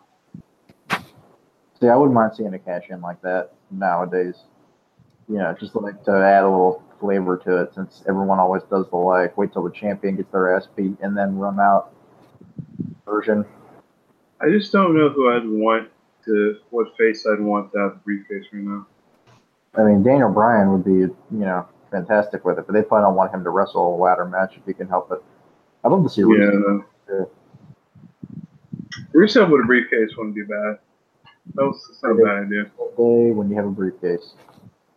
See, 1.80 1.88
I 1.88 1.96
wouldn't 1.96 2.14
mind 2.14 2.34
seeing 2.36 2.54
a 2.54 2.60
cash 2.60 2.88
in 2.90 3.00
like 3.00 3.22
that 3.22 3.54
nowadays. 3.72 4.36
You 5.30 5.38
know, 5.38 5.56
just 5.58 5.74
like 5.78 6.04
to 6.04 6.12
add 6.12 6.44
a 6.44 6.50
little 6.50 6.84
flavor 7.00 7.38
to 7.38 7.62
it 7.62 7.74
since 7.74 8.04
everyone 8.08 8.40
always 8.40 8.64
does 8.64 8.90
the 8.90 8.98
like, 8.98 9.38
wait 9.38 9.54
till 9.54 9.64
the 9.64 9.72
champion 9.72 10.16
gets 10.16 10.32
their 10.32 10.56
ass 10.56 10.68
beat 10.76 10.98
and 11.02 11.16
then 11.18 11.38
run 11.38 11.60
out 11.60 11.94
version. 13.06 13.46
I 14.42 14.50
just 14.50 14.72
don't 14.72 14.96
know 14.96 15.10
who 15.10 15.32
I'd 15.32 15.48
want 15.48 15.90
to, 16.26 16.58
what 16.70 16.96
face 16.98 17.26
I'd 17.26 17.40
want 17.40 17.72
to 17.74 17.80
have 17.80 17.92
the 17.94 18.00
briefcase 18.00 18.46
right 18.52 18.64
now. 18.64 18.86
I 19.76 19.84
mean, 19.84 20.04
Daniel 20.04 20.32
Bryan 20.32 20.72
would 20.72 20.84
be, 20.84 20.92
you 20.92 21.16
know, 21.32 21.66
fantastic 21.92 22.44
with 22.46 22.58
it, 22.60 22.66
but 22.68 22.74
they 22.74 22.82
probably 22.82 23.06
don't 23.06 23.16
want 23.16 23.34
him 23.34 23.44
to 23.44 23.50
wrestle 23.50 23.96
a 23.96 23.98
ladder 23.98 24.26
match 24.26 24.56
if 24.58 24.66
he 24.66 24.74
can 24.74 24.88
help 24.88 25.12
it. 25.12 25.24
I'd 25.84 25.92
love 25.92 26.04
to 26.04 26.10
see 26.10 26.22
Yeah. 26.22 26.28
Rusev. 26.28 26.86
no. 27.10 27.30
Rusev 29.14 29.50
with 29.50 29.62
a 29.64 29.68
briefcase 29.68 30.16
wouldn't 30.18 30.36
be 30.36 30.44
bad. 30.44 30.80
That 31.56 31.66
was 31.66 32.00
not 32.04 32.12
a 32.12 32.16
bad 32.24 32.44
idea. 32.46 32.64
Day 32.98 33.32
when 33.32 33.50
you 33.50 33.56
have 33.56 33.66
a 33.66 33.72
briefcase. 33.72 34.34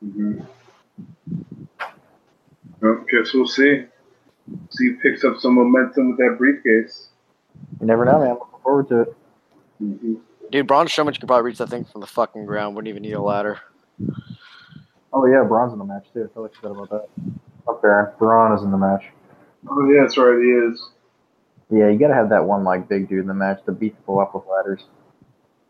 Mm-hmm. 0.05 0.41
Well, 2.81 3.05
guess 3.11 3.33
we'll 3.35 3.47
see. 3.47 3.85
See 4.71 4.87
who 4.89 4.97
picks 4.97 5.25
up 5.25 5.39
some 5.39 5.55
momentum 5.55 6.11
with 6.11 6.19
that 6.19 6.37
briefcase. 6.39 7.09
You 7.81 7.87
never 7.87 8.05
know, 8.05 8.19
man. 8.19 8.31
Looking 8.31 8.61
forward 8.63 8.89
to 8.89 9.01
it. 9.03 9.17
Mm-hmm. 9.83 10.15
Dude, 10.51 10.67
Braun 10.67 10.87
Strowman 10.87 11.19
could 11.19 11.27
probably 11.27 11.45
reach 11.45 11.59
that 11.59 11.69
thing 11.69 11.85
from 11.85 12.01
the 12.01 12.07
fucking 12.07 12.47
ground. 12.47 12.75
Wouldn't 12.75 12.89
even 12.89 13.03
need 13.03 13.13
a 13.13 13.23
ladder. 13.23 13.61
Oh 15.13 15.27
yeah, 15.27 15.45
Braun's 15.45 15.73
in 15.73 15.79
the 15.79 15.85
match 15.85 16.07
too. 16.13 16.25
I 16.25 16.27
totally 16.29 16.51
forgot 16.55 16.71
about 16.73 16.91
that. 16.91 17.09
Up 17.69 17.83
there, 17.83 18.15
Braun 18.19 18.57
is 18.57 18.63
in 18.63 18.71
the 18.71 18.79
match. 18.79 19.05
Oh 19.69 19.89
yeah, 19.91 20.03
that's 20.03 20.17
right. 20.17 20.39
He 20.43 20.51
is. 20.51 20.91
Yeah, 21.71 21.89
you 21.89 21.99
gotta 21.99 22.15
have 22.15 22.31
that 22.31 22.45
one 22.45 22.65
like 22.65 22.89
big 22.89 23.09
dude 23.09 23.21
in 23.21 23.27
the 23.27 23.35
match 23.35 23.65
to 23.67 23.73
beat 23.73 23.97
people 23.97 24.19
up 24.19 24.35
with 24.35 24.45
ladders. 24.51 24.85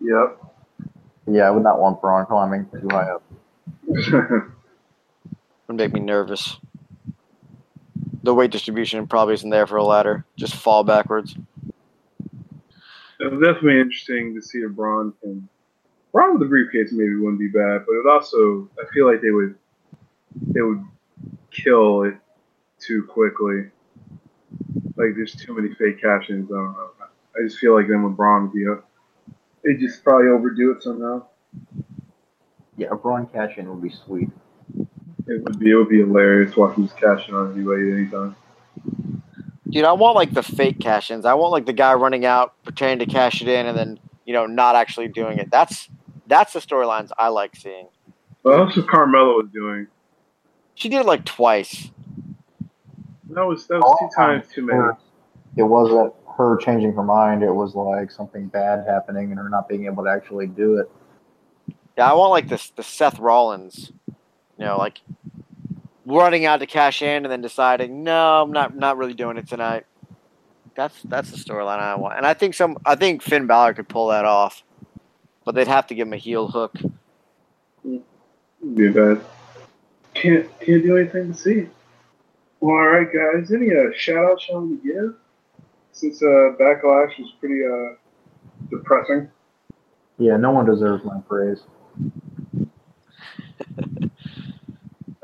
Yep. 0.01 0.39
Yeah, 1.31 1.43
I 1.43 1.51
would 1.51 1.63
not 1.63 1.79
want 1.79 2.01
Braun 2.01 2.25
climbing 2.27 2.67
too 2.71 2.89
high 2.91 3.11
up. 3.11 3.23
Would 5.69 5.77
make 5.77 5.93
me 5.93 6.01
nervous. 6.01 6.57
The 8.23 8.35
weight 8.35 8.51
distribution 8.51 9.07
probably 9.07 9.35
isn't 9.35 9.51
there 9.51 9.67
for 9.67 9.77
a 9.77 9.85
ladder. 9.85 10.25
Just 10.37 10.55
fall 10.55 10.85
backwards. 10.85 11.37
It 13.21 13.31
was 13.31 13.41
definitely 13.41 13.81
interesting 13.81 14.35
to 14.35 14.43
see 14.43 14.59
if 14.59 14.73
Braun 14.73 15.13
can. 15.23 15.49
Braun 16.13 16.33
with 16.33 16.41
the 16.41 16.49
briefcase 16.49 16.93
maybe 16.93 17.15
wouldn't 17.17 17.39
be 17.39 17.49
bad, 17.49 17.85
but 17.87 17.95
it 17.95 18.07
also. 18.07 18.69
I 18.79 18.85
feel 18.93 19.11
like 19.11 19.21
they 19.23 19.31
would. 19.31 19.55
They 20.43 20.63
would 20.63 20.85
kill 21.51 22.03
it 22.05 22.15
too 22.79 23.05
quickly. 23.05 23.71
Like 24.97 25.15
there's 25.17 25.35
too 25.35 25.55
many 25.55 25.75
fake 25.75 26.01
cash-ins. 26.01 26.51
I 26.51 26.55
don't 26.55 26.73
know. 26.73 26.91
I 27.37 27.43
just 27.43 27.59
feel 27.59 27.75
like 27.75 27.89
then 27.89 28.03
with 28.03 28.17
Braun 28.17 28.45
would 28.45 28.53
be 28.53 28.65
a. 28.65 28.79
They 29.65 29.75
just 29.75 30.03
probably 30.03 30.29
overdo 30.29 30.73
it 30.73 30.83
somehow. 30.83 31.27
Yeah, 32.77 32.89
a 32.91 32.97
Braun 32.97 33.27
cash 33.27 33.59
in 33.59 33.69
would 33.69 33.83
be 33.83 33.91
sweet. 33.91 34.31
It 35.31 35.45
would 35.45 35.61
be. 35.61 35.71
It 35.71 35.75
would 35.77 35.89
be 35.89 36.01
hilarious 36.01 36.57
watching 36.57 36.85
this 36.85 36.93
cash 36.93 37.29
in 37.29 37.37
on 37.37 37.53
anybody 37.55 37.93
at 37.93 37.99
any 37.99 38.09
time. 38.09 38.35
Dude, 39.69 39.85
I 39.85 39.93
want 39.93 40.17
like 40.17 40.35
the 40.35 40.43
fake 40.43 40.81
cash 40.81 41.13
ins. 41.13 41.25
I 41.25 41.35
want 41.35 41.53
like 41.53 41.67
the 41.67 41.73
guy 41.73 41.95
running 41.95 42.27
out, 42.27 42.61
pretending 42.65 43.07
to 43.07 43.15
cash 43.15 43.41
it 43.41 43.47
in, 43.47 43.67
and 43.67 43.79
then 43.79 44.01
you 44.25 44.33
know 44.33 44.47
not 44.47 44.75
actually 44.75 45.07
doing 45.07 45.39
it. 45.39 45.49
That's 45.49 45.89
that's 46.27 46.53
the 46.53 46.59
storylines 46.59 47.13
I 47.17 47.29
like 47.29 47.55
seeing. 47.55 47.87
Well, 48.43 48.65
that's 48.65 48.77
what 48.77 48.87
Carmella 48.89 49.37
was 49.37 49.49
doing. 49.53 49.87
She 50.75 50.89
did 50.89 51.03
it 51.03 51.07
like 51.07 51.25
twice. 51.25 51.93
That 53.29 53.47
was 53.47 53.69
that 53.69 53.79
was 53.79 53.99
two 54.01 54.21
times 54.21 54.49
too 54.53 54.67
many. 54.67 54.83
It 55.57 55.63
wasn't 55.63 56.13
her 56.37 56.57
changing 56.57 56.95
her 56.95 57.05
mind. 57.05 57.45
It 57.45 57.55
was 57.55 57.77
like 57.77 58.11
something 58.11 58.49
bad 58.49 58.85
happening 58.85 59.31
and 59.31 59.39
her 59.39 59.49
not 59.49 59.69
being 59.69 59.87
able 59.87 60.03
to 60.03 60.11
actually 60.11 60.49
do 60.49 60.79
it. 60.79 60.91
Yeah, 61.97 62.11
I 62.11 62.15
want 62.15 62.31
like 62.31 62.49
this 62.49 62.71
the 62.71 62.83
Seth 62.83 63.21
Rollins, 63.21 63.93
you 64.61 64.67
know, 64.67 64.77
like 64.77 65.01
running 66.05 66.45
out 66.45 66.59
to 66.59 66.67
cash 66.67 67.01
in 67.01 67.25
and 67.25 67.33
then 67.33 67.41
deciding, 67.41 68.05
no, 68.05 68.43
I'm 68.43 68.53
not 68.53 68.77
not 68.77 68.99
really 68.99 69.15
doing 69.15 69.39
it 69.39 69.49
tonight. 69.49 69.87
That's 70.77 71.03
that's 71.03 71.31
the 71.31 71.39
storyline 71.39 71.79
I 71.79 71.95
want, 71.97 72.19
and 72.19 72.27
I 72.27 72.35
think 72.35 72.55
some 72.55 72.77
I 72.85 72.95
think 72.95 73.23
Finn 73.23 73.47
Balor 73.47 73.75
could 73.75 73.89
pull 73.89 74.09
that 74.09 74.27
off, 74.27 74.63
but 75.45 75.55
they'd 75.55 75.67
have 75.67 75.87
to 75.89 75.95
give 75.95 76.07
him 76.07 76.13
a 76.13 76.19
heel 76.19 76.47
hook. 76.47 76.75
Wouldn't 77.83 78.05
be 78.77 78.89
bad. 78.91 79.23
Can't 80.13 80.61
can't 80.61 80.83
do 80.83 80.99
anything 80.99 81.33
to 81.33 81.39
see. 81.39 81.67
Well, 82.61 82.77
all 82.77 82.87
right, 82.87 83.09
guys. 83.11 83.51
Any 83.51 83.71
uh, 83.71 83.93
shout 83.97 84.25
outs 84.31 84.47
you 84.47 84.55
want 84.55 84.83
to 84.83 84.93
give? 84.93 85.15
Since 85.93 86.23
uh, 86.23 86.53
backlash 86.61 87.19
was 87.19 87.33
pretty 87.41 87.65
uh, 87.65 87.97
depressing. 88.71 89.31
Yeah, 90.19 90.37
no 90.37 90.51
one 90.51 90.67
deserves 90.67 91.03
my 91.03 91.19
praise. 91.27 91.63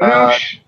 Uh, 0.00 0.30
sh- 0.32 0.58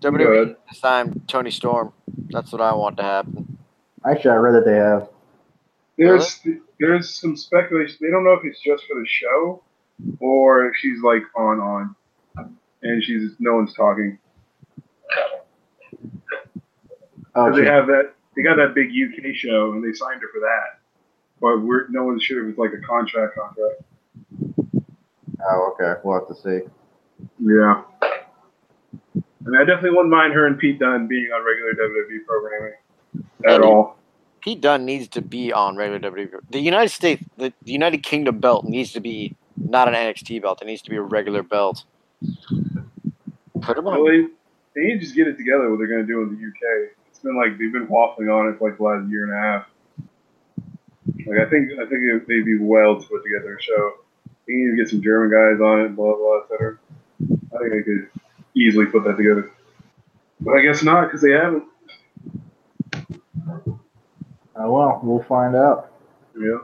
WWE 0.00 0.18
Good. 0.18 0.56
this 0.70 0.80
time 0.80 1.20
Toni 1.26 1.50
Storm. 1.50 1.92
That's 2.30 2.52
what 2.52 2.60
I 2.60 2.74
want 2.74 2.96
to 2.98 3.02
happen. 3.02 3.58
Actually, 4.04 4.30
I 4.30 4.36
read 4.36 4.52
that 4.54 4.64
they 4.64 4.76
have. 4.76 5.08
there's 5.98 6.40
there's 6.78 7.10
some 7.10 7.36
speculation. 7.36 7.98
They 8.00 8.10
don't 8.10 8.24
know 8.24 8.32
if 8.32 8.44
it's 8.44 8.60
just 8.60 8.84
for 8.86 8.98
the 8.98 9.06
show 9.06 9.62
or 10.20 10.66
if 10.68 10.76
she's 10.76 11.02
like 11.02 11.22
on 11.36 11.60
on, 11.60 11.96
and 12.82 13.04
she's 13.04 13.32
no 13.38 13.54
one's 13.56 13.74
talking. 13.74 14.18
Oh, 17.34 17.46
'Cause 17.48 17.56
they 17.56 17.64
have 17.66 17.86
that 17.88 18.14
they 18.34 18.42
got 18.42 18.56
that 18.56 18.74
big 18.74 18.88
UK 18.90 19.34
show 19.34 19.72
and 19.72 19.84
they 19.84 19.92
signed 19.92 20.20
her 20.22 20.28
for 20.32 20.40
that. 20.40 20.78
But 21.40 21.60
we're 21.62 21.88
no 21.88 22.04
one's 22.04 22.22
sure 22.22 22.42
if 22.44 22.50
it's 22.50 22.58
like 22.58 22.72
a 22.72 22.80
contract 22.86 23.34
contract. 23.36 23.82
oh, 25.44 25.74
okay. 25.78 26.00
We'll 26.02 26.18
have 26.18 26.28
to 26.28 26.34
see. 26.34 26.66
Yeah. 27.38 27.82
I 28.94 29.48
mean, 29.48 29.60
I 29.60 29.64
definitely 29.64 29.90
wouldn't 29.90 30.10
mind 30.10 30.32
her 30.34 30.46
and 30.46 30.58
Pete 30.58 30.78
Dunne 30.78 31.06
being 31.06 31.30
on 31.32 31.44
regular 31.44 31.72
WWE 31.72 32.26
programming 32.26 32.72
at 33.46 33.54
And- 33.56 33.64
all. 33.64 33.96
Pete 34.42 34.62
Dunne 34.62 34.86
needs 34.86 35.06
to 35.08 35.20
be 35.20 35.52
on 35.52 35.76
regular 35.76 35.98
WWE. 36.00 36.40
The 36.50 36.60
United 36.60 36.88
States, 36.88 37.22
the, 37.36 37.52
the 37.62 37.72
United 37.72 38.02
Kingdom 38.02 38.38
belt 38.38 38.64
needs 38.64 38.90
to 38.92 39.00
be 39.00 39.36
not 39.58 39.86
an 39.86 39.92
NXT 39.92 40.40
belt. 40.40 40.62
It 40.62 40.64
needs 40.64 40.80
to 40.82 40.88
be 40.90 40.96
a 40.96 41.02
regular 41.02 41.42
belt. 41.42 41.84
Put 43.60 43.76
him 43.76 43.86
on. 43.86 44.02
they, 44.06 44.26
they 44.74 44.86
need 44.86 44.94
to 44.94 45.00
just 45.00 45.14
get 45.14 45.26
it 45.26 45.36
together 45.36 45.68
what 45.68 45.76
they're 45.78 45.88
going 45.88 46.00
to 46.00 46.06
do 46.06 46.22
in 46.22 46.28
the 46.30 46.46
UK. 46.46 46.90
It's 47.10 47.18
been 47.18 47.36
like 47.36 47.58
they've 47.58 47.70
been 47.72 47.86
waffling 47.88 48.32
on 48.34 48.48
it 48.52 48.58
for 48.58 48.70
like 48.70 48.78
the 48.78 48.84
last 48.84 49.10
year 49.10 49.24
and 49.24 49.32
a 49.32 49.36
half. 49.36 49.66
Like 51.26 51.46
I 51.46 51.50
think 51.50 51.72
I 51.72 51.84
think 51.84 52.00
it, 52.04 52.26
they'd 52.26 52.44
be 52.44 52.56
well 52.58 52.98
to 52.98 53.06
put 53.06 53.22
together 53.22 53.56
a 53.58 53.62
show. 53.62 53.92
They 54.46 54.54
need 54.54 54.70
to 54.70 54.76
get 54.76 54.88
some 54.88 55.02
German 55.02 55.30
guys 55.30 55.60
on 55.60 55.80
it, 55.80 55.94
blah 55.94 56.16
blah, 56.16 56.40
etc. 56.44 56.78
I 57.54 57.58
think 57.58 57.72
they 57.72 57.82
could 57.82 58.08
easily 58.54 58.86
put 58.86 59.04
that 59.04 59.16
together. 59.16 59.50
But 60.40 60.56
I 60.56 60.62
guess 60.62 60.82
not 60.82 61.06
because 61.06 61.22
they 61.22 61.32
haven't. 61.32 61.64
Oh 64.56 64.72
well, 64.72 65.00
we'll 65.02 65.22
find 65.22 65.54
out. 65.54 65.92
Yeah. 66.38 66.58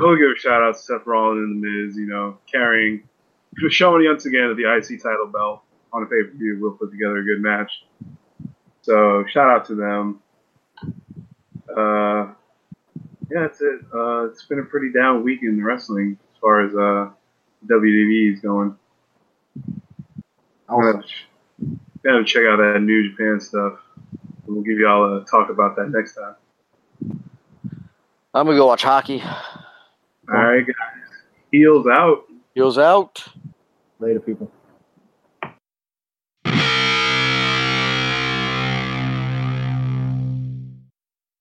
I'll 0.00 0.16
give 0.16 0.30
a 0.34 0.38
shout 0.38 0.62
out 0.62 0.74
to 0.74 0.82
Seth 0.82 1.06
Rollins 1.06 1.38
and 1.38 1.62
The 1.62 1.68
Miz, 1.68 1.96
you 1.96 2.06
know, 2.06 2.38
carrying, 2.50 3.04
showing 3.68 4.04
once 4.06 4.26
again 4.26 4.48
that 4.48 4.56
the 4.56 4.64
IC 4.64 5.00
title 5.02 5.28
belt 5.28 5.62
on 5.92 6.02
a 6.02 6.06
pay 6.06 6.24
per 6.24 6.32
view 6.36 6.58
will 6.60 6.72
put 6.72 6.90
together 6.90 7.18
a 7.18 7.24
good 7.24 7.40
match. 7.40 7.84
So 8.82 9.24
shout 9.28 9.48
out 9.48 9.66
to 9.66 9.74
them. 9.76 10.20
Uh, 11.68 12.32
yeah, 13.30 13.42
that's 13.42 13.60
it. 13.60 13.80
Uh, 13.94 14.24
it's 14.24 14.44
been 14.44 14.58
a 14.58 14.64
pretty 14.64 14.90
down 14.92 15.22
week 15.22 15.40
in 15.42 15.62
wrestling 15.62 16.18
as 16.34 16.40
far 16.40 16.66
as 16.66 16.74
uh, 16.74 17.10
WWE 17.66 18.32
is 18.32 18.40
going. 18.40 18.76
Also, 20.72 20.92
Gotta, 20.92 21.06
ch- 21.06 21.26
gotta 22.02 22.24
check 22.24 22.42
out 22.44 22.56
that 22.56 22.80
New 22.80 23.10
Japan 23.10 23.40
stuff. 23.40 23.74
We'll 24.46 24.62
give 24.62 24.78
y'all 24.78 25.18
a 25.18 25.24
talk 25.24 25.50
about 25.50 25.76
that 25.76 25.90
next 25.90 26.14
time. 26.14 26.34
I'm 28.34 28.46
gonna 28.46 28.56
go 28.56 28.66
watch 28.66 28.82
hockey. 28.82 29.22
All 29.22 30.44
right, 30.44 30.66
guys. 30.66 30.74
Heels 31.50 31.86
out. 31.86 32.24
Heels 32.54 32.78
out. 32.78 33.22
later, 34.00 34.20
people. 34.20 34.50